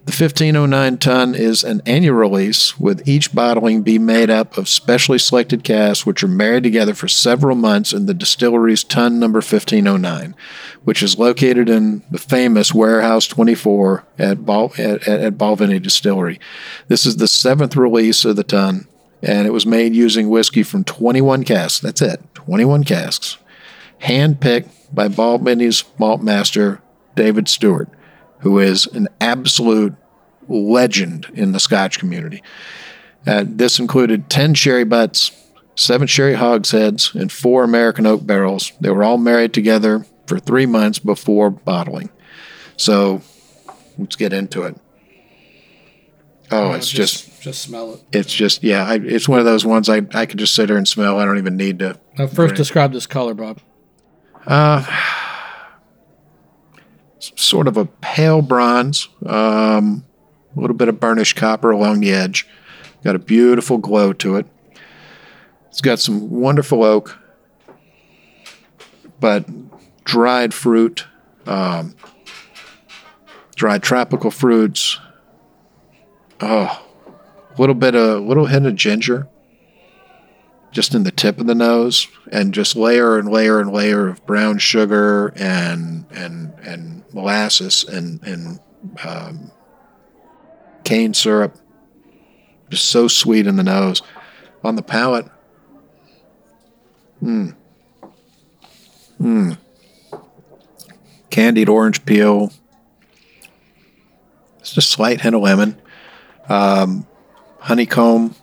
the 0.06 0.12
1509 0.12 0.98
tun 0.98 1.34
is 1.34 1.64
an 1.64 1.82
annual 1.84 2.14
release, 2.14 2.78
with 2.78 3.06
each 3.08 3.34
bottling 3.34 3.82
be 3.82 3.98
made 3.98 4.30
up 4.30 4.56
of 4.56 4.68
specially 4.68 5.18
selected 5.18 5.64
casks 5.64 6.06
which 6.06 6.22
are 6.22 6.28
married 6.28 6.62
together 6.62 6.94
for 6.94 7.08
several 7.08 7.56
months 7.56 7.92
in 7.92 8.06
the 8.06 8.14
distillery's 8.14 8.84
tun 8.84 9.18
number 9.18 9.38
1509, 9.38 10.36
which 10.84 11.02
is 11.02 11.18
located 11.18 11.68
in 11.68 12.04
the 12.08 12.18
famous 12.18 12.72
Warehouse 12.72 13.26
24 13.26 14.04
at, 14.18 14.46
Bal- 14.46 14.72
at, 14.78 15.08
at, 15.08 15.20
at 15.20 15.34
Balvenie 15.34 15.82
Distillery. 15.82 16.38
This 16.86 17.04
is 17.04 17.16
the 17.16 17.26
seventh 17.26 17.74
release 17.74 18.24
of 18.24 18.36
the 18.36 18.44
tun, 18.44 18.86
and 19.22 19.46
it 19.46 19.52
was 19.52 19.66
made 19.66 19.94
using 19.96 20.28
whiskey 20.28 20.62
from 20.62 20.84
21 20.84 21.42
casks. 21.42 21.80
That's 21.80 22.00
it, 22.00 22.22
21 22.34 22.84
casks 22.84 23.38
handpicked 24.02 24.68
by 24.92 25.08
Balvenie's 25.08 25.84
malt 25.98 26.22
master, 26.22 26.80
David 27.14 27.48
Stewart, 27.48 27.88
who 28.40 28.58
is 28.58 28.86
an 28.86 29.08
absolute 29.20 29.94
legend 30.48 31.26
in 31.34 31.52
the 31.52 31.60
Scotch 31.60 31.98
community. 31.98 32.42
Uh, 33.26 33.44
this 33.46 33.78
included 33.78 34.30
10 34.30 34.54
sherry 34.54 34.84
butts, 34.84 35.32
seven 35.74 36.06
sherry 36.06 36.34
hogsheads, 36.34 37.14
and 37.14 37.32
four 37.32 37.64
American 37.64 38.06
oak 38.06 38.24
barrels. 38.26 38.72
They 38.80 38.90
were 38.90 39.02
all 39.02 39.18
married 39.18 39.52
together 39.52 40.06
for 40.26 40.38
three 40.38 40.66
months 40.66 40.98
before 40.98 41.50
bottling. 41.50 42.10
So 42.76 43.22
let's 43.98 44.16
get 44.16 44.32
into 44.32 44.62
it. 44.62 44.78
Oh, 46.52 46.72
it's 46.74 46.88
just, 46.88 47.42
just 47.42 47.62
smell 47.62 47.94
it. 47.94 48.00
it's 48.12 48.32
just, 48.32 48.62
yeah, 48.62 48.84
I, 48.86 49.00
it's 49.02 49.28
one 49.28 49.40
of 49.40 49.44
those 49.44 49.66
ones 49.66 49.88
I, 49.88 50.02
I 50.14 50.26
could 50.26 50.38
just 50.38 50.54
sit 50.54 50.68
here 50.68 50.78
and 50.78 50.86
smell. 50.86 51.18
I 51.18 51.24
don't 51.24 51.38
even 51.38 51.56
need 51.56 51.80
to. 51.80 51.98
Now, 52.16 52.28
first, 52.28 52.54
describe 52.54 52.92
this 52.92 53.06
color, 53.06 53.34
Bob. 53.34 53.60
Sort 57.36 57.68
of 57.68 57.76
a 57.76 57.86
pale 57.86 58.42
bronze, 58.42 59.08
um, 59.24 60.04
a 60.56 60.60
little 60.60 60.76
bit 60.76 60.88
of 60.88 61.00
burnished 61.00 61.36
copper 61.36 61.70
along 61.70 62.00
the 62.00 62.12
edge. 62.12 62.46
Got 63.04 63.16
a 63.16 63.20
beautiful 63.20 63.78
glow 63.78 64.12
to 64.14 64.36
it. 64.36 64.46
It's 65.68 65.80
got 65.80 65.98
some 65.98 66.30
wonderful 66.30 66.82
oak, 66.82 67.18
but 69.20 69.46
dried 70.04 70.54
fruit, 70.54 71.06
um, 71.46 71.94
dried 73.54 73.82
tropical 73.82 74.30
fruits, 74.30 74.98
Oh, 76.40 76.86
a 77.56 77.60
little 77.60 77.74
bit 77.74 77.94
of 77.94 78.16
a 78.16 78.20
little 78.20 78.46
hint 78.46 78.66
of 78.66 78.74
ginger, 78.74 79.26
just 80.76 80.94
in 80.94 81.04
the 81.04 81.10
tip 81.10 81.40
of 81.40 81.46
the 81.46 81.54
nose, 81.54 82.06
and 82.30 82.52
just 82.52 82.76
layer 82.76 83.18
and 83.18 83.30
layer 83.30 83.60
and 83.60 83.72
layer 83.72 84.08
of 84.08 84.26
brown 84.26 84.58
sugar 84.58 85.32
and 85.34 86.04
and 86.10 86.52
and 86.62 87.02
molasses 87.14 87.82
and 87.82 88.22
and 88.24 88.60
um, 89.02 89.50
cane 90.84 91.14
syrup. 91.14 91.56
Just 92.68 92.90
so 92.90 93.08
sweet 93.08 93.46
in 93.46 93.56
the 93.56 93.62
nose, 93.62 94.02
on 94.62 94.76
the 94.76 94.82
palate. 94.82 95.24
Mmm. 97.22 97.56
Mmm. 99.18 99.56
Candied 101.30 101.70
orange 101.70 102.04
peel. 102.04 102.52
Just 104.58 104.76
a 104.76 104.82
slight 104.82 105.22
hint 105.22 105.34
of 105.34 105.40
lemon 105.40 105.80
um, 106.50 107.06
honeycomb, 107.60 108.34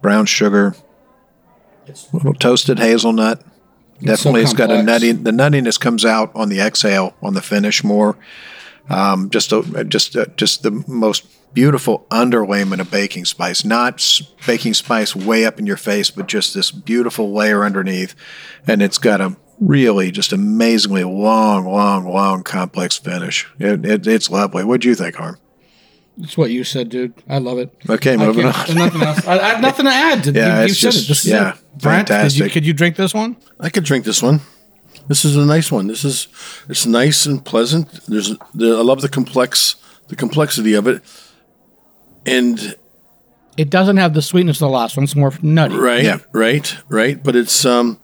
brown 0.00 0.24
sugar, 0.24 0.74
little 2.12 2.34
toasted 2.34 2.78
hazelnut. 2.78 3.42
Definitely, 4.02 4.42
it's 4.42 4.54
got 4.54 4.70
a 4.70 4.82
nutty. 4.82 5.12
The 5.12 5.30
nuttiness 5.30 5.78
comes 5.78 6.04
out 6.04 6.30
on 6.34 6.48
the 6.48 6.60
exhale 6.60 7.14
on 7.22 7.34
the 7.34 7.42
finish 7.42 7.84
more. 7.84 8.16
Um, 8.88 9.30
just 9.30 9.52
a, 9.52 9.84
just 9.84 10.16
a, 10.16 10.32
just 10.36 10.62
the 10.62 10.70
most 10.88 11.26
beautiful 11.52 12.06
underlayment 12.10 12.80
of 12.80 12.90
baking 12.90 13.24
spice, 13.24 13.64
not 13.64 14.02
baking 14.46 14.74
spice 14.74 15.14
way 15.14 15.44
up 15.44 15.58
in 15.58 15.66
your 15.66 15.76
face, 15.76 16.10
but 16.10 16.26
just 16.26 16.54
this 16.54 16.70
beautiful 16.70 17.32
layer 17.32 17.64
underneath, 17.64 18.14
and 18.66 18.82
it's 18.82 18.98
got 18.98 19.20
a 19.20 19.36
really 19.60 20.10
just 20.10 20.32
amazingly 20.32 21.04
long, 21.04 21.66
long, 21.66 22.08
long 22.08 22.42
complex 22.42 22.96
finish. 22.96 23.46
It, 23.58 23.84
it, 23.84 24.06
it's 24.06 24.30
lovely. 24.30 24.64
What 24.64 24.80
do 24.80 24.88
you 24.88 24.94
think, 24.94 25.16
Harm? 25.16 25.38
It's 26.22 26.36
what 26.36 26.50
you 26.50 26.64
said, 26.64 26.88
dude. 26.90 27.14
I 27.28 27.38
love 27.38 27.58
it. 27.58 27.74
Okay, 27.88 28.16
moving 28.16 28.46
on. 28.46 28.52
there's 28.52 28.74
nothing 28.74 29.02
else. 29.02 29.26
I, 29.26 29.38
I 29.38 29.48
have 29.50 29.60
nothing 29.68 29.86
to 29.86 29.92
add. 29.92 30.24
To, 30.24 30.32
Yeah, 30.32 30.54
you, 30.56 30.60
you 30.60 30.64
it's 30.66 30.78
said 30.78 30.92
just- 30.92 31.04
it. 31.04 31.08
This 31.08 31.24
is 31.24 31.30
yeah, 31.32 31.54
it. 31.54 31.78
Brent, 31.80 32.08
Did 32.08 32.12
you, 32.14 32.18
fantastic. 32.18 32.52
could 32.52 32.66
you 32.66 32.72
drink 32.74 32.96
this 32.96 33.14
one? 33.14 33.36
I 33.58 33.70
could 33.70 33.84
drink 33.84 34.04
this 34.04 34.22
one. 34.22 34.40
This 35.08 35.24
is 35.24 35.36
a 35.36 35.44
nice 35.46 35.72
one. 35.72 35.86
This 35.86 36.04
is 36.04 36.28
it's 36.68 36.84
nice 36.86 37.26
and 37.26 37.44
pleasant. 37.44 37.90
There's 38.06 38.36
the, 38.54 38.76
I 38.76 38.82
love 38.82 39.00
the 39.00 39.08
complex 39.08 39.76
the 40.08 40.16
complexity 40.16 40.74
of 40.74 40.86
it. 40.86 41.02
And 42.26 42.76
It 43.56 43.70
doesn't 43.70 43.96
have 43.96 44.14
the 44.14 44.22
sweetness 44.22 44.56
of 44.58 44.68
the 44.68 44.68
last 44.68 44.96
one. 44.96 45.04
It's 45.04 45.16
more 45.16 45.32
nutty. 45.42 45.76
right, 45.76 46.04
Yeah. 46.04 46.18
right, 46.32 46.76
right. 46.88 47.22
But 47.22 47.34
it's 47.36 47.64
um 47.64 47.98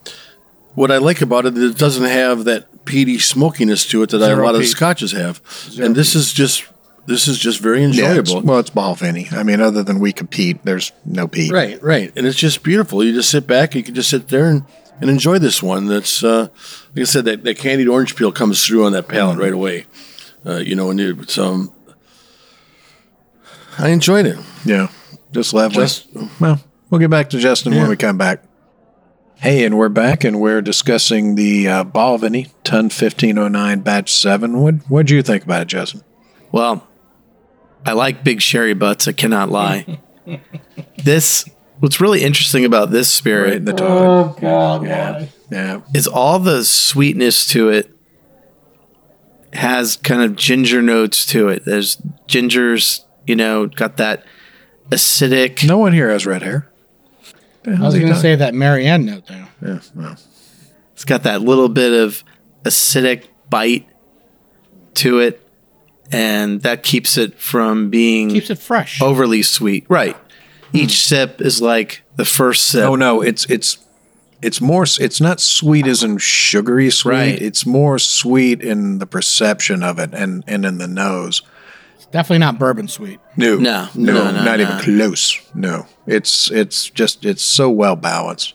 what 0.75 0.91
I 0.91 0.99
like 0.99 1.21
about 1.23 1.47
it 1.47 1.57
is 1.57 1.73
it 1.73 1.79
doesn't 1.79 2.05
have 2.05 2.45
that 2.45 2.85
peaty 2.85 3.19
smokiness 3.19 3.87
to 3.87 4.03
it 4.03 4.11
that 4.11 4.23
I, 4.23 4.27
a 4.27 4.35
Zero 4.35 4.45
lot 4.47 4.55
of 4.55 4.61
peat. 4.63 4.71
scotches 4.71 5.13
have. 5.13 5.41
and 5.81 5.95
this 5.95 6.15
is 6.15 6.33
just 6.33 6.65
this 7.07 7.29
is 7.29 7.39
just 7.39 7.61
very 7.61 7.81
Yeah, 7.85 7.89
it's- 8.13 8.19
enjoyable. 8.19 8.43
well, 8.43 8.59
it's 8.59 8.71
Balvenie. 8.71 9.33
I 9.33 9.43
mean, 9.43 9.61
other 9.61 9.83
than 9.83 10.01
we 10.01 10.13
compete, 10.13 10.59
there's 10.65 10.93
no 11.05 11.29
peat. 11.29 11.53
Right, 11.53 11.83
right. 11.83 12.13
And 12.17 12.27
it's 12.27 12.37
just 12.39 12.63
beautiful. 12.63 13.03
You 13.05 13.13
just 13.13 13.31
sit 13.31 13.47
back, 13.47 13.75
you 13.75 13.83
can 13.83 13.95
just 13.95 14.11
sit 14.11 14.29
there 14.29 14.47
and, 14.47 14.65
and 15.01 15.09
enjoy 15.11 15.39
this 15.39 15.63
one. 15.63 15.87
That's, 15.87 16.23
uh, 16.25 16.49
like 16.95 17.03
I 17.03 17.05
said, 17.05 17.25
that, 17.27 17.45
that 17.45 17.59
candied 17.59 17.89
orange 17.89 18.17
peel 18.17 18.33
comes 18.33 18.65
through 18.67 18.85
on 18.87 18.93
that 18.93 19.09
palate 19.09 19.39
right 19.39 19.53
away. 19.53 19.87
Uh, 20.45 20.57
you 20.57 20.75
know, 20.77 20.91
and 20.91 21.01
it's, 21.01 21.39
um, 21.39 21.73
I 23.79 23.89
enjoyed 23.91 24.27
it. 24.27 24.39
Yeah, 24.65 24.89
just 25.33 25.53
lovely. 25.53 25.85
Just- 25.85 26.07
well, 26.41 26.61
we'll 26.91 26.99
get 26.99 27.11
back 27.11 27.31
to 27.31 27.39
Justin 27.39 27.73
Yeah. 27.73 27.83
when 27.83 27.91
we 27.91 27.97
come 27.97 28.17
back. 28.19 28.43
Hey, 29.39 29.65
and 29.67 29.77
we're 29.77 29.91
back, 29.91 30.25
and 30.25 30.41
we're 30.41 30.63
discussing 30.63 31.35
the 31.35 31.69
uh, 31.69 31.85
Balvenie 31.85 32.49
Tun 32.65 32.85
1509 32.85 33.81
Batch 33.81 34.11
7. 34.15 34.59
What 34.61 34.75
What'd 34.89 35.11
you 35.11 35.23
think 35.23 35.45
about 35.45 35.61
it, 35.63 35.69
Justin? 35.69 36.03
Well, 36.53 36.87
I 37.87 37.93
like 37.93 38.25
big 38.25 38.43
sherry 38.43 38.75
butts. 38.75 39.07
I 39.09 39.13
cannot 39.13 39.49
lie. 39.49 40.01
this, 41.05 41.49
what's 41.79 42.01
really 42.01 42.23
interesting 42.23 42.65
about 42.65 42.91
this 42.91 43.09
spirit 43.09 43.49
Right 43.49 43.57
in 43.57 43.65
the 43.65 43.73
oh, 43.75 43.77
tongue. 43.77 44.37
God. 44.41 44.85
yeah. 44.85 45.27
Yeah. 45.51 45.81
is 45.95 46.09
all 46.09 46.41
the 46.41 46.65
sweetness 46.65 47.47
to 47.51 47.69
it 47.69 47.91
has 49.53 49.97
kind 49.97 50.23
of 50.23 50.35
ginger 50.35 50.83
notes 50.83 51.25
to 51.27 51.49
it. 51.49 51.65
There's 51.65 51.97
gingers, 52.27 53.05
you 53.27 53.37
know, 53.37 53.67
got 53.67 53.97
that 53.99 54.25
acidic. 54.91 55.67
No 55.67 55.79
one 55.79 55.93
here 55.93 56.11
has 56.11 56.27
red 56.27 56.43
hair. 56.43 56.71
I 57.67 57.81
was 57.81 57.95
going 57.95 58.13
to 58.13 58.19
say 58.19 58.35
that 58.37 58.55
Marianne 58.55 59.07
note 59.07 59.27
there. 59.27 59.49
Yeah, 59.63 59.81
well, 59.95 60.17
It's 60.93 61.05
got 61.05 61.23
that 61.25 61.43
little 61.43 61.69
bit 61.69 61.93
of 61.93 62.23
acidic 62.65 63.25
bite 63.49 63.89
to 64.95 65.19
it, 65.19 65.46
and 66.13 66.63
that 66.63 66.83
keeps 66.83 67.17
it 67.19 67.39
from 67.39 67.91
being 67.91 68.31
Keeps 68.31 68.51
it 68.51 68.59
fresh. 68.59 69.01
overly 69.03 69.43
sweet. 69.43 69.87
Right. 69.89 70.17
Hmm. 70.71 70.77
Each 70.77 71.05
sip 71.05 71.41
is 71.41 71.61
like 71.63 72.03
the 72.17 72.25
first 72.25 72.65
sip. 72.65 72.85
oh 72.85 72.95
no, 72.97 73.21
it's 73.23 73.45
it's 73.47 73.79
it's 74.43 74.61
more. 74.61 74.85
It's 75.01 75.21
not 75.21 75.41
sweet 75.41 75.87
as 75.87 76.03
in 76.03 76.19
sugary 76.19 76.91
sweet. 76.91 77.11
Right. 77.13 77.43
It's 77.43 77.65
more 77.65 77.99
sweet 77.99 78.61
in 78.63 78.99
the 78.99 79.07
perception 79.07 79.83
of 79.83 79.99
it 79.99 80.11
and 80.13 80.45
and 80.47 80.65
in 80.67 80.79
the 80.79 80.87
nose. 80.89 81.43
Definitely 82.13 82.39
not 82.39 82.59
bourbon 82.59 82.87
sweet. 82.89 83.19
No, 83.37 83.57
No, 83.57 83.89
no, 83.95 84.13
no, 84.13 84.31
no, 84.31 84.45
not 84.45 84.59
no. 84.59 84.65
even 84.65 84.79
close. 84.79 85.41
No, 85.55 85.87
it's 86.07 86.51
it's 86.51 86.89
just 86.91 87.25
it's 87.25 87.43
so 87.43 87.69
well 87.71 87.97
balanced. 87.97 88.55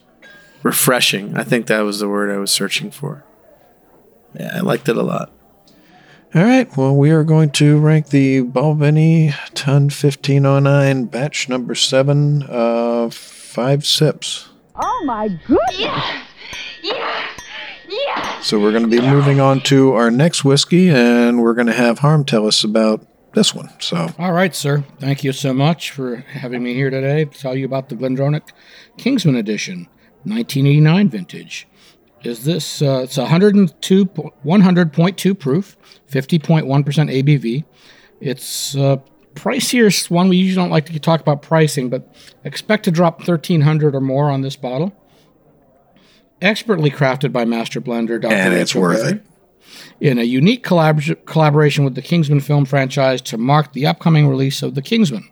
Refreshing. 0.63 1.35
I 1.35 1.43
think 1.43 1.65
that 1.67 1.79
was 1.81 1.99
the 1.99 2.07
word 2.07 2.29
I 2.31 2.37
was 2.37 2.51
searching 2.51 2.91
for. 2.91 3.23
Yeah, 4.39 4.51
I 4.55 4.59
liked 4.61 4.87
it 4.87 4.95
a 4.95 5.01
lot. 5.03 5.31
All 6.33 6.43
right. 6.43 6.77
Well, 6.77 6.95
we 6.95 7.11
are 7.11 7.25
going 7.25 7.49
to 7.51 7.77
rank 7.77 8.07
the 8.07 8.43
Balvenie 8.43 9.33
Tun 9.53 9.83
1509 9.83 11.05
batch 11.05 11.49
number 11.49 11.75
seven, 11.75 12.43
uh, 12.43 13.09
five 13.09 13.85
sips. 13.85 14.47
Oh 14.75 15.03
my 15.05 15.27
goodness. 15.27 15.77
Yes! 15.77 16.23
Yes! 16.81 17.41
Yes! 17.89 18.47
So 18.47 18.61
we're 18.61 18.71
going 18.71 18.89
to 18.89 19.01
be 19.01 19.01
moving 19.01 19.41
on 19.41 19.59
to 19.63 19.91
our 19.91 20.09
next 20.09 20.45
whiskey, 20.45 20.89
and 20.89 21.41
we're 21.41 21.53
going 21.53 21.67
to 21.67 21.73
have 21.73 21.99
Harm 21.99 22.23
tell 22.23 22.47
us 22.47 22.63
about 22.63 23.05
this 23.33 23.53
one. 23.53 23.69
So 23.81 24.07
All 24.17 24.31
right, 24.31 24.55
sir. 24.55 24.85
Thank 25.01 25.25
you 25.25 25.33
so 25.33 25.53
much 25.53 25.91
for 25.91 26.15
having 26.15 26.63
me 26.63 26.73
here 26.73 26.89
today 26.89 27.25
to 27.25 27.39
tell 27.39 27.57
you 27.57 27.65
about 27.65 27.89
the 27.89 27.95
Glendronach 27.95 28.51
Kingsman 28.97 29.35
Edition, 29.35 29.89
1989 30.23 31.09
vintage. 31.09 31.67
Is 32.23 32.43
this? 32.43 32.81
Uh, 32.81 33.01
it's 33.03 33.17
102 33.17 34.05
100.2 34.05 35.39
proof, 35.39 35.77
50.1% 36.11 36.63
ABV. 36.65 37.63
It's 38.19 38.75
uh, 38.75 38.97
pricier 39.33 40.11
one. 40.11 40.29
We 40.29 40.37
usually 40.37 40.63
don't 40.63 40.69
like 40.69 40.85
to 40.85 40.99
talk 40.99 41.21
about 41.21 41.41
pricing, 41.41 41.89
but 41.89 42.15
expect 42.43 42.85
to 42.85 42.91
drop 42.91 43.19
1300 43.19 43.95
or 43.95 44.01
more 44.01 44.29
on 44.29 44.41
this 44.41 44.55
bottle. 44.55 44.93
Expertly 46.41 46.89
crafted 46.91 47.31
by 47.31 47.45
Master 47.45 47.81
Blender, 47.81 48.19
Dr. 48.19 48.33
and 48.33 48.53
it's 48.53 48.73
Rachel 48.75 48.81
worth 48.81 49.01
Barrie 49.01 49.13
it. 49.13 49.23
in 49.99 50.17
a 50.17 50.23
unique 50.23 50.63
collabor- 50.65 51.23
collaboration 51.25 51.83
with 51.83 51.95
the 51.95 52.01
Kingsman 52.01 52.39
film 52.39 52.65
franchise 52.65 53.21
to 53.23 53.37
mark 53.37 53.73
the 53.73 53.85
upcoming 53.85 54.27
release 54.27 54.61
of 54.63 54.73
The 54.75 54.81
Kingsman. 54.81 55.27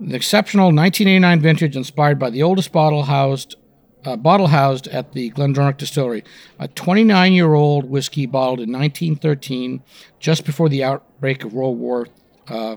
The 0.00 0.16
exceptional 0.16 0.66
1989 0.66 1.40
vintage 1.40 1.76
inspired 1.76 2.18
by 2.18 2.30
the 2.30 2.42
oldest 2.42 2.72
bottle 2.72 3.04
housed 3.04 3.56
uh, 4.04 4.16
bottle 4.16 4.48
housed 4.48 4.88
at 4.88 5.12
the 5.12 5.30
Glendronach 5.30 5.76
Distillery, 5.76 6.24
a 6.58 6.68
29 6.68 7.32
year 7.32 7.54
old 7.54 7.84
whiskey 7.84 8.26
bottled 8.26 8.60
in 8.60 8.72
1913, 8.72 9.82
just 10.18 10.44
before 10.44 10.68
the 10.68 10.84
outbreak 10.84 11.44
of 11.44 11.52
World 11.52 11.78
War 11.78 12.08
uh, 12.48 12.76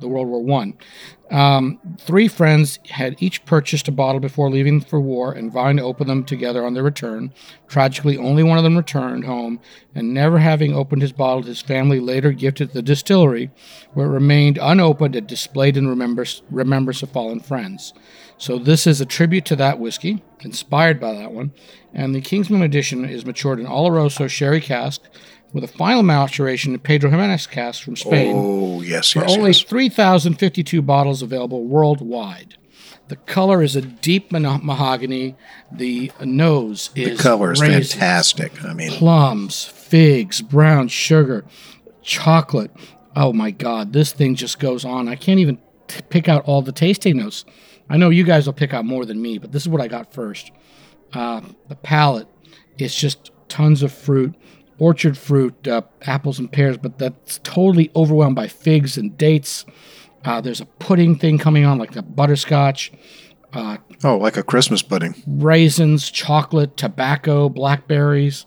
the 0.00 0.08
World 0.08 0.28
War 0.28 0.42
One. 0.42 0.74
Um, 1.30 1.80
three 1.98 2.28
friends 2.28 2.78
had 2.90 3.16
each 3.18 3.44
purchased 3.44 3.88
a 3.88 3.92
bottle 3.92 4.20
before 4.20 4.50
leaving 4.50 4.80
for 4.80 5.00
war 5.00 5.32
and 5.32 5.52
vowing 5.52 5.78
to 5.78 5.82
open 5.82 6.06
them 6.06 6.22
together 6.22 6.64
on 6.64 6.74
their 6.74 6.84
return. 6.84 7.32
Tragically, 7.66 8.16
only 8.16 8.44
one 8.44 8.58
of 8.58 8.64
them 8.64 8.76
returned 8.76 9.24
home, 9.24 9.58
and 9.94 10.14
never 10.14 10.38
having 10.38 10.72
opened 10.72 11.02
his 11.02 11.12
bottle, 11.12 11.42
his 11.42 11.60
family 11.60 11.98
later 11.98 12.30
gifted 12.30 12.72
the 12.72 12.82
distillery, 12.82 13.50
where 13.94 14.06
it 14.06 14.10
remained 14.10 14.58
unopened 14.60 15.16
and 15.16 15.26
displayed 15.26 15.76
in 15.76 15.88
remembrance, 15.88 16.42
remembrance 16.50 17.02
of 17.02 17.10
fallen 17.10 17.40
friends. 17.40 17.92
So 18.38 18.58
this 18.58 18.86
is 18.86 19.00
a 19.00 19.06
tribute 19.06 19.44
to 19.46 19.56
that 19.56 19.78
whiskey, 19.78 20.22
inspired 20.40 21.00
by 21.00 21.14
that 21.14 21.32
one. 21.32 21.52
And 21.94 22.14
the 22.14 22.20
Kingsman 22.20 22.62
edition 22.62 23.04
is 23.04 23.24
matured 23.24 23.58
in 23.58 23.66
Oloroso 23.66 24.28
sherry 24.28 24.60
cask, 24.60 25.00
with 25.52 25.64
a 25.64 25.68
final 25.68 26.02
maturation 26.02 26.74
in 26.74 26.80
Pedro 26.80 27.10
Ximénez 27.10 27.48
cask 27.48 27.82
from 27.82 27.96
Spain 27.96 28.34
Oh 28.36 28.82
yes, 28.82 29.12
for 29.12 29.20
yes, 29.20 29.36
only 29.36 29.50
yes. 29.50 29.62
3,052 29.62 30.82
bottles 30.82 31.22
available 31.22 31.64
worldwide. 31.64 32.56
The 33.08 33.16
color 33.16 33.62
is 33.62 33.76
a 33.76 33.80
deep 33.80 34.32
mono- 34.32 34.58
mahogany. 34.58 35.36
The 35.72 36.10
nose 36.22 36.90
is 36.94 37.16
The 37.16 37.22
color 37.22 37.52
is 37.52 37.60
raisins, 37.60 37.92
fantastic. 37.92 38.64
I 38.64 38.74
mean, 38.74 38.90
Plums, 38.90 39.64
figs, 39.64 40.42
brown 40.42 40.88
sugar, 40.88 41.44
chocolate. 42.02 42.72
Oh 43.14 43.32
my 43.32 43.50
God, 43.50 43.92
this 43.92 44.12
thing 44.12 44.34
just 44.34 44.58
goes 44.58 44.84
on. 44.84 45.08
I 45.08 45.14
can't 45.14 45.38
even 45.40 45.58
t- 45.86 46.02
pick 46.10 46.28
out 46.28 46.44
all 46.44 46.60
the 46.62 46.72
tasting 46.72 47.16
notes. 47.18 47.44
I 47.88 47.96
know 47.96 48.10
you 48.10 48.24
guys 48.24 48.46
will 48.46 48.52
pick 48.52 48.74
out 48.74 48.84
more 48.84 49.04
than 49.04 49.20
me, 49.22 49.38
but 49.38 49.52
this 49.52 49.62
is 49.62 49.68
what 49.68 49.80
I 49.80 49.88
got 49.88 50.12
first. 50.12 50.50
Uh, 51.12 51.40
the 51.68 51.76
palate 51.76 52.26
is 52.78 52.94
just 52.94 53.30
tons 53.48 53.82
of 53.82 53.92
fruit, 53.92 54.34
orchard 54.78 55.16
fruit, 55.16 55.68
uh, 55.68 55.82
apples 56.02 56.38
and 56.38 56.50
pears, 56.50 56.76
but 56.76 56.98
that's 56.98 57.38
totally 57.44 57.90
overwhelmed 57.94 58.36
by 58.36 58.48
figs 58.48 58.96
and 58.98 59.16
dates. 59.16 59.64
Uh, 60.24 60.40
there's 60.40 60.60
a 60.60 60.66
pudding 60.66 61.16
thing 61.16 61.38
coming 61.38 61.64
on, 61.64 61.78
like 61.78 61.92
the 61.92 62.02
butterscotch, 62.02 62.92
Oh, 63.54 64.18
like 64.18 64.36
a 64.36 64.42
Christmas 64.42 64.82
pudding. 64.82 65.14
raisins, 65.26 66.10
chocolate, 66.10 66.76
tobacco, 66.76 67.48
blackberries. 67.48 68.44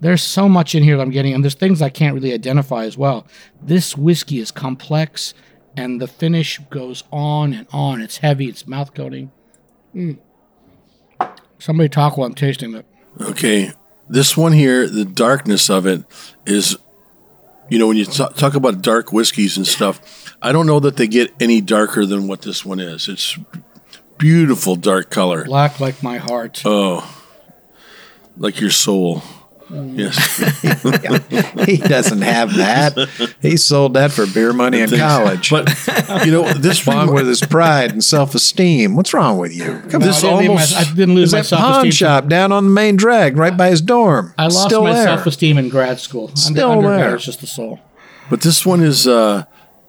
There's 0.00 0.22
so 0.22 0.48
much 0.48 0.74
in 0.76 0.84
here 0.84 0.96
that 0.96 1.02
I'm 1.02 1.10
getting, 1.10 1.34
and 1.34 1.42
there's 1.42 1.54
things 1.54 1.82
I 1.82 1.88
can't 1.90 2.14
really 2.14 2.32
identify 2.32 2.84
as 2.84 2.96
well. 2.96 3.26
This 3.60 3.96
whiskey 3.96 4.38
is 4.38 4.52
complex, 4.52 5.34
and 5.76 6.00
the 6.00 6.06
finish 6.06 6.58
goes 6.70 7.04
on 7.12 7.52
and 7.52 7.66
on. 7.72 8.00
It's 8.00 8.18
heavy, 8.18 8.48
it's 8.48 8.66
mouth 8.66 8.94
coating. 8.94 9.30
Mm. 9.94 10.18
Somebody 11.58 11.88
talk 11.88 12.16
while 12.16 12.26
I'm 12.26 12.34
tasting 12.34 12.74
it. 12.74 12.86
Okay, 13.20 13.72
this 14.08 14.36
one 14.36 14.52
here, 14.52 14.88
the 14.88 15.04
darkness 15.04 15.68
of 15.68 15.86
it 15.86 16.04
is, 16.46 16.76
you 17.68 17.78
know, 17.78 17.86
when 17.86 17.96
you 17.96 18.06
t- 18.06 18.26
talk 18.36 18.54
about 18.54 18.82
dark 18.82 19.12
whiskeys 19.12 19.56
and 19.56 19.66
stuff, 19.66 20.34
I 20.40 20.52
don't 20.52 20.66
know 20.66 20.80
that 20.80 20.96
they 20.96 21.06
get 21.06 21.32
any 21.40 21.60
darker 21.60 22.06
than 22.06 22.28
what 22.28 22.42
this 22.42 22.64
one 22.64 22.80
is. 22.80 23.08
It's 23.08 23.38
beautiful 24.18 24.76
dark 24.76 25.10
color. 25.10 25.44
Black 25.44 25.80
like 25.80 26.02
my 26.02 26.18
heart. 26.18 26.62
Oh, 26.64 27.22
like 28.36 28.60
your 28.60 28.70
soul. 28.70 29.22
Yes. 29.72 30.38
He 31.66 31.76
doesn't 31.76 32.22
have 32.22 32.54
that. 32.56 33.34
He 33.40 33.56
sold 33.56 33.94
that 33.94 34.10
for 34.12 34.26
beer 34.26 34.52
money 34.52 34.80
in 34.80 34.90
college. 34.96 35.50
But, 35.50 35.68
you 36.24 36.32
know, 36.32 36.52
this 36.54 36.86
wrong 36.86 37.06
remi- 37.06 37.12
with 37.12 37.28
his 37.28 37.40
pride 37.40 37.92
and 37.92 38.02
self 38.02 38.34
esteem. 38.34 38.96
What's 38.96 39.14
wrong 39.14 39.38
with 39.38 39.54
you? 39.54 39.80
Come 39.90 40.02
This 40.02 40.24
I 40.24 40.28
didn't, 40.28 40.38
leave 40.38 40.48
my- 40.48 40.54
almost- 40.54 40.76
I 40.76 40.84
didn't 40.94 41.14
lose 41.14 41.32
my 41.32 41.38
that 41.40 41.44
self 41.46 41.60
pawn 41.62 41.76
esteem. 41.86 41.90
shop 41.92 42.26
down 42.28 42.50
on 42.52 42.64
the 42.64 42.70
main 42.70 42.96
drag 42.96 43.36
right 43.36 43.56
by 43.56 43.68
his 43.70 43.80
dorm? 43.80 44.34
I 44.38 44.44
lost 44.44 44.64
Still 44.64 44.84
my 44.84 44.92
there. 44.94 45.04
self 45.04 45.26
esteem 45.26 45.58
in 45.58 45.68
grad 45.68 46.00
school. 46.00 46.34
Still 46.34 46.70
Under, 46.72 46.86
undergrad, 46.88 47.00
there. 47.10 47.14
It's 47.16 47.24
just 47.26 47.40
the 47.40 47.46
soul. 47.46 47.78
But 48.28 48.40
this 48.42 48.64
one 48.66 48.82
is 48.82 49.06
uh, 49.06 49.44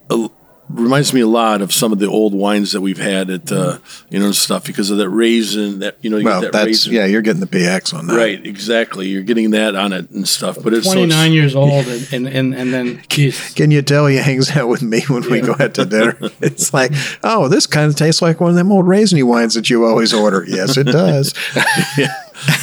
a, 0.09 0.29
reminds 0.73 1.13
me 1.13 1.21
a 1.21 1.27
lot 1.27 1.61
of 1.61 1.71
some 1.73 1.91
of 1.91 1.99
the 1.99 2.07
old 2.07 2.33
wines 2.33 2.71
that 2.71 2.81
we've 2.81 2.97
had 2.97 3.29
at 3.29 3.51
uh, 3.51 3.77
you 4.09 4.19
know 4.19 4.31
stuff 4.31 4.65
because 4.65 4.89
of 4.89 4.97
that 4.97 5.09
raisin 5.09 5.79
that 5.79 5.97
you 6.01 6.09
know 6.09 6.17
you 6.17 6.25
Well, 6.25 6.41
get 6.41 6.51
that 6.51 6.57
that's 6.59 6.65
raisin. 6.67 6.93
yeah. 6.93 7.05
You're 7.05 7.21
getting 7.21 7.39
the 7.41 7.47
PX 7.47 7.93
on 7.93 8.07
that, 8.07 8.15
Right, 8.15 8.45
exactly. 8.45 9.07
You're 9.07 9.23
getting 9.23 9.51
that 9.51 9.75
on 9.75 9.93
it 9.93 10.09
and 10.11 10.27
stuff. 10.27 10.57
But 10.63 10.73
it's 10.73 10.87
so 10.87 10.93
29 10.93 11.17
it's- 11.17 11.33
years 11.33 11.55
old, 11.55 11.87
and, 11.87 12.07
and, 12.13 12.27
and, 12.27 12.55
and 12.55 12.73
then, 12.73 13.03
geez. 13.09 13.53
Can 13.53 13.71
you 13.71 13.81
tell 13.81 14.07
he 14.07 14.17
hangs 14.17 14.51
out 14.55 14.67
with 14.67 14.81
me 14.81 15.01
when 15.07 15.29
we 15.29 15.41
go 15.41 15.55
out 15.59 15.73
to 15.75 15.85
dinner? 15.85 16.17
It's 16.41 16.73
like, 16.73 16.91
oh, 17.23 17.47
this 17.47 17.67
kind 17.67 17.87
of 17.89 17.95
tastes 17.95 18.21
like 18.21 18.39
one 18.41 18.49
of 18.49 18.55
them 18.55 18.71
old 18.71 18.85
raisiny 18.85 19.23
wines 19.23 19.53
that 19.53 19.69
you 19.69 19.85
always 19.85 20.13
order. 20.13 20.43
Yes, 20.47 20.75
it 20.77 20.85
does. 20.85 21.33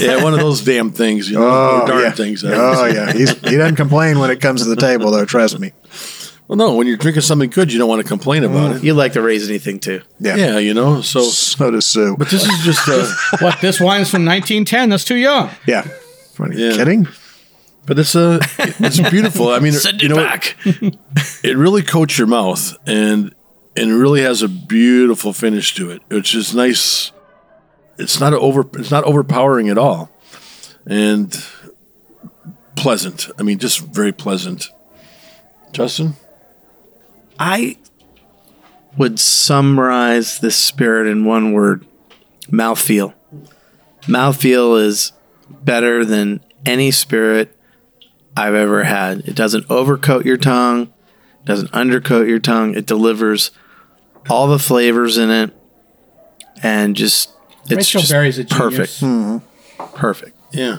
yeah, 0.00 0.22
one 0.22 0.34
of 0.34 0.40
those 0.40 0.62
damn 0.62 0.90
things. 0.90 1.30
You 1.30 1.38
know, 1.38 1.48
Oh, 1.48 1.86
darn 1.86 2.02
yeah. 2.02 2.11
things. 2.12 2.44
Oh, 2.44 2.86
yeah. 2.86 3.12
He's, 3.12 3.30
he 3.40 3.56
doesn't 3.56 3.76
complain 3.76 4.18
when 4.18 4.30
it 4.30 4.40
comes 4.40 4.62
to 4.62 4.68
the 4.68 4.76
table, 4.76 5.11
though. 5.11 5.24
Trust 5.24 5.59
me. 5.61 5.72
Well, 6.49 6.57
no, 6.57 6.74
when 6.74 6.86
you're 6.86 6.96
drinking 6.96 7.20
something 7.22 7.51
good, 7.51 7.70
you 7.72 7.78
don't 7.78 7.88
want 7.90 8.01
to 8.03 8.09
complain 8.09 8.42
about 8.42 8.76
it. 8.76 8.82
You 8.82 8.94
like 8.94 9.12
the 9.12 9.20
raisiny 9.20 9.61
thing 9.61 9.78
too. 9.78 10.01
Yeah. 10.18 10.36
Yeah, 10.36 10.59
you 10.59 10.72
know. 10.72 11.03
So, 11.03 11.20
So 11.22 11.70
does 11.70 11.84
Sue. 11.86 12.16
but 12.16 12.28
this 12.30 12.42
is 12.44 12.64
just. 12.64 12.88
Uh, 12.88 13.07
What, 13.44 13.61
this 13.61 13.78
wine's 13.80 14.11
from 14.11 14.24
1910? 14.24 14.88
That's 14.88 15.05
too 15.05 15.16
young. 15.16 15.51
Yeah. 15.66 15.86
Are 16.38 16.53
you 16.53 16.68
Yeah. 16.70 16.76
kidding? 16.76 17.07
but 17.84 17.99
it's 17.99 18.14
uh, 18.16 18.38
it's 18.59 18.99
beautiful. 19.11 19.49
I 19.49 19.61
mean, 19.61 19.72
Send 19.72 20.03
you 20.03 20.07
it 20.07 20.09
know, 20.11 20.16
back. 20.16 20.57
it 21.44 21.57
really 21.57 21.82
coats 21.82 22.18
your 22.18 22.26
mouth 22.26 22.76
and 22.86 23.34
and 23.76 23.90
it 23.90 23.94
really 23.94 24.20
has 24.22 24.42
a 24.42 24.49
beautiful 24.49 25.32
finish 25.32 25.74
to 25.76 25.90
it 25.90 26.03
which 26.09 26.34
is 26.34 26.55
nice 26.55 27.12
it's 27.96 28.18
not 28.20 28.34
over 28.34 28.66
it's 28.74 28.90
not 28.90 29.05
overpowering 29.05 29.68
at 29.70 29.78
all 29.78 30.11
and 30.86 31.42
pleasant 32.76 33.28
i 33.38 33.42
mean 33.42 33.59
just 33.59 33.78
very 33.80 34.12
pleasant 34.12 34.68
justin 35.72 36.14
I 37.39 37.76
would 38.97 39.18
summarize 39.20 40.41
this 40.41 40.57
spirit 40.57 41.07
in 41.09 41.24
one 41.24 41.53
word 41.53 41.86
mouthfeel. 42.51 43.14
Mouthfeel 44.03 44.80
is 44.82 45.12
better 45.49 46.05
than 46.05 46.41
any 46.66 46.91
spirit 46.91 47.57
I've 48.36 48.55
ever 48.55 48.84
had. 48.84 49.20
It 49.20 49.36
doesn't 49.36 49.70
overcoat 49.70 50.24
your 50.24 50.36
tongue, 50.36 50.93
doesn't 51.45 51.72
undercoat 51.72 52.28
your 52.28 52.39
tongue. 52.39 52.74
It 52.74 52.86
delivers 52.86 53.51
all 54.28 54.47
the 54.47 54.59
flavors 54.59 55.16
in 55.16 55.30
it 55.30 55.55
and 56.62 56.97
just 56.97 57.30
it's 57.64 57.72
Rachel 57.72 58.01
just 58.01 58.12
Barrie's 58.12 58.39
a 58.39 58.45
perfect. 58.45 58.99
genius. 58.99 59.43
Perfect. 59.95 60.36
Hmm. 60.53 60.59
yeah 60.59 60.78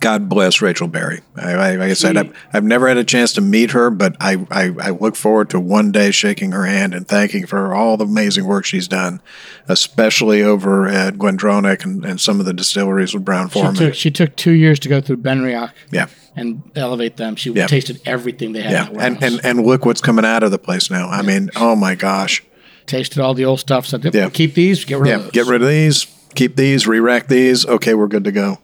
God 0.00 0.28
bless 0.28 0.60
Rachel 0.60 0.88
Barrie. 0.88 1.20
I, 1.36 1.52
I, 1.52 1.70
like 1.76 1.90
I 1.90 1.94
said, 1.94 2.16
I've, 2.16 2.36
I've 2.52 2.64
never 2.64 2.88
had 2.88 2.96
a 2.96 3.04
chance 3.04 3.32
to 3.34 3.40
meet 3.40 3.70
her, 3.72 3.90
but 3.90 4.16
I, 4.20 4.44
I, 4.50 4.72
I 4.80 4.90
look 4.90 5.14
forward 5.16 5.50
to 5.50 5.60
one 5.60 5.92
day 5.92 6.10
shaking 6.10 6.52
her 6.52 6.64
hand 6.66 6.94
and 6.94 7.06
thanking 7.06 7.42
her 7.42 7.46
for 7.46 7.74
all 7.74 7.96
the 7.96 8.04
amazing 8.04 8.46
work 8.46 8.64
she's 8.64 8.88
done, 8.88 9.20
especially 9.68 10.42
over 10.42 10.86
at 10.88 11.14
Glendronach 11.14 11.84
and, 11.84 12.04
and 12.04 12.20
some 12.20 12.40
of 12.40 12.46
the 12.46 12.52
distilleries 12.52 13.14
with 13.14 13.24
Brown 13.24 13.48
She 13.48 13.62
took, 13.74 13.94
she 13.94 14.10
took 14.10 14.36
two 14.36 14.52
years 14.52 14.78
to 14.80 14.88
go 14.88 15.00
through 15.00 15.18
Benriach 15.18 15.72
yeah. 15.90 16.06
and 16.36 16.62
elevate 16.74 17.16
them. 17.16 17.36
She 17.36 17.50
Yeah. 17.52 17.66
tasted 17.66 18.00
everything 18.04 18.52
they 18.52 18.62
had. 18.62 18.72
Yeah. 18.92 19.04
And, 19.06 19.22
and, 19.22 19.40
and 19.44 19.64
look 19.66 19.84
what's 19.86 20.00
coming 20.00 20.24
out 20.24 20.42
of 20.42 20.50
the 20.50 20.58
place 20.58 20.90
now. 20.90 21.08
I 21.08 21.22
mean, 21.22 21.50
oh 21.56 21.76
my 21.76 21.94
gosh. 21.94 22.42
tasted 22.86 23.20
all 23.20 23.34
the 23.34 23.44
old 23.44 23.60
stuff. 23.60 23.86
Said, 23.86 24.12
Yeah. 24.14 24.28
keep 24.30 24.54
these, 24.54 24.84
get 24.84 24.98
rid 24.98 25.08
Yeah, 25.08 25.16
of 25.16 25.22
those. 25.24 25.30
get 25.32 25.46
rid 25.46 25.62
of 25.62 25.68
these, 25.68 26.06
keep 26.34 26.56
these, 26.56 26.86
re-rack 26.86 27.28
these. 27.28 27.64
Okay, 27.66 27.94
we're 27.94 28.08
good 28.08 28.24
to 28.24 28.32
go. 28.32 28.58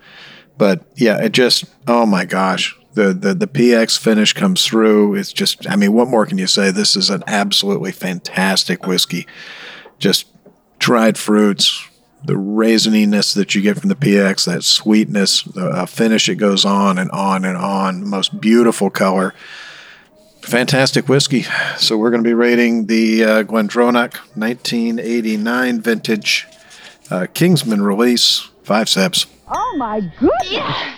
But 0.58 0.82
yeah, 0.96 1.22
it 1.22 1.32
just 1.32 1.64
oh 1.86 2.04
my 2.04 2.24
gosh, 2.24 2.76
the 2.94 3.14
the 3.14 3.32
the 3.32 3.46
PX 3.46 3.98
finish 3.98 4.32
comes 4.32 4.64
through. 4.66 5.14
It's 5.14 5.32
just 5.32 5.68
I 5.70 5.76
mean, 5.76 5.92
what 5.92 6.08
more 6.08 6.26
can 6.26 6.36
you 6.36 6.48
say? 6.48 6.70
This 6.70 6.96
is 6.96 7.08
an 7.08 7.22
absolutely 7.26 7.92
fantastic 7.92 8.86
whiskey. 8.86 9.26
Just 9.98 10.26
dried 10.80 11.16
fruits, 11.16 11.88
the 12.24 12.34
raisininess 12.34 13.34
that 13.34 13.54
you 13.54 13.62
get 13.62 13.78
from 13.78 13.88
the 13.88 13.94
PX, 13.94 14.46
that 14.46 14.64
sweetness, 14.64 15.42
the 15.42 15.68
uh, 15.68 15.86
finish. 15.86 16.28
It 16.28 16.36
goes 16.36 16.64
on 16.64 16.98
and 16.98 17.10
on 17.12 17.44
and 17.44 17.56
on. 17.56 18.06
Most 18.06 18.40
beautiful 18.40 18.90
color. 18.90 19.34
Fantastic 20.42 21.08
whiskey. 21.08 21.44
So 21.76 21.96
we're 21.96 22.10
going 22.10 22.22
to 22.22 22.28
be 22.28 22.34
rating 22.34 22.86
the 22.86 23.24
uh, 23.24 23.42
Glendronach 23.44 24.16
1989 24.34 25.80
vintage 25.80 26.46
uh, 27.10 27.26
Kingsman 27.32 27.82
release. 27.82 28.48
Five 28.62 28.88
steps. 28.88 29.26
Oh 29.50 29.74
my 29.78 30.00
goodness. 30.00 30.32
Yes! 30.50 30.94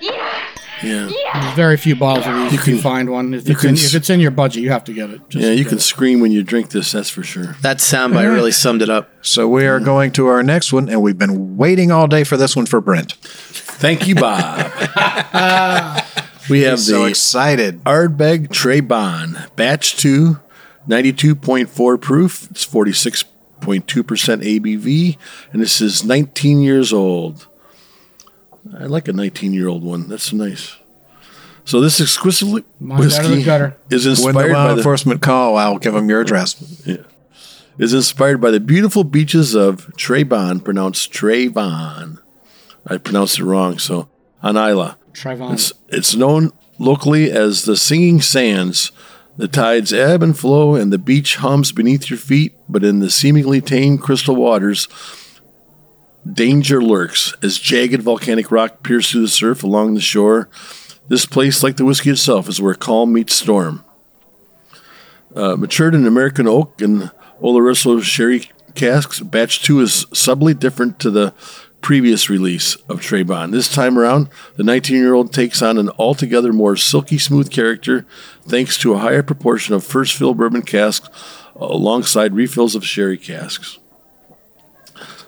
Yes! 0.00 0.60
yeah 0.82 1.40
There's 1.40 1.54
very 1.54 1.76
few 1.76 1.96
bottles 1.96 2.26
of 2.26 2.34
these. 2.34 2.52
You 2.52 2.58
can 2.58 2.74
can- 2.74 2.82
find 2.82 3.08
one. 3.10 3.32
If 3.32 3.48
you 3.48 3.54
it's, 3.54 3.64
in, 3.64 3.68
can 3.70 3.76
s- 3.78 3.86
if 3.86 3.94
it's 3.94 4.10
in 4.10 4.20
your 4.20 4.30
budget, 4.32 4.62
you 4.62 4.70
have 4.70 4.84
to 4.84 4.92
get 4.92 5.08
it. 5.10 5.20
Just 5.30 5.44
yeah 5.44 5.52
you 5.52 5.64
can 5.64 5.78
it. 5.78 5.82
scream 5.82 6.20
when 6.20 6.30
you 6.32 6.42
drink 6.42 6.70
this 6.70 6.92
that's 6.92 7.08
for 7.08 7.22
sure 7.22 7.56
That 7.62 7.78
soundbite 7.78 8.32
really 8.34 8.52
summed 8.64 8.82
it 8.82 8.90
up. 8.90 9.08
So 9.22 9.48
we 9.48 9.66
are 9.66 9.80
going 9.80 10.12
to 10.12 10.26
our 10.26 10.42
next 10.42 10.72
one, 10.72 10.88
and 10.90 11.00
we've 11.00 11.16
been 11.18 11.56
waiting 11.56 11.90
all 11.90 12.06
day 12.06 12.24
for 12.24 12.36
this 12.36 12.54
one 12.54 12.66
for 12.66 12.80
Brent. 12.80 13.12
thank 13.14 14.06
you 14.06 14.14
bob 14.16 14.70
we 16.50 16.62
have 16.62 16.80
So 16.80 17.02
the 17.04 17.08
excited. 17.08 17.82
Ardbeg 17.84 18.50
Traigh 18.50 18.82
Bhan, 18.82 19.54
Batch 19.56 19.96
2, 19.96 20.38
92.4 20.88 22.00
proof. 22.00 22.50
It's 22.50 22.66
46.2% 22.66 23.24
ABV, 23.62 25.16
and 25.52 25.62
this 25.62 25.80
is 25.80 26.04
19 26.04 26.60
years 26.60 26.92
old. 26.92 27.46
I 28.78 28.86
like 28.86 29.08
a 29.08 29.12
19 29.12 29.52
year 29.52 29.68
old 29.68 29.82
one. 29.82 30.08
That's 30.08 30.32
nice. 30.32 30.76
So 31.64 31.80
this 31.80 32.00
exclusively 32.00 32.64
Mine's 32.78 33.18
out 33.18 33.24
of 33.24 33.30
the 33.30 33.36
whiskey 33.36 33.44
gutter. 33.44 33.76
is 33.90 34.04
When 34.22 34.34
the 34.34 34.40
inspired 34.40 34.52
law 34.52 34.66
by 34.66 34.72
the, 34.72 34.76
enforcement 34.78 35.22
call, 35.22 35.56
I'll 35.56 35.78
give 35.78 35.94
them 35.94 36.08
your 36.08 36.20
address. 36.20 36.86
is 37.78 37.94
inspired 37.94 38.40
by 38.40 38.50
the 38.50 38.60
beautiful 38.60 39.02
beaches 39.02 39.54
of 39.54 39.86
Trebon, 39.96 40.62
pronounced 40.62 41.10
Traigh 41.10 41.48
Bhan. 41.48 42.18
I 42.86 42.98
pronounced 42.98 43.38
it 43.38 43.44
wrong, 43.44 43.78
so 43.78 44.08
on 44.42 44.56
Islay. 44.56 44.92
Trayvon. 45.14 45.54
It's, 45.54 45.72
it's 45.88 46.14
known 46.14 46.52
locally 46.78 47.30
as 47.30 47.64
the 47.64 47.76
Singing 47.76 48.20
Sands. 48.20 48.92
The 49.36 49.48
tides 49.48 49.92
ebb 49.92 50.22
and 50.22 50.38
flow, 50.38 50.76
and 50.76 50.92
the 50.92 50.98
beach 50.98 51.36
hums 51.36 51.72
beneath 51.72 52.08
your 52.08 52.18
feet, 52.18 52.54
but 52.68 52.84
in 52.84 53.00
the 53.00 53.10
seemingly 53.10 53.60
tame 53.60 53.98
crystal 53.98 54.36
waters, 54.36 54.86
danger 56.30 56.82
lurks 56.82 57.34
as 57.42 57.58
jagged 57.58 58.02
volcanic 58.02 58.50
rock 58.50 58.82
peers 58.82 59.10
through 59.10 59.22
the 59.22 59.28
surf 59.28 59.62
along 59.62 59.94
the 59.94 60.00
shore. 60.00 60.48
This 61.08 61.26
place, 61.26 61.62
like 61.62 61.76
the 61.76 61.84
whiskey 61.84 62.10
itself, 62.10 62.48
is 62.48 62.60
where 62.60 62.74
calm 62.74 63.12
meets 63.12 63.34
storm. 63.34 63.84
Uh, 65.34 65.56
matured 65.56 65.94
in 65.94 66.06
American 66.06 66.46
oak 66.46 66.80
and 66.80 67.10
Oloroso 67.42 68.02
sherry 68.02 68.50
casks, 68.74 69.20
batch 69.20 69.62
two 69.62 69.80
is 69.80 70.06
subtly 70.12 70.54
different 70.54 70.98
to 71.00 71.10
the 71.10 71.34
previous 71.84 72.30
release 72.30 72.76
of 72.88 73.02
Traigh 73.02 73.24
Bhan. 73.24 73.50
This 73.50 73.72
time 73.72 73.98
around, 73.98 74.30
the 74.56 74.62
19 74.62 74.96
year 74.96 75.12
old 75.12 75.32
takes 75.34 75.60
on 75.60 75.76
an 75.76 75.90
altogether 75.98 76.52
more 76.52 76.76
silky 76.76 77.18
smooth 77.18 77.50
character 77.50 78.06
thanks 78.42 78.78
to 78.78 78.94
a 78.94 78.98
higher 78.98 79.22
proportion 79.22 79.74
of 79.74 79.84
first 79.84 80.14
fill 80.14 80.32
bourbon 80.32 80.62
casks 80.62 81.08
alongside 81.56 82.34
refills 82.34 82.74
of 82.74 82.86
sherry 82.86 83.18
casks. 83.18 83.78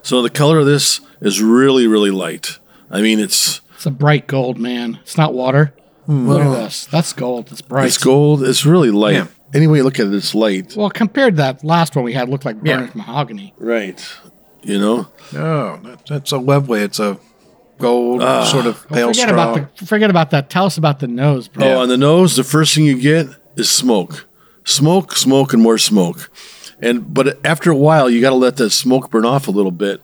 So 0.07 0.23
the 0.23 0.31
color 0.31 0.61
of 0.61 0.67
this 0.67 1.01
is 1.21 1.43
really, 1.43 1.89
really 1.89 2.13
light. 2.13 2.61
I 2.93 3.03
mean, 3.03 3.19
it's 3.19 3.61
It's 3.75 3.87
a 3.87 3.91
bright 3.91 4.29
gold, 4.29 4.57
man. 4.57 5.01
It's 5.03 5.17
not 5.17 5.35
water. 5.35 5.75
Hmm. 6.07 6.29
Look 6.29 6.43
at 6.43 6.53
this. 6.53 6.87
That's 6.87 7.13
gold. 7.13 7.51
It's 7.51 7.61
bright. 7.61 7.87
it's 7.87 7.99
gold. 7.99 8.45
It's 8.45 8.65
really 8.65 8.93
light. 8.93 9.27
any 9.53 9.67
way 9.67 9.79
you 9.79 9.83
look 9.83 9.99
at 9.99 10.07
it, 10.07 10.15
it's 10.15 10.33
light. 10.33 10.77
Well, 10.77 10.91
compared 10.91 11.33
to 11.33 11.37
that 11.39 11.65
last 11.65 11.97
one 11.97 12.05
we 12.05 12.13
had, 12.13 12.29
looked 12.29 12.45
like 12.45 12.63
burnished 12.63 12.95
mahogany. 12.95 13.53
Right. 13.59 14.01
You 14.63 14.79
know? 14.79 15.09
Oh, 15.35 15.81
that, 15.83 16.07
that's 16.07 16.31
a 16.31 16.39
lovely. 16.39 16.83
It's 16.83 17.01
a 17.01 17.19
gold 17.79 18.23
ah. 18.23 18.45
sort 18.45 18.67
of 18.67 18.87
pale 18.89 19.09
Forget 19.09 19.29
straw. 19.29 19.53
about 19.55 19.77
the 19.77 19.87
forget 19.87 20.11
about 20.11 20.31
that. 20.31 20.51
Tell 20.51 20.67
us 20.67 20.79
about 20.79 21.01
the 21.01 21.09
nose, 21.09 21.49
bro. 21.49 21.67
Oh, 21.67 21.81
on 21.81 21.89
the 21.89 21.97
nose, 21.97 22.37
the 22.37 22.45
first 22.45 22.77
thing 22.77 22.85
you 22.85 23.01
get 23.01 23.27
is 23.57 23.69
smoke. 23.69 24.29
Smoke, 24.63 25.17
smoke, 25.17 25.53
and 25.53 25.61
more 25.61 25.79
smoke. 25.79 26.31
And 26.81 27.13
but 27.15 27.39
after 27.45 27.71
a 27.71 27.77
while, 27.77 28.11
you 28.11 28.21
got 28.21 28.31
to 28.31 28.37
let 28.37 28.57
that 28.57 28.71
smoke 28.71 29.11
burn 29.11 29.25
off 29.25 29.49
a 29.49 29.51
little 29.51 29.71
bit, 29.71 30.03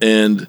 and 0.00 0.48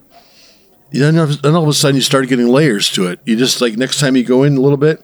then, 0.92 1.16
then 1.16 1.56
all 1.56 1.64
of 1.64 1.70
a 1.70 1.74
sudden 1.74 1.96
you 1.96 2.02
start 2.02 2.28
getting 2.28 2.50
layers 2.50 2.90
to 2.92 3.08
it. 3.08 3.20
You 3.26 3.38
just 3.38 3.62
like 3.62 3.78
next 3.78 4.00
time 4.00 4.16
you 4.18 4.26
go 4.26 4.44
in 4.44 4.58
a 4.58 4.60
little 4.60 4.78
bit, 4.78 5.02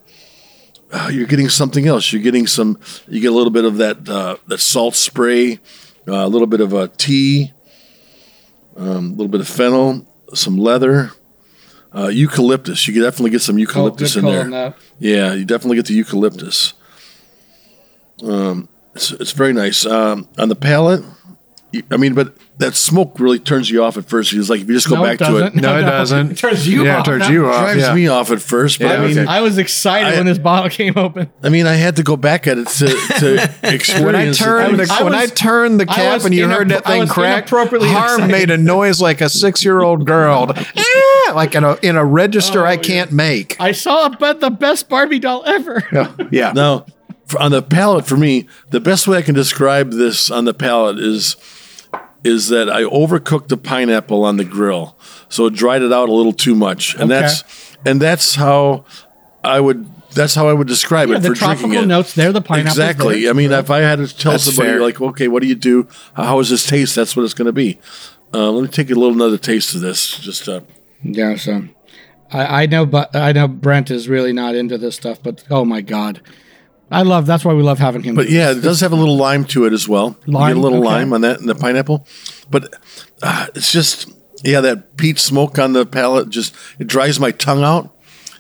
uh, 0.92 1.10
you're 1.12 1.26
getting 1.28 1.48
something 1.48 1.88
else. 1.88 2.12
You're 2.12 2.22
getting 2.22 2.48
some. 2.48 2.78
You 3.08 3.22
get 3.22 3.32
a 3.32 3.36
little 3.36 3.52
bit 3.52 3.64
of 3.64 3.78
that 3.78 4.10
uh, 4.10 4.38
that 4.48 4.60
salt 4.60 4.96
spray, 4.96 5.60
uh, 6.08 6.26
a 6.26 6.28
little 6.28 6.48
bit 6.48 6.60
of 6.60 6.74
a 6.74 6.90
tea, 6.90 7.54
um, 8.76 8.88
a 9.06 9.10
little 9.12 9.30
bit 9.30 9.40
of 9.40 9.48
fennel, 9.48 10.06
some 10.34 10.58
leather, 10.58 11.12
uh, 11.96 12.08
eucalyptus. 12.08 12.86
You 12.88 12.94
can 12.94 13.04
definitely 13.04 13.32
get 13.32 13.42
some 13.42 13.56
Oh, 13.56 13.60
eucalyptus 13.60 14.16
good 14.16 14.26
in 14.26 14.50
there. 14.50 14.74
Yeah, 15.00 15.34
you 15.34 15.46
definitely 15.46 15.78
get 15.78 15.86
the 15.86 15.94
eucalyptus. 15.94 16.74
Um, 18.22 18.68
it's, 18.98 19.12
it's 19.12 19.32
very 19.32 19.54
nice. 19.54 19.86
Um, 19.86 20.28
on 20.38 20.50
the 20.50 20.56
palate, 20.56 21.04
I 21.92 21.98
mean, 21.98 22.14
but 22.14 22.36
that 22.60 22.74
smoke 22.76 23.20
really 23.20 23.38
turns 23.40 23.70
you 23.70 23.84
off 23.84 23.98
at 23.98 24.06
first. 24.06 24.34
It's 24.34 24.50
like 24.50 24.62
if 24.62 24.68
you 24.68 24.74
just 24.74 24.90
go 24.90 24.96
No, 24.96 25.04
back 25.04 25.22
it 25.22 25.26
to 25.26 25.38
it, 25.38 25.40
doesn't. 25.42 25.56
no, 25.62 25.78
it 25.78 25.82
doesn't. 26.00 26.32
It 26.32 26.38
turns 26.38 26.68
you 26.68 26.86
yeah, 26.86 26.98
off. 27.00 27.08
it 27.08 27.12
turns 27.12 27.30
you 27.30 27.46
off. 27.46 27.60
drives 27.60 27.82
Yeah. 27.82 27.94
me 27.94 28.08
off 28.08 28.32
at 28.32 28.42
first. 28.42 28.80
But 28.80 28.86
Yeah, 28.86 28.94
I 28.94 29.08
mean, 29.08 29.18
okay. 29.20 29.28
I 29.32 29.42
was 29.42 29.58
excited 29.60 30.14
I- 30.14 30.18
when 30.18 30.26
this 30.26 30.40
bottle 30.40 30.70
came 30.80 30.94
open. 30.98 31.30
I 31.44 31.50
mean, 31.50 31.68
I 31.68 31.74
had 31.76 31.98
to 31.98 32.04
go 32.04 32.16
back 32.18 32.48
at 32.48 32.58
it 32.58 32.68
to, 32.68 32.88
to 33.20 33.44
experience. 33.64 34.02
When 34.06 34.16
I 34.16 34.24
it. 34.24 34.34
turned, 34.36 34.80
the, 34.80 34.92
I 34.92 35.04
when 35.04 35.14
I 35.14 35.28
turned 35.28 35.80
the 35.80 35.86
cap 35.86 36.24
and 36.24 36.34
you 36.34 36.48
inappro- 36.48 36.52
heard 36.58 36.70
that 36.70 36.86
thing 36.86 37.00
was 37.02 37.12
crack, 37.12 37.44
inappropriately 37.44 37.90
Harm 37.90 38.22
excited. 38.22 38.32
made 38.32 38.50
a 38.50 38.58
noise 38.58 39.00
like 39.02 39.22
a 39.22 39.30
six-year-old 39.30 40.08
girl, 40.08 40.52
"Ah," 40.56 41.32
like 41.36 41.54
in 41.54 41.64
a 41.66 41.76
in 41.84 41.96
a 41.98 42.06
register 42.06 42.66
I 42.66 42.78
can't 42.78 43.12
make. 43.12 43.56
I 43.60 43.74
saw 43.74 44.10
but 44.10 44.40
the 44.40 44.50
best 44.50 44.88
Barbie 44.90 45.20
doll 45.20 45.44
ever. 45.46 45.84
yeah, 46.32 46.54
Now, 46.56 46.80
for, 46.80 46.86
on 47.40 47.52
the 47.52 47.62
palate, 47.62 48.06
for 48.08 48.18
me, 48.18 48.48
the 48.70 48.80
best 48.80 49.08
way 49.08 49.18
I 49.18 49.22
can 49.22 49.36
describe 49.36 49.92
this 49.92 50.30
on 50.32 50.46
the 50.46 50.54
palate 50.54 51.00
is 51.00 51.36
is 52.24 52.50
that 52.50 52.70
I 52.70 52.82
overcooked 52.84 53.48
the 53.48 53.58
pineapple 53.58 54.24
on 54.24 54.38
the 54.38 54.44
grill, 54.44 54.98
so 55.30 55.46
it 55.46 55.54
dried 55.54 55.82
it 55.82 55.94
out 55.94 56.10
a 56.10 56.14
little 56.14 56.34
too 56.34 56.56
much, 56.56 56.94
and 56.96 57.04
Okay. 57.12 57.22
that's 57.22 57.44
and 57.86 58.02
that's 58.02 58.36
how 58.36 58.86
I 59.44 59.60
would 59.60 59.88
that's 60.14 60.34
how 60.36 60.48
I 60.50 60.54
would 60.54 60.68
describe 60.68 61.10
Yeah, 61.10 61.16
it 61.18 61.22
for 61.22 61.34
drinking 61.34 61.38
tropical 61.60 61.84
it. 61.84 61.86
notes 61.86 62.14
there, 62.16 62.32
the 62.32 62.42
pineapple. 62.42 62.72
Exactly. 62.72 63.30
I 63.30 63.34
mean, 63.34 63.52
if 63.52 63.70
I 63.70 63.80
had 63.80 63.98
to 64.00 64.08
tell 64.18 64.32
That's 64.32 64.46
somebody 64.46 64.70
fair. 64.72 64.82
like, 64.82 65.00
okay, 65.00 65.28
what 65.28 65.42
do 65.44 65.48
you 65.48 65.56
do? 65.56 65.88
How 66.16 66.38
does 66.38 66.50
this 66.50 66.66
taste? 66.66 66.96
That's 66.96 67.16
what 67.16 67.24
it's 67.24 67.36
going 67.36 67.46
to 67.46 67.52
be. 67.54 67.78
Uh, 68.34 68.50
let 68.52 68.62
me 68.64 68.68
take 68.68 68.90
a 68.90 68.96
little 68.96 69.14
another 69.14 69.38
taste 69.38 69.76
of 69.76 69.82
this. 69.82 70.18
Just 70.18 70.50
uh, 70.50 70.62
Yeah, 71.04 71.36
so 71.36 71.68
I, 72.32 72.64
I 72.64 72.66
know, 72.66 72.86
but 72.86 73.16
I 73.16 73.32
know 73.32 73.48
Brent 73.48 73.92
is 73.92 74.10
really 74.10 74.34
not 74.34 74.56
into 74.56 74.78
this 74.78 74.96
stuff. 74.96 75.20
But 75.22 75.44
oh 75.52 75.64
my 75.64 75.82
god, 75.82 76.22
I 76.90 77.02
love. 77.02 77.26
That's 77.26 77.44
why 77.44 77.54
we 77.54 77.64
love 77.64 77.80
having 77.80 78.04
him. 78.04 78.16
But 78.16 78.30
yeah, 78.30 78.52
it 78.52 78.62
does 78.62 78.80
have 78.82 78.92
a 78.92 78.96
little 78.96 79.18
lime 79.18 79.44
to 79.46 79.66
it 79.66 79.74
as 79.74 79.88
well. 79.90 80.18
You 80.26 80.34
Lime? 80.34 80.50
get 80.52 80.58
a 80.58 80.62
little 80.62 80.80
Okay. 80.80 80.88
lime 80.88 81.14
on 81.14 81.22
that 81.22 81.40
and 81.40 81.50
the 81.50 81.56
pineapple. 81.56 82.06
But 82.50 82.74
uh, 83.22 83.48
it's 83.56 83.72
just 83.72 84.10
yeah, 84.44 84.62
that 84.62 84.96
peat 84.98 85.20
smoke 85.20 85.60
on 85.60 85.74
the 85.74 85.86
palate 85.86 86.30
just 86.30 86.56
it 86.80 86.88
dries 86.88 87.20
my 87.20 87.32
tongue 87.32 87.64
out. 87.64 87.94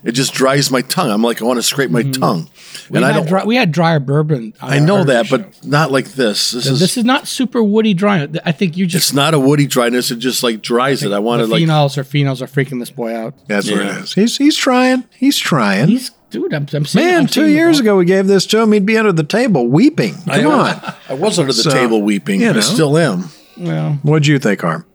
It 0.04 0.12
just 0.12 0.34
dries 0.34 0.70
my 0.72 0.82
tongue. 0.82 1.10
I'm 1.10 1.24
like 1.24 1.41
I 1.41 1.45
want 1.45 1.58
to 1.58 1.64
scrape 1.64 1.89
my 1.91 2.04
tongue, 2.04 2.43
Mm-hmm. 2.43 2.93
we 2.93 2.98
and 2.98 3.06
I 3.06 3.14
don't. 3.14 3.26
dry, 3.28 3.43
we 3.43 3.56
had 3.56 3.72
drier 3.72 4.00
bourbon. 4.00 4.54
I 4.62 4.78
know 4.80 5.04
that, 5.04 5.26
shows. 5.26 5.39
but 5.41 5.66
not 5.66 5.91
like 5.91 6.06
this. 6.12 6.52
This 6.52 6.68
is. 6.68 6.80
this 6.80 6.98
is 6.98 7.04
not 7.04 7.28
super 7.28 7.64
woody 7.64 7.93
dry. 7.95 8.28
I 8.45 8.52
think 8.52 8.78
you 8.78 8.86
just. 8.86 9.08
it's 9.10 9.14
not 9.14 9.34
a 9.34 9.39
woody 9.39 9.66
dryness. 9.66 10.12
It 10.12 10.18
just 10.18 10.43
like 10.43 10.62
dries 10.62 11.04
it. 11.04 11.12
I 11.12 11.20
want 11.20 11.41
the 11.41 11.48
to 11.48 11.52
like. 11.52 11.64
phenols 11.64 11.98
or 11.98 12.04
phenols 12.04 12.41
are 12.41 12.48
freaking 12.48 12.80
this 12.80 12.91
boy 12.91 13.14
out. 13.16 13.34
that's 13.48 13.70
what 13.70 13.82
it 13.82 13.88
is. 13.88 14.14
He's 14.14 14.38
he's 14.38 14.56
trying. 14.56 15.04
He's 15.18 15.38
trying. 15.38 15.88
He's 15.89 16.12
dude. 16.30 16.54
I'm, 16.54 16.68
I'm 16.74 16.86
seeing, 16.86 17.06
Man, 17.06 17.20
I'm 17.22 17.28
two 17.28 17.48
years 17.48 17.80
ago 17.80 17.98
we 17.98 18.06
gave 18.06 18.28
this 18.28 18.46
to 18.48 18.60
him. 18.62 18.72
He'd 18.72 18.86
be 18.86 18.98
under 18.98 19.12
the 19.12 19.24
table 19.24 19.68
weeping. 19.68 20.16
I 20.28 20.42
Come 20.42 20.44
know. 20.44 20.60
on. 20.60 20.94
I 21.10 21.14
was 21.14 21.40
under 21.40 21.52
the 21.54 21.62
So, 21.62 21.70
table 21.72 22.02
weeping. 22.02 22.42
you 22.42 22.52
I 22.52 22.60
still 22.60 22.98
am. 22.98 23.30
Well, 23.58 23.94
What'd 24.04 24.28
you 24.28 24.40
think, 24.40 24.62
Harm? 24.62 24.86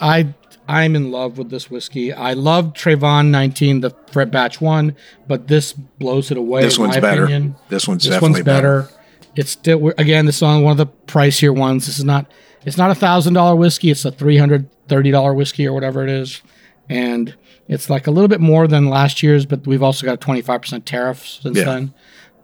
I 0.00 0.34
I'm 0.66 0.96
in 0.96 1.10
love 1.10 1.36
with 1.36 1.50
this 1.50 1.70
whiskey. 1.70 2.12
I 2.12 2.32
love 2.32 2.72
Traigh 2.72 2.96
Bhan 2.96 3.28
19, 3.28 3.80
the 3.80 3.90
Fred 4.10 4.30
Batch 4.30 4.60
one, 4.62 4.96
but 5.28 5.46
this 5.48 5.72
blows 5.74 6.30
it 6.30 6.38
away. 6.38 6.62
This 6.62 6.76
in 6.76 6.84
one's 6.84 6.94
my 6.96 7.00
better. 7.00 7.24
opinion. 7.24 7.56
This 7.68 7.86
one's 7.86 8.04
This 8.04 8.12
definitely 8.12 8.40
one's 8.40 8.44
better. 8.46 8.88
It's 9.36 9.50
still 9.50 9.88
again. 9.98 10.24
This 10.26 10.36
is 10.36 10.42
on 10.42 10.62
one 10.62 10.70
of 10.72 10.78
the 10.78 10.86
pricier 11.06 11.54
ones. 11.54 11.86
This 11.86 11.98
is 11.98 12.04
not. 12.04 12.30
It's 12.64 12.78
not 12.78 12.90
a 12.90 12.94
thousand 12.94 13.34
dollar 13.34 13.54
whiskey. 13.56 13.90
It's 13.90 14.04
a 14.06 14.10
three 14.10 14.38
hundred 14.38 14.70
thirty 14.88 15.10
dollar 15.10 15.34
whiskey 15.34 15.66
or 15.66 15.72
whatever 15.74 16.02
it 16.02 16.08
is, 16.08 16.40
and 16.88 17.34
it's 17.68 17.88
like 17.90 18.06
a 18.06 18.10
little 18.10 18.28
bit 18.28 18.40
more 18.40 18.66
than 18.66 18.88
last 18.88 19.22
year's. 19.22 19.46
But 19.46 19.66
we've 19.66 19.82
also 19.82 20.04
got 20.06 20.14
a 20.14 20.18
twenty 20.18 20.42
five 20.42 20.62
percent 20.62 20.86
tariff 20.86 21.26
since 21.26 21.58
Yeah. 21.58 21.64
then. 21.64 21.94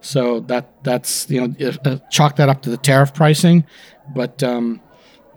So 0.01 0.39
that 0.41 0.83
that's 0.83 1.29
you 1.29 1.47
know 1.47 1.55
uh, 1.85 1.97
chalk 2.09 2.35
that 2.37 2.49
up 2.49 2.61
to 2.63 2.69
the 2.69 2.77
tariff 2.77 3.13
pricing, 3.13 3.65
but 4.15 4.41
um, 4.41 4.81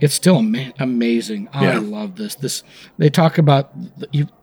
it's 0.00 0.14
still 0.14 0.38
ama- 0.38 0.72
amazing. 0.78 1.48
I 1.52 1.64
Yeah. 1.66 1.78
love 1.80 2.16
this. 2.16 2.34
This 2.36 2.62
they 2.96 3.10
talk 3.10 3.36
about 3.38 3.72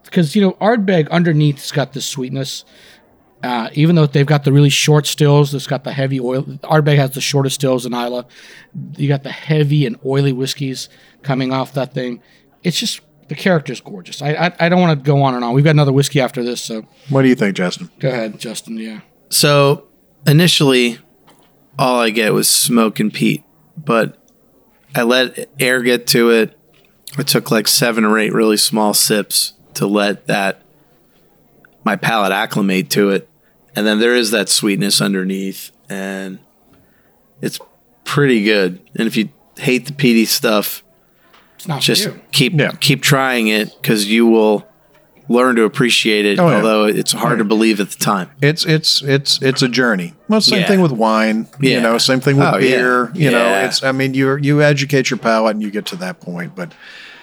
because 0.04 0.36
you 0.36 0.42
know 0.44 0.52
Ardbeg 0.54 1.10
underneath's 1.10 1.72
got 1.72 1.94
this 1.94 2.06
sweetness. 2.06 2.66
Uh, 3.44 3.72
even 3.74 3.96
though 3.96 4.06
they've 4.06 4.28
got 4.28 4.44
the 4.44 4.52
really 4.54 4.70
short 4.70 5.08
stills, 5.08 5.56
it's 5.56 5.66
got 5.66 5.84
the 5.84 5.92
heavy 5.92 6.20
oil. 6.20 6.44
Ardbeg 6.44 6.98
has 6.98 7.12
the 7.16 7.22
shortest 7.22 7.56
stills 7.56 7.88
in 7.88 7.92
Islay. 7.96 8.22
You 8.98 9.08
got 9.08 9.24
the 9.24 9.32
heavy 9.32 9.88
and 9.88 9.98
oily 10.06 10.32
whiskeys 10.32 10.89
coming 11.24 11.52
off 11.52 11.74
that 11.74 11.92
thing. 11.96 12.22
It's 12.62 12.80
just 12.80 13.02
the 13.32 13.36
character's 13.38 13.80
gorgeous. 13.80 14.22
I 14.22 14.34
I, 14.34 14.52
I 14.60 14.68
don't 14.70 14.82
want 14.82 15.00
to 15.00 15.06
go 15.06 15.22
on 15.24 15.36
and 15.36 15.44
on. 15.46 15.54
We've 15.54 15.64
got 15.64 15.70
another 15.70 15.94
whiskey 15.94 16.20
after 16.20 16.44
this, 16.44 16.62
so 16.62 16.86
What 17.08 17.22
do 17.22 17.30
you 17.30 17.36
think, 17.36 17.56
Justin? 17.56 17.90
go 17.98 18.10
ahead, 18.10 18.38
Justin. 18.38 18.76
Yeah. 18.76 19.00
So 19.30 19.88
initially, 20.28 21.00
all 21.80 22.02
I 22.02 22.10
get 22.10 22.34
was 22.34 22.50
smoke 22.50 23.00
and 23.00 23.12
peat, 23.14 23.46
but 23.78 24.18
I 24.94 25.04
let 25.04 25.50
air 25.62 25.82
get 25.82 26.08
to 26.08 26.30
it. 26.30 26.60
I 27.18 27.24
took 27.24 27.52
like 27.52 27.70
seven 27.70 28.04
or 28.04 28.20
eight 28.20 28.34
really 28.34 28.58
small 28.58 28.94
sips 28.94 29.54
to 29.76 29.88
let 29.88 30.28
that 30.28 30.62
my 31.86 31.96
palate 31.96 32.34
acclimate 32.34 32.90
to 32.90 33.12
it, 33.12 33.30
and 33.78 33.88
then 33.88 34.00
there 34.02 34.14
is 34.14 34.32
that 34.32 34.50
sweetness 34.50 35.00
underneath, 35.00 35.72
and 35.90 36.40
it's 37.42 37.60
pretty 38.04 38.44
good. 38.44 38.82
And 38.98 39.08
if 39.08 39.16
you 39.16 39.30
hate 39.58 39.86
the 39.86 39.94
peaty 39.94 40.26
stuff, 40.26 40.84
It's 41.62 41.68
not 41.68 41.82
just 41.82 42.03
for 42.05 42.09
you. 42.09 42.22
keep 42.32 42.59
Yeah. 42.59 42.72
keep 42.80 43.01
trying 43.03 43.47
it 43.47 43.72
because 43.82 44.07
you 44.07 44.26
will 44.26 44.66
learn 45.30 45.55
to 45.57 45.64
appreciate 45.64 46.26
it. 46.26 46.39
Oh, 46.39 46.49
yeah. 46.49 46.55
although 46.55 46.86
it's 46.86 47.12
hard 47.12 47.38
to 47.38 47.45
believe 47.45 47.80
at 47.80 47.89
the 47.91 47.97
time. 47.99 48.30
It's 48.41 48.66
it's 48.66 49.01
it's 49.03 49.39
it's 49.43 49.62
a 49.62 49.68
journey. 49.70 50.14
Well, 50.28 50.41
same 50.41 50.62
Yeah. 50.62 50.68
thing 50.68 50.82
with 50.82 50.91
wine. 50.91 51.47
You 51.59 51.80
know, 51.80 51.97
same 51.99 52.20
thing 52.20 52.38
with 52.38 52.47
Oh, 52.47 52.57
yeah. 52.57 52.78
beer. 52.78 53.12
You 53.14 53.30
know, 53.32 53.59
it's 53.64 53.84
I 53.84 53.91
mean 53.91 54.14
you 54.16 54.38
you 54.38 54.62
educate 54.64 55.09
your 55.12 55.20
palate 55.20 55.53
and 55.55 55.62
you 55.64 55.70
get 55.70 55.86
to 55.88 55.95
that 55.97 56.20
point. 56.20 56.55
But 56.55 56.74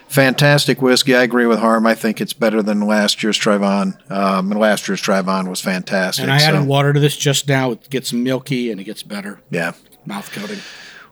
fantastic 0.09 0.81
whiskey. 0.81 1.15
I 1.17 1.23
agree 1.23 1.47
with 1.47 1.59
Harm. 1.59 1.87
I 1.87 1.95
think 1.95 2.21
it's 2.21 2.33
better 2.33 2.63
than 2.63 2.81
last 2.81 3.23
year's 3.23 3.37
Traigh 3.37 3.59
Bhan. 3.59 3.99
Um, 4.11 4.53
and 4.53 4.61
last 4.61 4.89
year's 4.89 5.01
Traigh 5.01 5.23
Bhan 5.23 5.49
was 5.49 5.61
fantastic. 5.61 6.23
And 6.23 6.33
I 6.33 6.39
so, 6.39 6.47
added 6.47 6.67
water 6.67 6.93
to 6.93 7.01
this 7.01 7.17
just 7.17 7.49
now. 7.49 7.73
It 7.73 7.91
gets 7.91 8.13
milky 8.13 8.71
and 8.71 8.81
it 8.81 8.85
gets 8.85 9.03
better. 9.03 9.41
yeah. 9.51 9.73
Mouth 10.07 10.31
coating. 10.33 10.61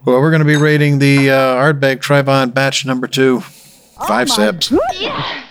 Well, 0.07 0.21
we're 0.21 0.31
going 0.31 0.39
to 0.39 0.47
be 0.47 0.55
rating 0.55 1.01
the 1.01 1.31
uh, 1.31 1.57
Ardbeg 1.57 2.01
Traigh 2.01 2.23
Bhan 2.23 2.55
batch 2.55 2.87
number 2.87 3.09
two. 3.09 3.41
Five 4.07 4.31
sips 4.31 4.71
Yes! 4.71 5.45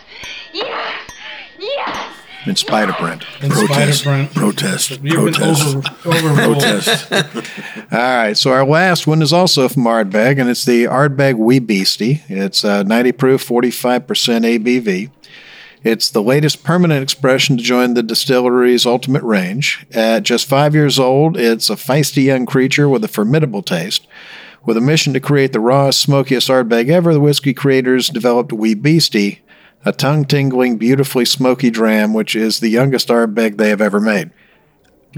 Yes! 0.53 1.11
Yes! 1.59 2.13
in 2.45 2.55
spite 2.55 2.87
of 2.87 2.97
Brent. 2.97 3.25
In 3.41 3.51
spite 3.51 3.63
of 3.63 3.67
Protest. 3.67 4.03
Brent. 4.05 4.33
Protest. 4.33 4.91
You've 4.91 5.01
been 5.01 5.33
Protest. 5.33 5.75
over. 6.05 6.35
Protest. 6.35 7.11
All 7.91 7.99
right, 7.99 8.37
so 8.37 8.51
our 8.53 8.65
last 8.65 9.07
one 9.07 9.21
is 9.21 9.33
also 9.33 9.67
from 9.67 9.83
Ardbeg, 9.83 10.39
and 10.39 10.49
it's 10.49 10.63
the 10.63 10.85
Ardbeg 10.85 11.35
Wee 11.37 11.59
Beastie. 11.59 12.23
It's 12.29 12.63
uh, 12.63 12.83
90 12.83 13.11
proof, 13.11 13.45
45% 13.45 14.05
ABV. 14.05 15.09
It's 15.83 16.09
the 16.09 16.23
latest 16.23 16.63
permanent 16.63 17.03
expression 17.03 17.57
to 17.57 17.63
join 17.63 17.93
the 17.93 18.03
distillery's 18.03 18.85
ultimate 18.85 19.23
range. 19.23 19.85
At 19.91 20.23
just 20.23 20.47
five 20.47 20.73
years 20.73 20.97
old, 20.97 21.35
it's 21.35 21.69
a 21.69 21.75
feisty 21.75 22.23
young 22.23 22.45
creature 22.45 22.87
with 22.87 23.03
a 23.03 23.09
formidable 23.09 23.61
taste. 23.61 24.07
With 24.65 24.77
a 24.77 24.81
mission 24.81 25.13
to 25.13 25.19
create 25.19 25.53
the 25.53 25.59
rawest, 25.59 26.01
smokiest 26.01 26.49
Ardbeg 26.49 26.89
ever, 26.89 27.13
the 27.13 27.19
whiskey 27.19 27.53
creators 27.53 28.09
developed 28.09 28.51
Wee 28.51 28.73
Beastie, 28.73 29.41
a 29.85 29.91
tongue 29.91 30.25
tingling, 30.25 30.77
beautifully 30.77 31.25
smoky 31.25 31.69
dram, 31.69 32.13
which 32.13 32.35
is 32.35 32.59
the 32.59 32.69
youngest 32.69 33.09
Ardbeg 33.09 33.57
they 33.57 33.69
have 33.69 33.81
ever 33.81 34.01
made. 34.01 34.31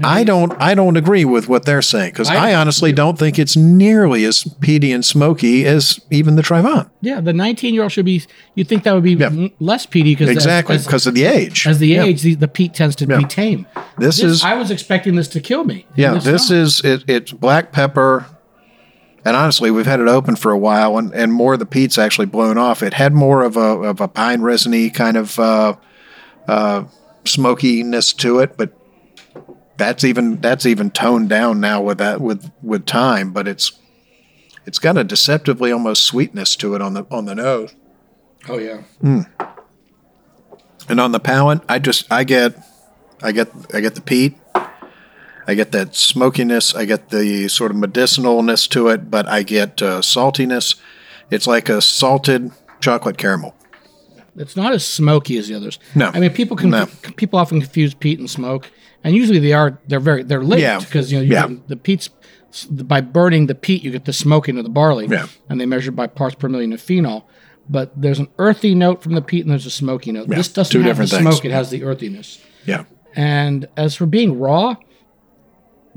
I 0.04 0.22
don't. 0.22 0.52
I 0.60 0.76
don't 0.76 0.96
agree 0.96 1.24
with 1.24 1.48
what 1.48 1.64
they're 1.64 1.82
saying 1.82 2.10
because 2.12 2.30
I- 2.30 2.50
I, 2.50 2.54
honestly 2.54 2.92
don't 2.92 3.18
think 3.18 3.36
it's 3.36 3.56
nearly 3.56 4.24
as 4.26 4.44
peaty 4.60 4.92
and 4.92 5.04
smoky 5.04 5.66
as 5.66 5.98
even 6.12 6.36
the 6.36 6.42
Traigh 6.42 6.62
Bhan. 6.62 6.88
Yeah, 7.00 7.20
the 7.20 7.32
19 7.32 7.74
year 7.74 7.82
old 7.82 7.90
should 7.90 8.04
be. 8.04 8.22
You 8.54 8.62
think 8.62 8.84
that 8.84 8.94
would 8.94 9.02
be 9.02 9.14
Yeah. 9.14 9.26
m- 9.26 9.50
less 9.58 9.86
peaty 9.86 10.14
because 10.14 10.28
Exactly 10.30 10.78
because 10.78 11.08
of 11.08 11.14
the 11.14 11.24
age. 11.24 11.66
as 11.66 11.80
the 11.80 11.88
Yeah. 11.88 12.04
age, 12.04 12.22
the, 12.22 12.34
the 12.36 12.46
peat 12.46 12.74
tends 12.74 12.94
to 12.96 13.06
Yeah. 13.06 13.16
be 13.18 13.24
tame. 13.24 13.66
This 13.98 14.22
is- 14.22 14.44
I 14.44 14.54
was 14.54 14.70
expecting 14.70 15.16
this 15.16 15.26
to 15.28 15.40
kill 15.40 15.64
me. 15.64 15.84
Yeah, 15.96 16.14
it's 16.14 16.24
this 16.24 16.48
is 16.52 16.80
it, 16.84 17.02
it's 17.08 17.32
black 17.32 17.72
pepper, 17.72 18.26
and 19.24 19.36
honestly, 19.36 19.70
we've 19.70 19.86
had 19.86 20.00
it 20.00 20.08
open 20.08 20.36
for 20.36 20.52
a 20.52 20.58
while, 20.58 20.96
and, 20.98 21.12
and 21.12 21.32
more 21.32 21.54
of 21.54 21.58
the 21.58 21.66
peat's 21.66 21.98
actually 21.98 22.26
blown 22.26 22.56
off. 22.56 22.82
It 22.82 22.94
had 22.94 23.12
more 23.12 23.42
of 23.42 23.56
a 23.56 23.60
of 23.60 24.00
a 24.00 24.08
pine 24.08 24.42
resiny 24.42 24.90
kind 24.90 25.16
of 25.16 25.38
uh, 25.38 25.76
uh, 26.46 26.84
smokiness 27.24 28.12
to 28.14 28.38
it, 28.38 28.56
but 28.56 28.72
that's 29.76 30.04
even 30.04 30.40
that's 30.40 30.66
even 30.66 30.90
toned 30.90 31.28
down 31.28 31.60
now 31.60 31.80
with 31.80 31.98
that 31.98 32.20
with 32.20 32.50
with 32.62 32.86
time. 32.86 33.32
But 33.32 33.48
it's 33.48 33.72
it's 34.66 34.78
got 34.78 34.96
a 34.96 35.04
deceptively 35.04 35.72
almost 35.72 36.04
sweetness 36.04 36.56
to 36.56 36.74
it 36.74 36.82
on 36.82 36.94
the 36.94 37.06
on 37.10 37.24
the 37.24 37.34
nose. 37.34 37.74
Oh 38.48 38.58
yeah. 38.58 38.82
And 40.88 41.00
on 41.00 41.12
the 41.12 41.20
palate, 41.20 41.60
I 41.68 41.78
just 41.78 42.10
I 42.10 42.24
get 42.24 42.56
I 43.22 43.32
get 43.32 43.48
I 43.74 43.80
get 43.80 43.94
the 43.94 44.00
peat. 44.00 44.38
I 45.48 45.54
get 45.54 45.72
that 45.72 45.94
smokiness. 45.96 46.74
I 46.74 46.84
get 46.84 47.08
the 47.08 47.48
sort 47.48 47.70
of 47.70 47.78
medicinalness 47.78 48.68
to 48.70 48.88
it, 48.88 49.10
but 49.10 49.26
I 49.26 49.42
get 49.42 49.80
uh, 49.82 50.00
saltiness. 50.02 50.74
It's 51.30 51.46
like 51.46 51.70
a 51.70 51.80
salted 51.80 52.50
chocolate 52.80 53.16
caramel. 53.16 53.54
It's 54.36 54.54
not 54.56 54.72
as 54.74 54.84
smoky 54.86 55.38
as 55.38 55.48
the 55.48 55.54
others. 55.54 55.78
No. 55.94 56.10
I 56.14 56.20
mean 56.20 56.30
people 56.32 56.56
can 56.56 56.70
No. 56.70 56.86
people 57.16 57.38
often 57.38 57.60
confuse 57.60 57.94
peat 57.94 58.18
and 58.20 58.30
smoke, 58.30 58.70
and 59.02 59.16
usually 59.16 59.38
they 59.40 59.52
are 59.54 59.80
they're 59.88 59.98
very 60.00 60.22
they're 60.22 60.44
linked 60.44 60.62
Yeah. 60.62 60.78
because 60.80 61.10
you 61.10 61.18
know 61.18 61.24
you 61.24 61.32
Yeah. 61.32 61.44
can- 61.46 61.62
the 61.66 61.76
peat's 61.76 62.10
by 62.70 63.00
burning 63.00 63.46
the 63.46 63.54
peat 63.54 63.82
you 63.82 63.90
get 63.90 64.04
the 64.04 64.12
smoking 64.12 64.58
of 64.58 64.64
the 64.64 64.70
barley. 64.70 65.06
Yeah. 65.06 65.26
And 65.48 65.60
they 65.60 65.66
measure 65.66 65.90
by 65.90 66.06
parts 66.08 66.34
per 66.36 66.48
million 66.48 66.72
of 66.74 66.80
phenol. 66.80 67.26
But 67.70 67.90
there's 68.00 68.18
an 68.18 68.28
earthy 68.38 68.74
note 68.74 69.02
from 69.02 69.14
the 69.14 69.20
peat 69.22 69.42
and 69.44 69.50
there's 69.50 69.66
a 69.66 69.70
smoky 69.70 70.12
note. 70.12 70.28
this 70.28 70.48
doesn't 70.48 70.72
two 70.72 70.82
have 70.86 70.98
the 70.98 71.06
things. 71.06 71.20
smoke; 71.22 71.44
it 71.44 71.50
has 71.52 71.70
the 71.70 71.82
earthiness. 71.84 72.38
Yeah. 72.66 72.84
And 73.16 73.66
as 73.76 73.94
for 73.96 74.06
being 74.06 74.38
raw, 74.38 74.76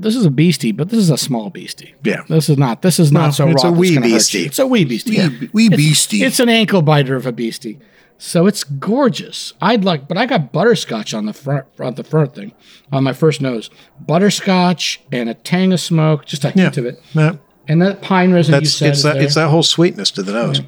this 0.02 0.16
is 0.16 0.24
a 0.26 0.30
beastie, 0.30 0.72
but 0.72 0.88
this 0.90 0.98
is 0.98 1.10
a 1.10 1.16
small 1.18 1.50
beastie. 1.50 1.94
Yeah. 2.04 2.22
This 2.28 2.48
is 2.48 2.58
not. 2.58 2.82
This 2.82 2.98
is 2.98 3.10
not 3.12 3.26
No, 3.26 3.30
so 3.32 3.48
it's 3.48 3.64
raw. 3.64 3.70
a 3.70 3.72
wee 3.72 3.94
gonna 3.94 4.00
hurt 4.06 4.08
you. 4.10 4.14
beastie. 4.16 4.44
It's 4.46 4.58
a 4.58 4.66
wee 4.66 4.84
beastie. 4.84 5.16
Wee, 5.28 5.50
wee 5.52 5.68
beastie. 5.68 6.22
It's 6.22 6.40
an 6.40 6.48
ankle 6.48 6.82
biter 6.82 7.16
of 7.16 7.26
a 7.26 7.32
beastie. 7.32 7.78
So 8.18 8.46
it's 8.46 8.62
gorgeous. 8.62 9.52
I'd 9.60 9.84
like, 9.84 10.06
but 10.06 10.16
I 10.16 10.26
got 10.26 10.52
butterscotch 10.52 11.12
on 11.12 11.26
the 11.26 11.32
front, 11.32 11.66
front 11.76 11.96
the 11.96 12.04
front 12.04 12.34
thing, 12.36 12.52
on 12.92 13.02
my 13.02 13.12
first 13.12 13.40
nose. 13.40 13.68
Butterscotch 14.00 15.00
and 15.10 15.28
a 15.28 15.34
tang 15.34 15.72
of 15.72 15.80
smoke, 15.80 16.24
just 16.26 16.44
a 16.44 16.50
hint 16.50 16.76
of 16.76 16.86
it, 16.86 17.02
Yeah. 17.14 17.36
and 17.66 17.82
that 17.82 18.00
pine 18.00 18.32
resin 18.32 18.54
you 18.54 18.60
That's 18.60 18.74
said 18.74 18.88
it's 18.90 18.98
is 18.98 19.02
that 19.04 19.14
there. 19.14 19.22
it's 19.24 19.34
that 19.34 19.48
whole 19.48 19.64
sweetness 19.64 20.12
to 20.12 20.22
the 20.22 20.32
nose. 20.32 20.60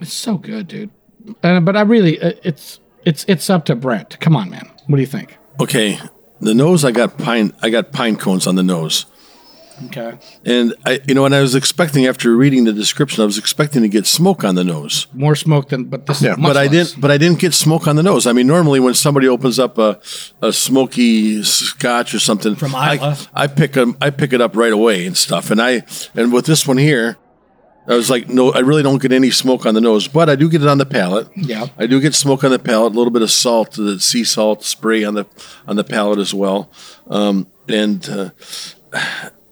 It's 0.00 0.12
so 0.12 0.36
good, 0.36 0.68
dude. 0.68 0.90
Uh, 1.42 1.60
but 1.60 1.76
I 1.76 1.82
really, 1.82 2.20
uh, 2.20 2.32
it's 2.42 2.80
it's 3.06 3.24
it's 3.28 3.48
up 3.48 3.64
to 3.66 3.74
Brent. 3.76 4.18
Come 4.20 4.36
on, 4.36 4.50
man. 4.50 4.70
What 4.86 4.96
do 4.96 5.00
you 5.00 5.06
think? 5.06 5.38
Okay, 5.60 5.98
the 6.44 6.54
nose. 6.54 6.84
I 6.84 6.90
got 6.92 7.18
pine. 7.18 7.52
I 7.62 7.70
got 7.70 7.92
pine 7.92 8.16
cones 8.16 8.46
on 8.46 8.54
the 8.56 8.62
nose, 8.62 9.06
Okay. 9.86 10.14
and 10.44 10.74
I, 10.86 11.00
you 11.08 11.14
know, 11.14 11.24
and 11.26 11.34
I 11.34 11.40
was 11.40 11.54
expecting 11.54 12.06
after 12.06 12.34
reading 12.36 12.64
the 12.64 12.72
description, 12.72 13.22
I 13.22 13.26
was 13.26 13.38
expecting 13.38 13.82
to 13.82 13.88
get 13.88 14.06
smoke 14.06 14.44
on 14.44 14.54
the 14.54 14.62
nose. 14.64 15.06
More 15.12 15.34
smoke 15.34 15.70
than, 15.70 15.84
but 15.84 16.06
this 16.06 16.22
Yeah, 16.22 16.36
but 16.38 16.56
I 16.56 16.64
less. 16.66 16.70
didn't. 16.70 17.00
But 17.00 17.10
I 17.10 17.18
didn't 17.18 17.40
get 17.40 17.54
smoke 17.54 17.88
on 17.88 17.96
the 17.96 18.02
nose. 18.02 18.26
I 18.26 18.32
mean, 18.32 18.46
normally 18.46 18.78
when 18.80 18.94
somebody 18.94 19.26
opens 19.28 19.58
up 19.58 19.76
a, 19.78 19.98
a 20.42 20.52
smoky 20.52 21.42
scotch 21.42 22.14
or 22.14 22.20
something 22.20 22.54
From 22.54 22.74
I, 22.74 22.94
Islay. 22.94 23.28
I 23.34 23.46
them. 23.72 23.96
I 24.00 24.10
pick 24.10 24.32
it 24.32 24.40
up 24.40 24.54
right 24.56 24.72
away 24.72 25.06
and 25.06 25.16
stuff. 25.16 25.50
And 25.50 25.60
I 25.60 25.82
and 26.14 26.32
with 26.32 26.46
this 26.46 26.66
one 26.68 26.78
here, 26.78 27.16
I 27.86 27.94
was 27.94 28.08
like, 28.08 28.28
no, 28.28 28.50
I 28.52 28.60
really 28.60 28.82
don't 28.82 29.00
get 29.02 29.12
any 29.12 29.30
smoke 29.30 29.66
on 29.66 29.74
the 29.74 29.80
nose, 29.80 30.08
but 30.08 30.30
I 30.30 30.36
do 30.36 30.48
get 30.48 30.62
it 30.62 30.68
on 30.68 30.78
the 30.78 30.86
palate. 30.86 31.28
Yeah. 31.36 31.66
I 31.76 31.86
do 31.86 32.00
get 32.00 32.14
smoke 32.14 32.42
on 32.42 32.50
the 32.50 32.58
palate. 32.58 32.92
A 32.94 32.96
little 32.96 33.10
bit 33.12 33.20
of 33.22 33.30
salt, 33.30 33.72
the 33.72 34.00
sea 34.00 34.24
salt 34.24 34.64
spray 34.64 35.04
on 35.04 35.14
the 35.14 35.26
on 35.66 35.76
the 35.76 35.84
palate 35.84 36.18
as 36.18 36.32
well. 36.32 36.70
Um, 37.08 37.46
and 37.68 38.08
uh, 38.08 38.30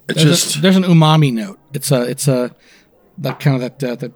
it 0.08 0.14
There's, 0.16 0.24
just 0.24 0.56
a, 0.56 0.60
there's 0.62 0.76
an 0.76 0.84
umami 0.84 1.32
note. 1.32 1.58
It's 1.74 1.90
a 1.92 2.02
it's 2.02 2.26
a 2.26 2.54
that 3.18 3.38
kind 3.38 3.62
of 3.62 3.78
that 3.78 3.84
uh, 3.92 3.94
that 3.96 4.12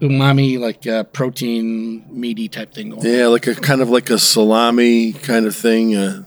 umami 0.00 0.58
like 0.58 0.86
uh, 0.86 1.04
protein 1.04 2.04
meaty 2.10 2.48
type 2.48 2.72
thing 2.74 2.90
going. 2.90 3.00
on. 3.06 3.10
yeah, 3.12 3.26
like 3.26 3.46
a 3.46 3.54
kind 3.54 3.80
of 3.80 3.88
like 3.90 4.10
a 4.10 4.18
salami 4.18 5.12
kind 5.12 5.46
of 5.46 5.54
thing. 5.56 5.96
Uh, 5.96 6.24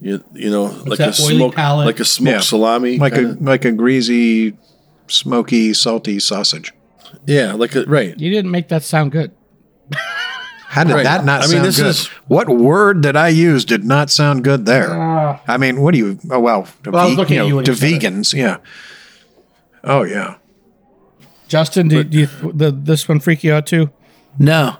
you, 0.00 0.22
you 0.34 0.50
know, 0.50 0.64
like 0.64 0.98
a 1.00 1.04
that, 1.04 1.20
oily 1.20 1.36
smoke, 1.36 1.54
palate? 1.54 1.86
like 1.86 2.00
a 2.00 2.04
smoked 2.04 2.30
Yeah. 2.34 2.40
salami, 2.40 2.98
Like 2.98 3.14
kinda. 3.14 3.38
a 3.40 3.42
like 3.42 3.64
a 3.64 3.72
greasy, 3.72 4.54
smoky, 5.08 5.72
salty 5.74 6.18
sausage. 6.20 6.72
yeah, 7.26 7.52
like 7.52 7.74
a 7.74 7.84
right. 7.84 8.18
You 8.18 8.30
didn't 8.30 8.50
make 8.50 8.68
that 8.68 8.82
sound 8.82 9.12
good. 9.12 9.32
How 10.68 10.82
did 10.82 10.94
Right. 10.94 11.04
that 11.04 11.24
not 11.24 11.42
I 11.42 11.46
mean, 11.46 11.50
sound 11.52 11.64
this 11.66 11.76
good? 11.78 11.86
is- 11.86 12.06
what 12.26 12.48
word 12.48 13.02
that 13.04 13.16
I 13.16 13.28
used 13.28 13.68
did 13.68 13.84
not 13.84 14.10
sound 14.10 14.42
good 14.42 14.66
there? 14.66 14.88
Ah. 14.92 15.40
I 15.46 15.56
mean, 15.56 15.80
what 15.80 15.92
do 15.92 15.98
you? 15.98 16.18
Oh 16.30 16.40
well, 16.40 16.66
to, 16.82 16.90
Well, 16.90 17.02
I 17.02 17.04
was 17.04 17.14
ve- 17.14 17.16
looking 17.18 17.34
you 17.36 17.40
at 17.40 17.44
know, 17.44 17.48
you 17.48 17.56
when 17.56 17.64
to 17.66 17.72
you 17.72 17.76
said 17.76 17.90
it. 17.92 18.02
vegans, 18.02 18.34
yeah. 18.34 18.56
Oh 19.84 20.02
yeah, 20.02 20.36
Justin, 21.48 21.88
do, 21.88 22.02
do 22.02 22.18
you 22.20 22.28
the 22.52 22.70
this 22.72 23.08
one 23.08 23.20
freak 23.20 23.44
you 23.44 23.52
out 23.52 23.66
too? 23.66 23.90
No. 24.38 24.78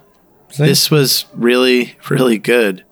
This 0.57 0.89
was 0.91 1.27
really, 1.35 1.97
really 2.09 2.39
good. 2.39 2.85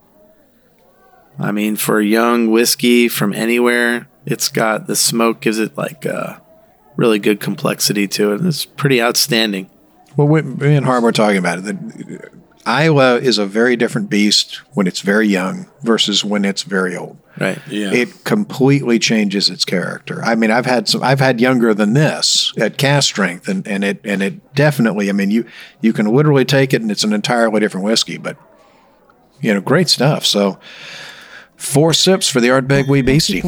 I 1.38 1.52
mean, 1.52 1.76
for 1.76 2.00
a 2.00 2.04
young 2.04 2.50
whiskey 2.50 3.08
from 3.08 3.32
anywhere, 3.32 4.08
it's 4.26 4.48
got 4.48 4.86
the 4.88 4.96
smoke 4.96 5.40
gives 5.40 5.58
it 5.60 5.78
like 5.78 6.04
a 6.04 6.41
really 6.96 7.18
good 7.18 7.40
complexity 7.40 8.08
to 8.08 8.32
it. 8.32 8.44
It's 8.44 8.64
pretty 8.64 9.02
outstanding. 9.02 9.70
Well, 10.16 10.28
we, 10.28 10.42
me 10.42 10.76
and 10.76 10.84
Harm 10.84 11.04
were 11.04 11.12
talking 11.12 11.38
about 11.38 11.58
it. 11.58 11.64
That 11.64 12.30
Islay 12.66 13.24
is 13.24 13.38
a 13.38 13.46
very 13.46 13.76
different 13.76 14.08
beast 14.08 14.56
when 14.74 14.86
it's 14.86 15.00
very 15.00 15.26
young 15.26 15.66
versus 15.82 16.24
when 16.24 16.44
it's 16.44 16.62
very 16.62 16.96
old. 16.96 17.18
Right. 17.40 17.58
Yeah. 17.66 17.92
It 17.92 18.24
completely 18.24 18.98
changes 18.98 19.48
its 19.48 19.64
character. 19.64 20.22
I 20.22 20.34
mean, 20.34 20.50
I've 20.50 20.66
had 20.66 20.86
some. 20.86 21.02
I've 21.02 21.18
had 21.18 21.40
younger 21.40 21.72
than 21.72 21.94
this 21.94 22.52
at 22.58 22.76
cast 22.76 23.08
strength, 23.08 23.48
and, 23.48 23.66
and 23.66 23.82
it 23.82 24.00
and 24.04 24.22
it 24.22 24.54
definitely. 24.54 25.08
I 25.08 25.12
mean, 25.12 25.30
you 25.30 25.46
you 25.80 25.92
can 25.92 26.06
literally 26.06 26.44
take 26.44 26.74
it, 26.74 26.82
and 26.82 26.90
it's 26.90 27.04
an 27.04 27.14
entirely 27.14 27.58
different 27.58 27.84
whiskey. 27.84 28.18
But 28.18 28.36
you 29.40 29.54
know, 29.54 29.62
great 29.62 29.88
stuff. 29.88 30.26
So 30.26 30.58
four 31.56 31.94
sips 31.94 32.28
for 32.28 32.40
the 32.40 32.48
Ardbeg 32.48 32.86
Wee 32.86 33.02
Beastie. 33.02 33.42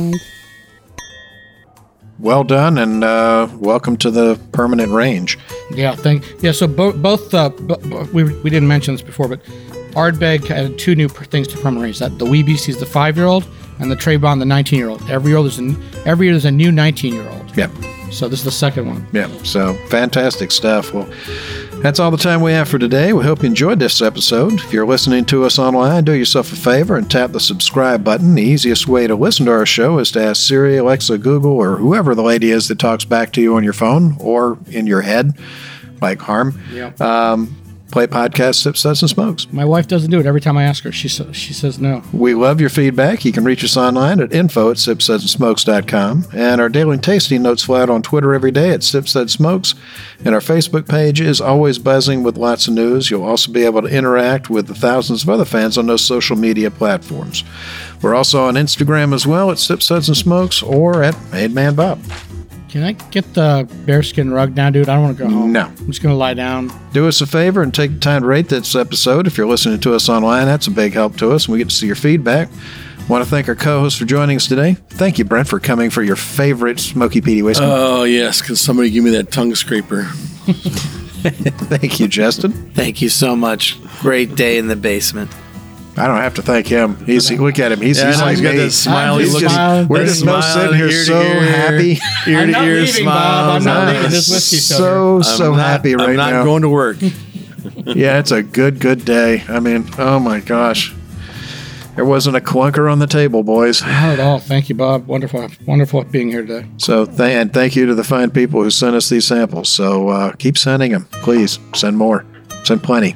Well 2.18 2.44
done, 2.44 2.78
and 2.78 3.02
uh, 3.02 3.48
welcome 3.58 3.96
to 3.98 4.10
the 4.10 4.40
permanent 4.52 4.92
range. 4.92 5.38
Yeah, 5.72 5.96
thank 5.96 6.24
yeah. 6.40 6.52
So 6.52 6.66
both 6.66 6.96
both 6.96 7.34
uh, 7.34 7.48
b- 7.48 7.74
b- 7.82 8.08
we 8.12 8.24
we 8.24 8.50
didn't 8.50 8.68
mention 8.68 8.94
this 8.94 9.02
before, 9.02 9.28
but 9.28 9.42
Ardbeg 9.94 10.48
added 10.50 10.78
two 10.78 10.94
new 10.94 11.08
things 11.08 11.48
to 11.48 11.56
Permanent 11.56 11.82
Range. 11.82 11.98
That 11.98 12.18
the 12.18 12.24
Wee 12.24 12.42
is 12.42 12.78
the 12.78 12.86
five 12.86 13.16
year 13.16 13.26
old, 13.26 13.46
and 13.80 13.90
the 13.90 13.96
Traigh 13.96 14.18
Bhan 14.18 14.38
the 14.38 14.44
nineteen 14.44 14.78
year 14.78 14.88
old. 14.88 15.02
Every 15.10 15.32
year 15.32 15.42
there's 15.42 15.58
a, 15.58 15.76
every 16.06 16.26
year 16.26 16.34
there's 16.34 16.44
a 16.44 16.50
new 16.50 16.70
nineteen 16.70 17.14
year 17.14 17.28
old. 17.28 17.56
Yep. 17.56 17.70
So 18.10 18.28
this 18.28 18.38
is 18.38 18.44
the 18.44 18.52
second 18.52 18.86
one. 18.86 19.06
Yeah, 19.12 19.28
so 19.42 19.74
fantastic 19.88 20.52
stuff. 20.52 20.94
Well, 20.94 21.08
that's 21.84 22.00
all 22.00 22.10
the 22.10 22.16
time 22.16 22.40
we 22.40 22.52
have 22.52 22.66
for 22.66 22.78
today. 22.78 23.12
We 23.12 23.24
hope 23.24 23.42
you 23.42 23.46
enjoyed 23.46 23.78
this 23.78 24.00
episode. 24.00 24.54
If 24.54 24.72
you're 24.72 24.86
listening 24.86 25.26
to 25.26 25.44
us 25.44 25.58
online, 25.58 26.04
do 26.04 26.12
yourself 26.12 26.50
a 26.50 26.56
favor 26.56 26.96
and 26.96 27.10
tap 27.10 27.32
the 27.32 27.40
subscribe 27.40 28.02
button. 28.02 28.34
The 28.34 28.42
easiest 28.42 28.88
way 28.88 29.06
to 29.06 29.14
listen 29.14 29.44
to 29.44 29.52
our 29.52 29.66
show 29.66 29.98
is 29.98 30.10
to 30.12 30.24
ask 30.24 30.48
Siri, 30.48 30.78
Alexa, 30.78 31.18
Google, 31.18 31.52
or 31.52 31.76
whoever 31.76 32.14
the 32.14 32.22
lady 32.22 32.52
is 32.52 32.68
that 32.68 32.78
talks 32.78 33.04
back 33.04 33.34
to 33.34 33.42
you 33.42 33.54
on 33.56 33.64
your 33.64 33.74
phone 33.74 34.16
or 34.18 34.58
in 34.68 34.86
your 34.86 35.02
head, 35.02 35.38
like 36.00 36.22
Harm. 36.22 36.58
Yeah. 36.72 36.92
Um, 37.00 37.54
play 37.94 38.06
podcast, 38.08 38.56
Sip, 38.56 38.76
Suds, 38.76 39.02
and 39.02 39.08
Smokes. 39.08 39.46
My 39.52 39.64
wife 39.64 39.86
doesn't 39.86 40.10
do 40.10 40.18
it. 40.18 40.26
Every 40.26 40.40
time 40.40 40.58
I 40.58 40.64
ask 40.64 40.82
her, 40.82 40.90
she 40.90 41.08
says 41.08 41.36
she 41.36 41.52
says 41.52 41.78
no. 41.78 42.02
We 42.12 42.34
love 42.34 42.60
your 42.60 42.68
feedback. 42.68 43.24
You 43.24 43.30
can 43.30 43.44
reach 43.44 43.62
us 43.62 43.76
online 43.76 44.18
at 44.18 44.32
info 44.32 44.72
at 44.72 44.78
sipsudsandsmokes.com. 44.78 46.26
And 46.32 46.60
our 46.60 46.68
daily 46.68 46.98
tasting 46.98 47.42
notes 47.42 47.62
fly 47.62 47.82
out 47.82 47.90
on 47.90 48.02
Twitter 48.02 48.34
every 48.34 48.50
day 48.50 48.70
at 48.70 48.80
sipsudsmokes. 48.80 49.76
And 50.24 50.34
our 50.34 50.40
Facebook 50.40 50.88
page 50.88 51.20
is 51.20 51.40
always 51.40 51.78
buzzing 51.78 52.24
with 52.24 52.36
lots 52.36 52.66
of 52.66 52.74
news. 52.74 53.12
You'll 53.12 53.22
also 53.22 53.52
be 53.52 53.64
able 53.64 53.82
to 53.82 53.88
interact 53.88 54.50
with 54.50 54.66
the 54.66 54.74
thousands 54.74 55.22
of 55.22 55.30
other 55.30 55.44
fans 55.44 55.78
on 55.78 55.86
those 55.86 56.04
social 56.04 56.34
media 56.34 56.72
platforms. 56.72 57.44
We're 58.02 58.16
also 58.16 58.42
on 58.42 58.54
Instagram 58.54 59.14
as 59.14 59.24
well 59.24 59.52
at 59.52 59.58
Sipsuds 59.58 60.08
and 60.08 60.16
Smokes 60.16 60.64
or 60.64 61.04
at 61.04 61.16
Made 61.30 61.52
Man 61.52 61.76
Bob. 61.76 62.00
Can 62.74 62.82
I 62.82 62.90
get 62.90 63.34
the 63.34 63.68
bearskin 63.86 64.32
rug 64.32 64.56
now, 64.56 64.68
dude? 64.68 64.88
I 64.88 64.94
don't 64.94 65.04
want 65.04 65.16
to 65.16 65.22
go 65.22 65.30
home. 65.30 65.52
No. 65.52 65.66
I'm 65.66 65.86
just 65.86 66.02
gonna 66.02 66.16
lie 66.16 66.34
down. 66.34 66.72
Do 66.92 67.06
us 67.06 67.20
a 67.20 67.26
favor 67.26 67.62
and 67.62 67.72
take 67.72 67.92
the 67.92 68.00
time 68.00 68.22
to 68.22 68.26
rate 68.26 68.48
this 68.48 68.74
episode. 68.74 69.28
If 69.28 69.38
you're 69.38 69.46
listening 69.46 69.78
to 69.78 69.94
us 69.94 70.08
online, 70.08 70.46
that's 70.46 70.66
a 70.66 70.72
big 70.72 70.92
help 70.92 71.16
to 71.18 71.30
us, 71.30 71.44
and 71.46 71.52
we 71.52 71.58
get 71.58 71.68
to 71.68 71.74
see 71.74 71.86
your 71.86 71.94
feedback. 71.94 72.48
Want 73.08 73.22
to 73.22 73.30
thank 73.30 73.48
our 73.48 73.54
co-host 73.54 73.96
for 73.96 74.06
joining 74.06 74.34
us 74.34 74.48
today. 74.48 74.74
Thank 74.88 75.20
you, 75.20 75.24
Brent, 75.24 75.46
for 75.46 75.60
coming 75.60 75.88
for 75.88 76.02
your 76.02 76.16
favorite 76.16 76.80
Smoky 76.80 77.20
Peaty 77.20 77.42
whiskey. 77.42 77.64
Oh 77.64 78.02
yes, 78.02 78.42
can 78.42 78.56
somebody 78.56 78.90
give 78.90 79.04
me 79.04 79.10
that 79.10 79.30
tongue 79.30 79.54
scraper? 79.54 80.02
thank 81.22 82.00
you, 82.00 82.08
Justin. 82.08 82.50
Thank 82.72 83.00
you 83.00 83.08
so 83.08 83.36
much. 83.36 83.78
Great 84.00 84.34
day 84.34 84.58
in 84.58 84.66
the 84.66 84.74
basement. 84.74 85.30
I 85.96 86.06
don't 86.08 86.16
have 86.18 86.34
to 86.34 86.42
thank 86.42 86.66
him. 86.66 86.96
He's 87.06 87.30
look 87.30 87.58
at 87.60 87.70
him. 87.70 87.80
He's, 87.80 87.98
Yeah, 88.00 88.08
he's 88.08 88.20
like 88.20 88.30
he's 88.30 88.40
got 88.40 88.54
me. 88.54 88.58
that 88.60 88.70
smile. 88.72 89.18
He's 89.18 89.32
He's 89.32 89.42
just, 89.42 89.54
smiling. 89.54 89.88
we're 89.88 90.04
just 90.04 90.24
both 90.24 90.44
smile, 90.44 90.54
sitting 90.64 90.76
here 90.76 90.88
ear 90.88 91.04
so 91.04 91.22
ear, 91.22 91.40
happy. 91.42 91.98
Ear 92.30 92.38
I'm 92.40 92.46
to 92.48 92.52
not 92.52 92.64
ear 92.64 92.80
leaving, 92.80 93.04
Bob. 93.04 93.56
I'm 93.56 93.64
not 93.64 93.88
leaving. 93.94 94.10
This 94.10 94.28
whiskey's 94.28 94.64
still 94.64 94.78
so 94.78 95.16
I'm 95.16 95.22
so 95.22 95.50
not- 95.52 95.60
happy 95.60 95.94
right 95.94 96.06
now. 96.06 96.10
I'm 96.10 96.16
not 96.16 96.30
now. 96.32 96.44
going 96.44 96.62
to 96.62 96.68
work. 96.68 96.96
yeah, 97.84 98.18
it's 98.18 98.32
a 98.32 98.42
good 98.42 98.80
good 98.80 99.04
day. 99.04 99.44
I 99.48 99.60
mean, 99.60 99.88
oh 99.98 100.18
my 100.18 100.40
gosh, 100.40 100.92
there 101.94 102.04
wasn't 102.04 102.36
a 102.36 102.40
clunker 102.40 102.90
on 102.90 102.98
the 102.98 103.06
table, 103.06 103.44
boys. 103.44 103.80
Not 103.82 103.92
at 104.14 104.20
all. 104.20 104.40
Thank 104.40 104.68
you, 104.68 104.74
Bob. 104.74 105.06
Wonderful, 105.06 105.48
wonderful 105.64 106.02
being 106.04 106.28
here 106.28 106.42
today. 106.44 106.66
So 106.78 107.06
th- 107.06 107.20
and 107.20 107.52
thank 107.54 107.76
you 107.76 107.86
to 107.86 107.94
the 107.94 108.04
fine 108.04 108.30
people 108.32 108.62
who 108.64 108.70
sent 108.70 108.96
us 108.96 109.08
these 109.08 109.26
samples. 109.26 109.68
So 109.68 110.08
uh, 110.08 110.32
keep 110.32 110.58
sending 110.58 110.90
them, 110.90 111.04
please. 111.22 111.58
Send 111.74 111.96
more. 111.96 112.26
Send 112.64 112.82
plenty. 112.82 113.14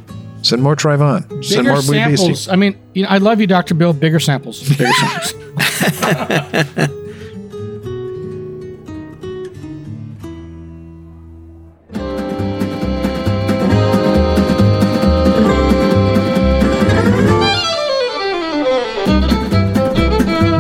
Send 0.49 0.63
more 0.63 0.75
Traigh 0.75 0.97
Bhan. 0.97 1.45
Send 1.45 1.65
Bigger 1.65 1.73
more 1.75 1.83
Blue 1.83 2.07
Beastie. 2.07 2.51
I 2.51 2.57
mean, 2.57 2.79
you 2.95 3.03
know, 3.03 3.11
I 3.11 3.19
love 3.19 3.39
you, 3.39 3.47
Doctor 3.47 3.75
Bill. 3.75 3.93
Bigger 3.93 4.19
samples. 4.19 4.67
Bigger 4.79 4.91
samples. 4.93 5.35